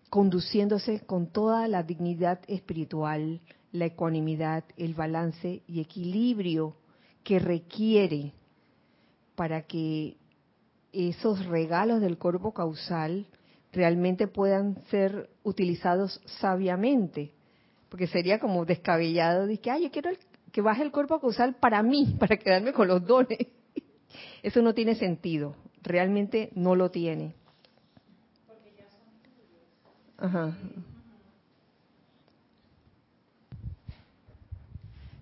conduciéndose 0.08 1.00
con 1.00 1.28
toda 1.28 1.68
la 1.68 1.82
dignidad 1.82 2.40
espiritual, 2.48 3.40
la 3.72 3.86
ecuanimidad, 3.86 4.64
el 4.76 4.94
balance 4.94 5.62
y 5.66 5.80
equilibrio 5.80 6.76
que 7.22 7.38
requiere 7.38 8.32
para 9.36 9.62
que 9.62 10.16
esos 10.92 11.46
regalos 11.46 12.00
del 12.00 12.18
cuerpo 12.18 12.52
causal 12.52 13.26
realmente 13.72 14.26
puedan 14.26 14.82
ser 14.90 15.30
utilizados 15.44 16.20
sabiamente. 16.40 17.32
Porque 17.88 18.06
sería 18.06 18.38
como 18.38 18.64
descabellado, 18.64 19.46
de 19.46 19.58
que, 19.58 19.70
ay, 19.70 19.84
yo 19.84 19.90
quiero 19.90 20.10
el 20.10 20.18
que 20.52 20.60
baje 20.60 20.82
el 20.82 20.90
cuerpo 20.90 21.20
causal 21.20 21.54
para 21.54 21.82
mí, 21.82 22.16
para 22.20 22.36
quedarme 22.36 22.72
con 22.72 22.88
los 22.88 23.04
dones. 23.06 23.38
Eso 24.42 24.62
no 24.62 24.74
tiene 24.74 24.94
sentido, 24.94 25.54
realmente 25.82 26.50
no 26.54 26.74
lo 26.74 26.90
tiene. 26.90 27.34
Ajá. 30.18 30.54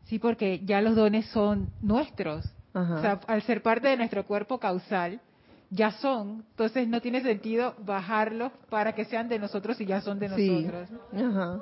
Sí, 0.05 0.19
porque 0.19 0.61
ya 0.65 0.81
los 0.81 0.97
dones 0.97 1.27
son 1.27 1.69
nuestros. 1.83 2.51
O 2.73 3.01
sea, 3.01 3.21
al 3.27 3.43
ser 3.43 3.63
parte 3.63 3.89
de 3.89 3.97
nuestro 3.97 4.25
cuerpo 4.25 4.59
causal, 4.59 5.21
ya 5.71 5.91
son. 5.93 6.45
Entonces 6.51 6.89
no 6.89 7.01
tiene 7.01 7.23
sentido 7.23 7.75
bajarlos 7.85 8.53
para 8.71 8.95
que 8.95 9.05
sean 9.05 9.29
de 9.29 9.39
nosotros 9.39 9.81
y 9.81 9.87
ya 9.87 10.01
son 10.01 10.19
de 10.19 10.29
nosotros. 10.29 10.89
Ajá. 11.13 11.61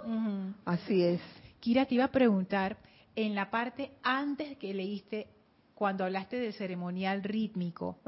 Así 0.64 1.02
es. 1.02 1.20
Kira, 1.60 1.86
te 1.86 1.96
iba 1.96 2.04
a 2.04 2.08
preguntar, 2.12 2.76
en 3.16 3.34
la 3.34 3.50
parte 3.50 3.92
antes 4.02 4.56
que 4.58 4.74
leíste, 4.74 5.26
cuando 5.74 6.04
hablaste 6.04 6.38
del 6.38 6.54
ceremonial 6.54 7.22
rítmico, 7.22 7.98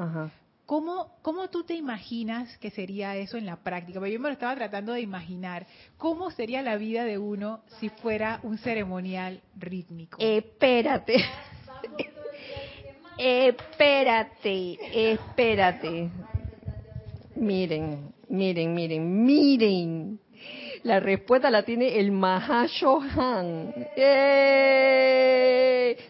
¿cómo, 0.65 1.17
¿cómo 1.23 1.49
tú 1.49 1.65
te 1.65 1.75
imaginas 1.75 2.57
que 2.59 2.71
sería 2.71 3.17
eso 3.17 3.37
en 3.37 3.45
la 3.45 3.57
práctica? 3.57 3.99
Porque 3.99 4.13
yo 4.13 4.21
me 4.21 4.29
lo 4.29 4.35
estaba 4.35 4.55
tratando 4.55 4.93
de 4.93 5.01
imaginar. 5.01 5.67
¿Cómo 5.97 6.31
sería 6.31 6.63
la 6.63 6.77
vida 6.77 7.05
de 7.05 7.19
uno 7.19 7.61
si 7.81 7.89
fuera 7.89 8.41
un 8.43 8.59
ceremonial 8.59 9.43
rítmico? 9.59 10.19
Espérate. 10.21 11.17
espérate, 13.19 14.79
espérate. 15.13 16.11
Miren, 17.37 18.13
miren, 18.29 18.75
miren, 18.75 19.25
miren. 19.25 20.21
La 20.89 21.01
respuesta 21.01 21.51
la 21.51 21.65
tiene 21.65 21.99
el 21.99 22.13
Mahashohan. 22.13 23.75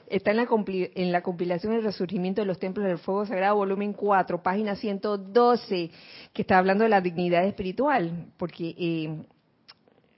Está 0.09 0.31
en 0.31 0.37
la, 0.37 0.47
en 0.47 1.11
la 1.11 1.21
compilación 1.21 1.73
El 1.73 1.83
Resurgimiento 1.83 2.43
de 2.43 2.47
los 2.47 2.61
Templos 2.61 2.87
del 2.87 2.99
Fuego 2.99 3.27
Sagrado, 3.27 3.57
volumen 3.57 3.93
4, 3.93 4.41
página 4.41 4.77
112, 4.77 5.91
que 6.33 6.43
está 6.43 6.59
hablando 6.59 6.85
de 6.85 6.91
la 6.91 7.01
dignidad 7.01 7.45
espiritual, 7.45 8.29
porque 8.37 8.77
eh, 8.79 9.17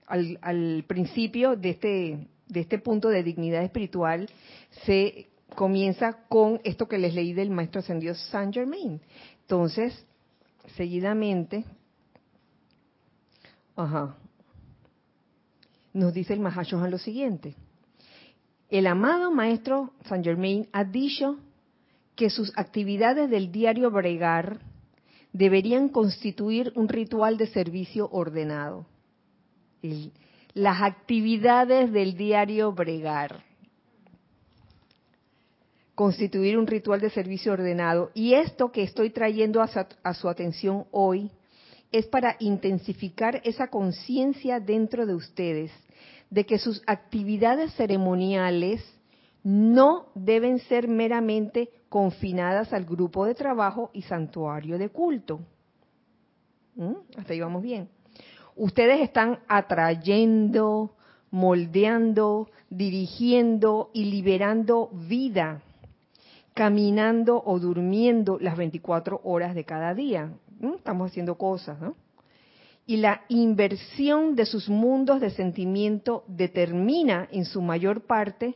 al, 0.06 0.38
al 0.42 0.84
principio 0.86 1.56
de 1.56 1.70
este, 1.70 2.28
de 2.46 2.60
este 2.60 2.78
punto 2.78 3.08
de 3.08 3.22
dignidad 3.22 3.62
espiritual 3.62 4.28
se 4.84 5.28
comienza 5.54 6.18
con 6.28 6.60
esto 6.64 6.86
que 6.86 6.98
les 6.98 7.14
leí 7.14 7.32
del 7.32 7.48
maestro 7.48 7.78
ascendido 7.78 8.14
Saint 8.14 8.52
Germain. 8.52 9.00
Entonces, 9.40 10.04
seguidamente, 10.76 11.64
ajá, 13.74 14.16
nos 15.92 16.14
dice 16.14 16.32
el 16.32 16.40
Mahashohan 16.40 16.90
lo 16.90 16.98
siguiente. 16.98 17.54
El 18.68 18.86
amado 18.86 19.30
maestro 19.32 19.92
Saint 20.06 20.24
Germain 20.24 20.68
ha 20.72 20.84
dicho 20.84 21.38
que 22.14 22.30
sus 22.30 22.52
actividades 22.56 23.30
del 23.30 23.50
diario 23.50 23.90
bregar 23.90 24.60
deberían 25.32 25.88
constituir 25.88 26.72
un 26.76 26.88
ritual 26.88 27.36
de 27.36 27.46
servicio 27.48 28.08
ordenado. 28.10 28.86
las 30.52 30.82
actividades 30.82 31.92
del 31.92 32.16
diario 32.16 32.72
bregar. 32.72 33.44
Constituir 35.94 36.58
un 36.58 36.66
ritual 36.66 37.00
de 37.00 37.08
servicio 37.10 37.52
ordenado. 37.52 38.10
Y 38.14 38.34
esto 38.34 38.72
que 38.72 38.82
estoy 38.82 39.10
trayendo 39.10 39.62
a 39.62 40.14
su 40.14 40.28
atención 40.28 40.86
hoy 40.90 41.30
es 41.92 42.06
para 42.06 42.36
intensificar 42.38 43.40
esa 43.44 43.68
conciencia 43.68 44.60
dentro 44.60 45.06
de 45.06 45.14
ustedes 45.14 45.72
de 46.30 46.46
que 46.46 46.58
sus 46.58 46.82
actividades 46.86 47.74
ceremoniales 47.74 48.82
no 49.42 50.06
deben 50.14 50.58
ser 50.60 50.86
meramente 50.86 51.70
confinadas 51.88 52.72
al 52.72 52.84
grupo 52.84 53.24
de 53.24 53.34
trabajo 53.34 53.90
y 53.92 54.02
santuario 54.02 54.78
de 54.78 54.90
culto. 54.90 55.40
¿Mm? 56.76 56.94
Hasta 57.16 57.32
ahí 57.32 57.40
vamos 57.40 57.62
bien. 57.62 57.88
Ustedes 58.54 59.00
están 59.00 59.40
atrayendo, 59.48 60.94
moldeando, 61.30 62.48
dirigiendo 62.68 63.90
y 63.92 64.04
liberando 64.04 64.90
vida, 64.92 65.62
caminando 66.54 67.42
o 67.44 67.58
durmiendo 67.58 68.38
las 68.38 68.56
24 68.56 69.20
horas 69.24 69.54
de 69.54 69.64
cada 69.64 69.94
día. 69.94 70.30
¿Mm? 70.60 70.74
Estamos 70.74 71.10
haciendo 71.10 71.36
cosas, 71.36 71.80
¿no? 71.80 71.96
Y 72.86 72.98
la 72.98 73.22
inversión 73.28 74.34
de 74.34 74.46
sus 74.46 74.68
mundos 74.68 75.20
de 75.20 75.30
sentimiento 75.30 76.24
determina 76.26 77.28
en 77.30 77.44
su 77.44 77.62
mayor 77.62 78.02
parte 78.02 78.54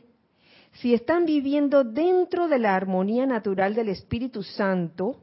si 0.73 0.93
están 0.93 1.25
viviendo 1.25 1.83
dentro 1.83 2.47
de 2.47 2.59
la 2.59 2.75
armonía 2.75 3.25
natural 3.25 3.75
del 3.75 3.89
Espíritu 3.89 4.43
Santo 4.43 5.15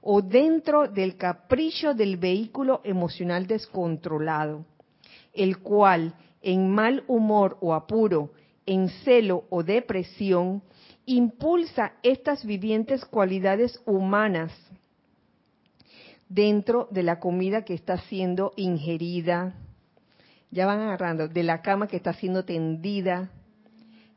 o 0.00 0.22
dentro 0.22 0.88
del 0.88 1.16
capricho 1.16 1.92
del 1.92 2.16
vehículo 2.16 2.80
emocional 2.84 3.46
descontrolado, 3.46 4.64
el 5.34 5.58
cual 5.58 6.14
en 6.40 6.70
mal 6.70 7.04
humor 7.08 7.58
o 7.60 7.74
apuro, 7.74 8.30
en 8.64 8.88
celo 9.04 9.44
o 9.50 9.62
depresión, 9.62 10.62
impulsa 11.04 11.92
estas 12.02 12.44
vivientes 12.46 13.04
cualidades 13.04 13.82
humanas 13.84 14.52
dentro 16.32 16.88
de 16.90 17.02
la 17.02 17.20
comida 17.20 17.64
que 17.64 17.74
está 17.74 17.98
siendo 17.98 18.52
ingerida, 18.56 19.54
ya 20.50 20.66
van 20.66 20.80
agarrando, 20.80 21.28
de 21.28 21.42
la 21.42 21.60
cama 21.60 21.88
que 21.88 21.96
está 21.96 22.14
siendo 22.14 22.44
tendida, 22.44 23.30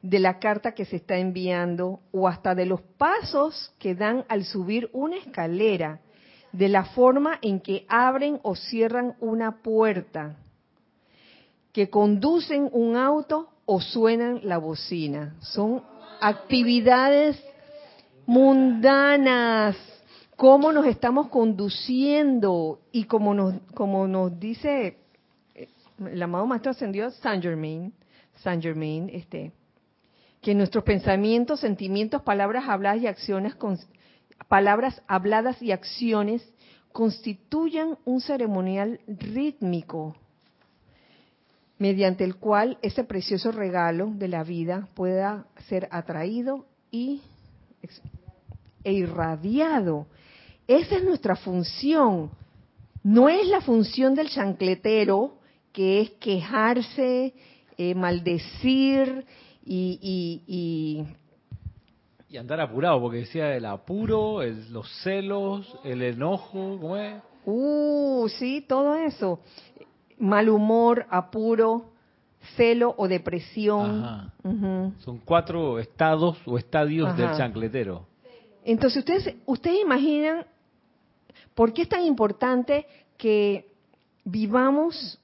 de 0.01 0.19
la 0.19 0.39
carta 0.39 0.73
que 0.73 0.85
se 0.85 0.97
está 0.97 1.17
enviando 1.17 1.99
o 2.11 2.27
hasta 2.27 2.55
de 2.55 2.65
los 2.65 2.81
pasos 2.81 3.73
que 3.79 3.95
dan 3.95 4.23
al 4.29 4.45
subir 4.45 4.89
una 4.93 5.17
escalera, 5.17 5.99
de 6.51 6.69
la 6.69 6.85
forma 6.85 7.37
en 7.41 7.59
que 7.59 7.85
abren 7.89 8.39
o 8.43 8.55
cierran 8.55 9.15
una 9.19 9.61
puerta, 9.61 10.37
que 11.73 11.89
conducen 11.89 12.69
un 12.71 12.95
auto 12.95 13.49
o 13.65 13.81
suenan 13.81 14.39
la 14.43 14.57
bocina. 14.57 15.35
Son 15.41 15.83
actividades 16.21 17.43
mundanas 18.25 19.75
cómo 20.35 20.71
nos 20.71 20.85
estamos 20.85 21.29
conduciendo 21.29 22.81
y 22.91 23.05
como 23.05 23.33
nos, 23.33 23.55
como 23.73 24.07
nos 24.07 24.37
dice 24.39 24.97
eh, 25.53 25.69
el 25.99 26.21
amado 26.21 26.45
Maestro 26.45 26.71
Ascendido 26.71 27.09
Saint 27.11 27.41
Germain, 27.41 27.93
Saint 28.37 28.61
Germain, 28.61 29.09
este, 29.11 29.53
que 30.41 30.53
nuestros 30.53 30.83
pensamientos, 30.83 31.61
sentimientos, 31.61 32.21
palabras 32.21 32.65
habladas 32.67 33.01
y 33.01 33.07
acciones, 33.07 33.55
palabras 34.47 35.01
habladas 35.07 35.61
y 35.61 35.71
acciones 35.71 36.47
constituyan 36.91 37.97
un 38.05 38.21
ceremonial 38.21 38.99
rítmico 39.07 40.15
mediante 41.77 42.23
el 42.23 42.37
cual 42.37 42.77
ese 42.81 43.03
precioso 43.03 43.51
regalo 43.51 44.11
de 44.13 44.29
la 44.29 44.43
vida 44.43 44.87
pueda 44.93 45.45
ser 45.67 45.89
atraído 45.91 46.65
y 46.91 47.21
e 48.83 48.93
irradiado 48.93 50.07
esa 50.67 50.95
es 50.95 51.03
nuestra 51.03 51.35
función. 51.35 52.31
No 53.03 53.29
es 53.29 53.47
la 53.47 53.61
función 53.61 54.15
del 54.15 54.29
chancletero, 54.29 55.37
que 55.71 56.01
es 56.01 56.11
quejarse, 56.11 57.33
eh, 57.77 57.93
maldecir 57.93 59.25
y, 59.63 59.99
y, 60.47 62.37
andar 62.37 62.59
apurado, 62.59 62.99
porque 62.99 63.19
decía 63.19 63.55
el 63.55 63.65
apuro, 63.65 64.41
los 64.43 64.89
celos, 65.03 65.73
el 65.85 66.01
enojo, 66.01 66.77
¿cómo 66.81 66.97
es? 66.97 67.21
Uh, 67.45 68.27
sí, 68.27 68.65
todo 68.67 68.95
eso. 68.95 69.39
Mal 70.17 70.49
humor, 70.49 71.05
apuro, 71.09 71.91
celo 72.55 72.93
o 72.97 73.07
depresión. 73.07 74.31
Son 74.99 75.19
cuatro 75.23 75.79
estados 75.79 76.37
o 76.45 76.57
estadios 76.57 77.15
del 77.15 77.31
chancletero. 77.37 78.05
Entonces, 78.63 78.99
ustedes, 78.99 79.35
ustedes 79.45 79.81
imaginan 79.81 80.45
¿Por 81.53 81.73
qué 81.73 81.83
es 81.83 81.89
tan 81.89 82.03
importante 82.03 82.85
que 83.17 83.71
vivamos 84.23 85.19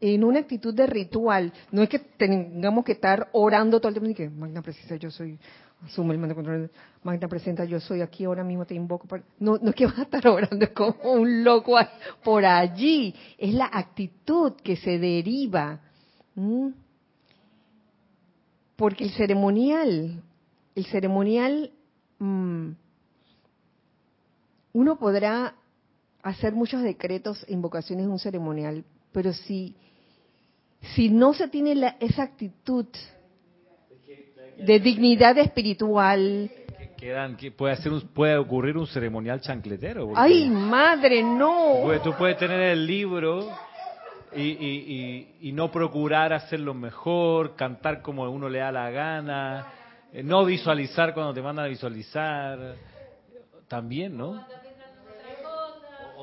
en 0.00 0.24
una 0.24 0.40
actitud 0.40 0.74
de 0.74 0.86
ritual? 0.86 1.52
No 1.70 1.82
es 1.82 1.88
que 1.88 1.98
tengamos 1.98 2.84
que 2.84 2.92
estar 2.92 3.28
orando 3.32 3.80
todo 3.80 3.88
el 3.88 3.94
tiempo 3.94 4.10
y 4.10 4.14
que 4.14 4.30
Magna 4.30 4.62
Presencia, 4.62 4.96
yo 4.96 5.10
soy, 5.10 5.38
asume 5.84 6.14
el 6.14 6.20
mando 6.20 6.34
control, 6.34 6.70
Magna 7.02 7.28
Presencia, 7.28 7.64
yo 7.64 7.80
soy 7.80 8.00
aquí, 8.00 8.24
ahora 8.24 8.44
mismo 8.44 8.64
te 8.64 8.74
invoco. 8.74 9.06
No, 9.38 9.58
no 9.58 9.70
es 9.70 9.74
que 9.74 9.86
vas 9.86 9.98
a 9.98 10.02
estar 10.02 10.26
orando 10.28 10.72
como 10.74 11.12
un 11.12 11.44
loco 11.44 11.76
por 12.22 12.44
allí, 12.44 13.14
es 13.38 13.54
la 13.54 13.70
actitud 13.72 14.52
que 14.62 14.76
se 14.76 14.98
deriva. 14.98 15.80
Porque 18.76 19.04
el 19.04 19.10
ceremonial, 19.12 20.22
el 20.74 20.86
ceremonial 20.86 21.72
mm, 22.18 22.70
uno 24.76 24.98
podrá 24.98 25.54
hacer 26.22 26.52
muchos 26.52 26.82
decretos 26.82 27.42
e 27.48 27.54
invocaciones 27.54 28.04
en 28.04 28.10
un 28.10 28.18
ceremonial, 28.18 28.84
pero 29.10 29.32
si, 29.32 29.74
si 30.94 31.08
no 31.08 31.32
se 31.32 31.48
tiene 31.48 31.74
la, 31.74 31.96
esa 31.98 32.24
actitud 32.24 32.84
de 34.58 34.80
dignidad 34.80 35.38
espiritual, 35.38 36.50
puede, 37.56 37.72
hacer 37.72 37.90
puede 38.12 38.36
ocurrir 38.36 38.76
un 38.76 38.86
ceremonial 38.86 39.40
chancletero. 39.40 40.12
¡Ay, 40.14 40.50
madre, 40.50 41.22
no! 41.22 41.88
tú 42.04 42.12
puedes 42.18 42.36
tener 42.36 42.60
el 42.60 42.86
libro 42.86 43.48
y, 44.34 45.26
y, 45.40 45.52
no 45.52 45.72
procurar 45.72 46.34
hacerlo 46.34 46.74
mejor, 46.74 47.56
cantar 47.56 48.02
como 48.02 48.30
uno 48.30 48.50
le 48.50 48.58
da 48.58 48.72
la 48.72 48.90
gana, 48.90 49.68
eh, 50.12 50.22
no 50.22 50.44
visualizar 50.44 51.14
cuando 51.14 51.32
te 51.32 51.40
mandan 51.40 51.64
a 51.64 51.68
visualizar. 51.68 52.74
También, 53.68 54.16
¿no? 54.16 54.44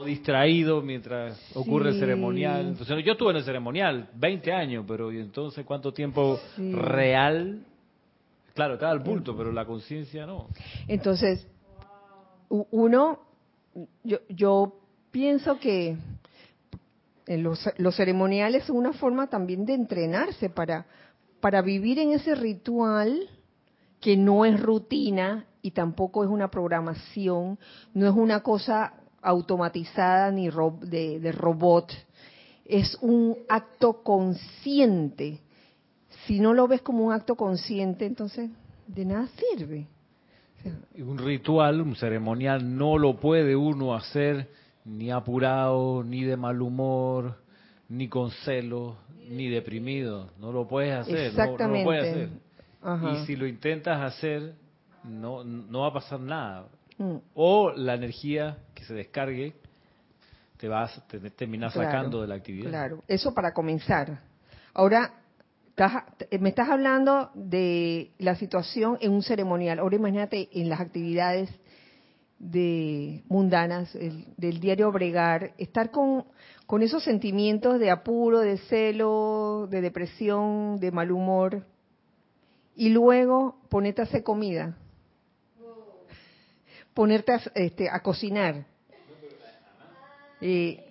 O 0.03 0.05
distraído 0.05 0.81
mientras 0.81 1.39
ocurre 1.55 1.89
el 1.89 1.99
ceremonial. 1.99 2.67
Entonces, 2.67 3.03
yo 3.05 3.13
estuve 3.13 3.31
en 3.31 3.37
el 3.37 3.43
ceremonial 3.43 4.09
20 4.15 4.51
años, 4.51 4.85
pero 4.87 5.11
¿y 5.11 5.19
entonces 5.19 5.65
cuánto 5.65 5.93
tiempo 5.93 6.39
real? 6.57 7.65
Claro, 8.53 8.75
estaba 8.75 8.91
al 8.91 9.01
punto, 9.01 9.35
pero 9.35 9.51
la 9.51 9.65
conciencia 9.65 10.25
no. 10.25 10.47
Entonces, 10.87 11.47
uno, 12.49 13.19
yo, 14.03 14.19
yo 14.29 14.75
pienso 15.11 15.59
que 15.59 15.97
los, 17.27 17.67
los 17.77 17.95
ceremoniales 17.95 18.65
es 18.65 18.69
una 18.69 18.93
forma 18.93 19.27
también 19.27 19.65
de 19.65 19.73
entrenarse 19.73 20.49
para, 20.49 20.85
para 21.39 21.61
vivir 21.61 21.99
en 21.99 22.11
ese 22.11 22.35
ritual 22.35 23.29
que 23.99 24.17
no 24.17 24.45
es 24.45 24.59
rutina 24.59 25.47
y 25.61 25.71
tampoco 25.71 26.25
es 26.25 26.29
una 26.29 26.51
programación, 26.51 27.57
no 27.93 28.07
es 28.07 28.13
una 28.13 28.43
cosa 28.43 28.93
automatizada 29.23 30.31
ni 30.31 30.49
de, 30.49 31.31
robot. 31.31 31.91
Es 32.65 32.97
un 33.01 33.37
acto 33.49 34.03
consciente. 34.03 35.39
Si 36.25 36.39
no 36.39 36.53
lo 36.53 36.67
ves 36.67 36.81
como 36.81 37.05
un 37.05 37.13
acto 37.13 37.35
consciente, 37.35 38.05
entonces 38.05 38.49
de 38.87 39.05
nada 39.05 39.27
sirve. 39.27 39.87
un 40.97 41.17
ritual, 41.17 41.81
un 41.81 41.95
ceremonial, 41.95 42.77
no 42.77 42.97
lo 42.97 43.19
puede 43.19 43.55
uno 43.55 43.93
hacer 43.93 44.49
ni 44.85 45.11
apurado, 45.11 46.03
ni 46.03 46.23
de 46.23 46.37
mal 46.37 46.61
humor, 46.61 47.37
ni 47.89 48.07
con 48.07 48.31
celo, 48.31 48.97
ni 49.29 49.49
deprimido. 49.49 50.29
No 50.39 50.51
lo 50.51 50.67
puedes 50.67 50.93
hacer. 50.93 51.27
Exactamente. 51.27 51.67
No, 51.67 51.79
lo 51.79 51.83
puedes 51.83 52.29
hacer. 52.81 53.21
Y 53.21 53.25
si 53.25 53.35
lo 53.35 53.47
intentas 53.47 54.01
hacer, 54.01 54.55
no, 55.03 55.43
no 55.43 55.81
va 55.81 55.87
a 55.87 55.93
pasar 55.93 56.19
nada. 56.19 56.67
Mm. 57.03 57.21
o 57.35 57.71
la 57.71 57.95
energía 57.95 58.57
que 58.73 58.83
se 58.83 58.93
descargue 58.93 59.53
te 60.57 60.67
vas 60.67 61.05
te 61.07 61.19
terminas 61.31 61.73
sacando 61.73 62.21
de 62.21 62.27
la 62.27 62.35
actividad. 62.35 62.69
Claro, 62.69 63.03
eso 63.07 63.33
para 63.33 63.53
comenzar. 63.53 64.19
Ahora 64.73 65.13
me 66.39 66.49
estás 66.49 66.69
hablando 66.69 67.31
de 67.33 68.11
la 68.19 68.35
situación 68.35 68.97
en 69.01 69.11
un 69.11 69.23
ceremonial. 69.23 69.79
Ahora 69.79 69.95
imagínate 69.95 70.49
en 70.53 70.69
las 70.69 70.79
actividades 70.79 71.49
de 72.39 73.23
mundanas, 73.29 73.97
del 74.37 74.59
diario 74.59 74.91
bregar, 74.91 75.53
estar 75.57 75.91
con, 75.91 76.25
con 76.67 76.83
esos 76.83 77.03
sentimientos 77.03 77.79
de 77.79 77.89
apuro, 77.89 78.39
de 78.39 78.57
celo, 78.57 79.67
de 79.69 79.81
depresión, 79.81 80.79
de 80.79 80.91
mal 80.91 81.11
humor, 81.11 81.65
y 82.75 82.89
luego 82.89 83.57
ponerte 83.69 84.01
a 84.01 84.05
hacer 84.05 84.23
comida, 84.23 84.77
ponerte 86.93 87.33
a, 87.33 87.41
este, 87.55 87.89
a 87.89 87.99
cocinar, 88.01 88.65
eh, 90.41 90.83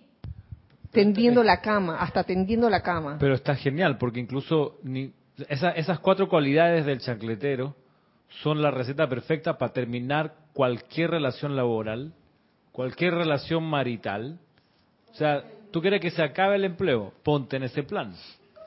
tendiendo 0.91 1.43
la 1.43 1.61
cama, 1.61 1.97
hasta 1.99 2.25
tendiendo 2.25 2.69
la 2.69 2.83
cama. 2.83 3.17
Pero 3.19 3.35
está 3.35 3.55
genial, 3.55 3.99
porque 3.99 4.21
incluso 4.21 4.79
ni, 4.83 5.13
esas 5.49 5.99
cuatro 6.01 6.29
cualidades 6.29 6.85
del 6.87 7.01
chancletero 7.01 7.75
son 8.43 8.63
la 8.63 8.71
receta 8.71 9.09
perfecta 9.09 9.59
para 9.59 9.73
terminar 9.73 10.35
cualquier 10.53 11.11
relación 11.11 11.57
laboral, 11.57 12.13
cualquier 12.73 13.15
relación 13.15 13.65
marital. 13.65 14.39
O 15.11 15.15
sea, 15.15 15.45
tú 15.71 15.81
quieres 15.81 16.01
que 16.01 16.11
se 16.11 16.23
acabe 16.23 16.57
el 16.57 16.65
empleo, 16.65 17.13
ponte 17.23 17.57
en 17.57 17.65
ese 17.65 17.83
plan. 17.83 18.15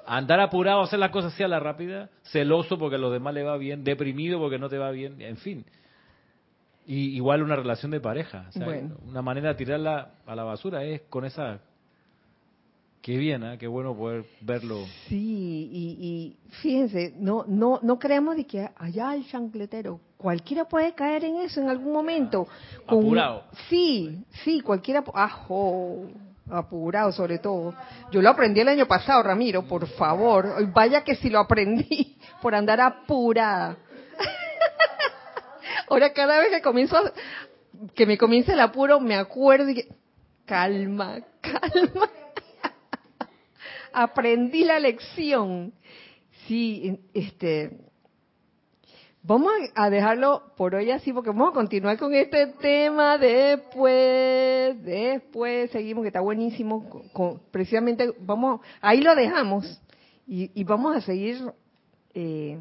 Andar 0.07 0.39
apurado, 0.39 0.81
hacer 0.81 0.99
las 0.99 1.09
cosas 1.09 1.33
así 1.33 1.43
a 1.43 1.47
la 1.47 1.59
rápida, 1.59 2.09
celoso 2.23 2.77
porque 2.77 2.95
a 2.97 2.99
los 2.99 3.11
demás 3.11 3.33
le 3.33 3.43
va 3.43 3.57
bien, 3.57 3.83
deprimido 3.83 4.39
porque 4.39 4.59
no 4.59 4.69
te 4.69 4.77
va 4.77 4.91
bien, 4.91 5.19
en 5.19 5.37
fin. 5.37 5.65
Y 6.87 7.15
igual 7.15 7.41
una 7.41 7.55
relación 7.55 7.91
de 7.91 7.99
pareja. 7.99 8.49
Una 9.07 9.21
manera 9.21 9.49
de 9.49 9.55
tirarla 9.55 10.11
a 10.25 10.35
la 10.35 10.43
basura 10.43 10.83
es 10.83 11.01
con 11.09 11.25
esa 11.25 11.59
Qué 13.05 13.17
bien, 13.17 13.43
¿eh? 13.43 13.57
qué 13.59 13.67
bueno 13.67 13.95
poder 13.95 14.25
verlo. 14.41 14.83
Sí, 15.07 15.69
y, 15.71 16.35
fíjense, 16.63 17.13
no, 17.19 17.45
no, 17.47 17.79
no 17.83 17.99
creemos 17.99 18.35
de 18.35 18.47
que 18.47 18.67
allá 18.75 19.13
el 19.13 19.27
chancletero, 19.27 19.99
cualquiera 20.17 20.65
puede 20.65 20.95
caer 20.95 21.23
en 21.23 21.35
eso 21.35 21.61
en 21.61 21.69
algún 21.69 21.93
momento. 21.93 22.47
apurado. 22.87 23.43
Sí, 23.69 24.25
sí, 24.43 24.59
cualquiera, 24.59 25.03
ajo, 25.13 26.07
apurado 26.49 27.11
sobre 27.11 27.37
todo. 27.37 27.75
Yo 28.11 28.23
lo 28.23 28.29
aprendí 28.31 28.61
el 28.61 28.69
año 28.69 28.87
pasado, 28.87 29.21
Ramiro, 29.21 29.67
por 29.67 29.85
favor. 29.85 30.67
Vaya 30.73 31.03
que 31.03 31.13
si 31.13 31.29
lo 31.29 31.37
aprendí 31.37 32.17
por 32.41 32.55
andar 32.55 32.81
apurada. 32.81 33.77
Ahora 35.89 36.13
cada 36.13 36.39
vez 36.39 36.49
que 36.49 36.61
comienzo, 36.61 36.97
que 37.93 38.05
me 38.05 38.17
comienza 38.17 38.53
el 38.53 38.59
apuro, 38.59 38.99
me 38.99 39.15
acuerdo 39.15 39.69
y 39.69 39.87
calma, 40.45 41.21
calma 41.41 42.09
aprendí 43.93 44.63
la 44.63 44.79
lección. 44.79 45.73
Sí, 46.47 46.99
este, 47.13 47.71
vamos 49.23 49.51
a 49.73 49.89
dejarlo 49.89 50.53
por 50.55 50.75
hoy 50.75 50.91
así 50.91 51.11
porque 51.11 51.29
vamos 51.29 51.49
a 51.49 51.53
continuar 51.53 51.97
con 51.97 52.13
este 52.13 52.47
tema 52.47 53.17
después, 53.17 54.83
después 54.83 55.71
seguimos 55.71 56.03
que 56.03 56.09
está 56.09 56.19
buenísimo, 56.19 56.85
precisamente 57.51 58.13
vamos, 58.19 58.61
ahí 58.81 59.01
lo 59.01 59.15
dejamos 59.15 59.81
y, 60.27 60.63
vamos 60.63 60.95
a 60.97 61.01
seguir, 61.01 61.37
eh, 62.13 62.59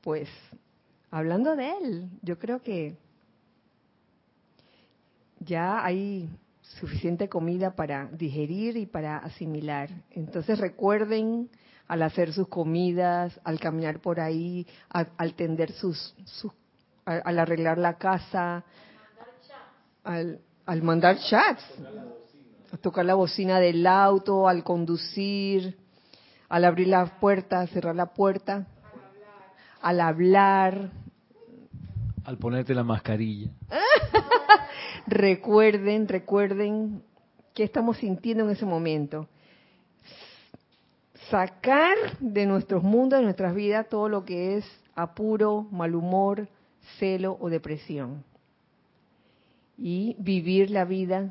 pues, 0.00 0.28
hablando 1.10 1.56
de 1.56 1.70
él. 1.70 2.10
Yo 2.22 2.38
creo 2.38 2.62
que 2.62 2.96
ya 5.40 5.84
hay 5.84 6.30
suficiente 6.60 7.28
comida 7.28 7.74
para 7.74 8.06
digerir 8.06 8.76
y 8.76 8.86
para 8.86 9.18
asimilar. 9.18 9.90
Entonces 10.10 10.58
recuerden 10.58 11.50
al 11.88 12.02
hacer 12.02 12.32
sus 12.32 12.46
comidas, 12.48 13.40
al 13.42 13.58
caminar 13.58 14.00
por 14.00 14.20
ahí, 14.20 14.66
al, 14.88 15.34
tender 15.34 15.72
sus, 15.72 16.14
al, 17.04 17.38
arreglar 17.38 17.78
la 17.78 17.94
casa, 17.94 18.64
al, 20.04 20.40
al 20.66 20.82
mandar 20.82 21.18
chats, 21.18 21.64
a 22.72 22.76
tocar 22.76 23.04
la 23.04 23.14
bocina 23.14 23.58
del 23.58 23.84
auto, 23.86 24.46
al 24.46 24.62
conducir, 24.62 25.76
al 26.48 26.64
abrir 26.64 26.88
la 26.88 27.18
puerta, 27.18 27.66
cerrar 27.66 27.96
la 27.96 28.06
puerta, 28.06 28.66
al 29.82 30.00
hablar, 30.00 30.92
al 32.24 32.38
ponerte 32.38 32.74
la 32.74 32.84
mascarilla. 32.84 33.50
recuerden, 35.06 36.08
recuerden 36.08 37.02
qué 37.54 37.64
estamos 37.64 37.98
sintiendo 37.98 38.44
en 38.44 38.50
ese 38.50 38.66
momento. 38.66 39.28
Sacar 41.30 41.96
de 42.18 42.46
nuestros 42.46 42.82
mundos, 42.82 43.18
de 43.18 43.24
nuestras 43.24 43.54
vidas, 43.54 43.88
todo 43.88 44.08
lo 44.08 44.24
que 44.24 44.56
es 44.56 44.64
apuro, 44.94 45.66
mal 45.70 45.94
humor, 45.94 46.48
celo 46.98 47.36
o 47.40 47.48
depresión. 47.48 48.24
Y 49.76 50.16
vivir 50.18 50.70
la 50.70 50.84
vida 50.84 51.30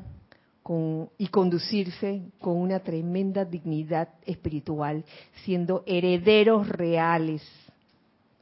con, 0.62 1.10
y 1.18 1.28
conducirse 1.28 2.22
con 2.40 2.56
una 2.56 2.80
tremenda 2.80 3.44
dignidad 3.44 4.08
espiritual, 4.24 5.04
siendo 5.44 5.84
herederos 5.86 6.68
reales. 6.68 7.42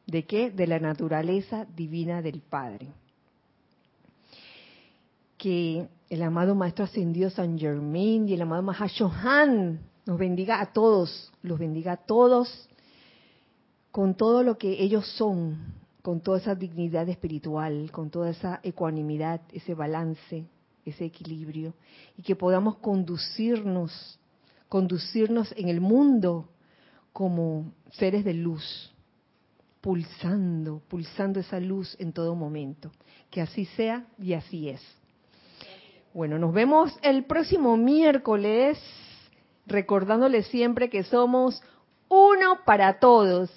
¿De 0.08 0.24
qué? 0.24 0.50
De 0.50 0.66
la 0.66 0.80
naturaleza 0.80 1.66
divina 1.76 2.20
del 2.20 2.40
Padre 2.40 2.88
que 5.38 5.88
el 6.10 6.22
amado 6.22 6.54
Maestro 6.54 6.84
Ascendido 6.84 7.30
San 7.30 7.58
Germain 7.58 8.28
y 8.28 8.34
el 8.34 8.42
amado 8.42 8.62
Mahashohan 8.62 9.78
nos 10.04 10.18
bendiga 10.18 10.60
a 10.60 10.72
todos, 10.72 11.32
los 11.42 11.58
bendiga 11.58 11.92
a 11.92 11.96
todos 11.96 12.68
con 13.92 14.14
todo 14.16 14.42
lo 14.42 14.58
que 14.58 14.82
ellos 14.82 15.06
son, 15.16 15.74
con 16.02 16.20
toda 16.20 16.38
esa 16.38 16.54
dignidad 16.54 17.08
espiritual, 17.08 17.90
con 17.92 18.10
toda 18.10 18.30
esa 18.30 18.60
ecuanimidad, 18.62 19.40
ese 19.52 19.74
balance, 19.74 20.44
ese 20.84 21.04
equilibrio, 21.04 21.74
y 22.16 22.22
que 22.22 22.36
podamos 22.36 22.76
conducirnos, 22.78 24.18
conducirnos 24.68 25.52
en 25.56 25.68
el 25.68 25.80
mundo 25.80 26.48
como 27.12 27.72
seres 27.92 28.24
de 28.24 28.34
luz, 28.34 28.92
pulsando, 29.80 30.82
pulsando 30.88 31.40
esa 31.40 31.60
luz 31.60 31.96
en 31.98 32.12
todo 32.12 32.34
momento. 32.34 32.90
Que 33.30 33.40
así 33.40 33.64
sea 33.64 34.06
y 34.18 34.34
así 34.34 34.68
es. 34.68 34.82
Bueno, 36.14 36.38
nos 36.38 36.52
vemos 36.52 36.98
el 37.02 37.24
próximo 37.24 37.76
miércoles, 37.76 38.78
recordándoles 39.66 40.46
siempre 40.46 40.88
que 40.88 41.04
somos 41.04 41.62
uno 42.08 42.60
para 42.64 42.98
todos, 42.98 43.50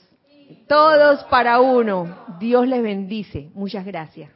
todos 0.68 1.24
para 1.26 1.62
uno. 1.62 2.16
Dios 2.40 2.68
les 2.68 2.84
bendice. 2.84 3.50
Muchas 3.54 3.86
gracias. 3.86 4.30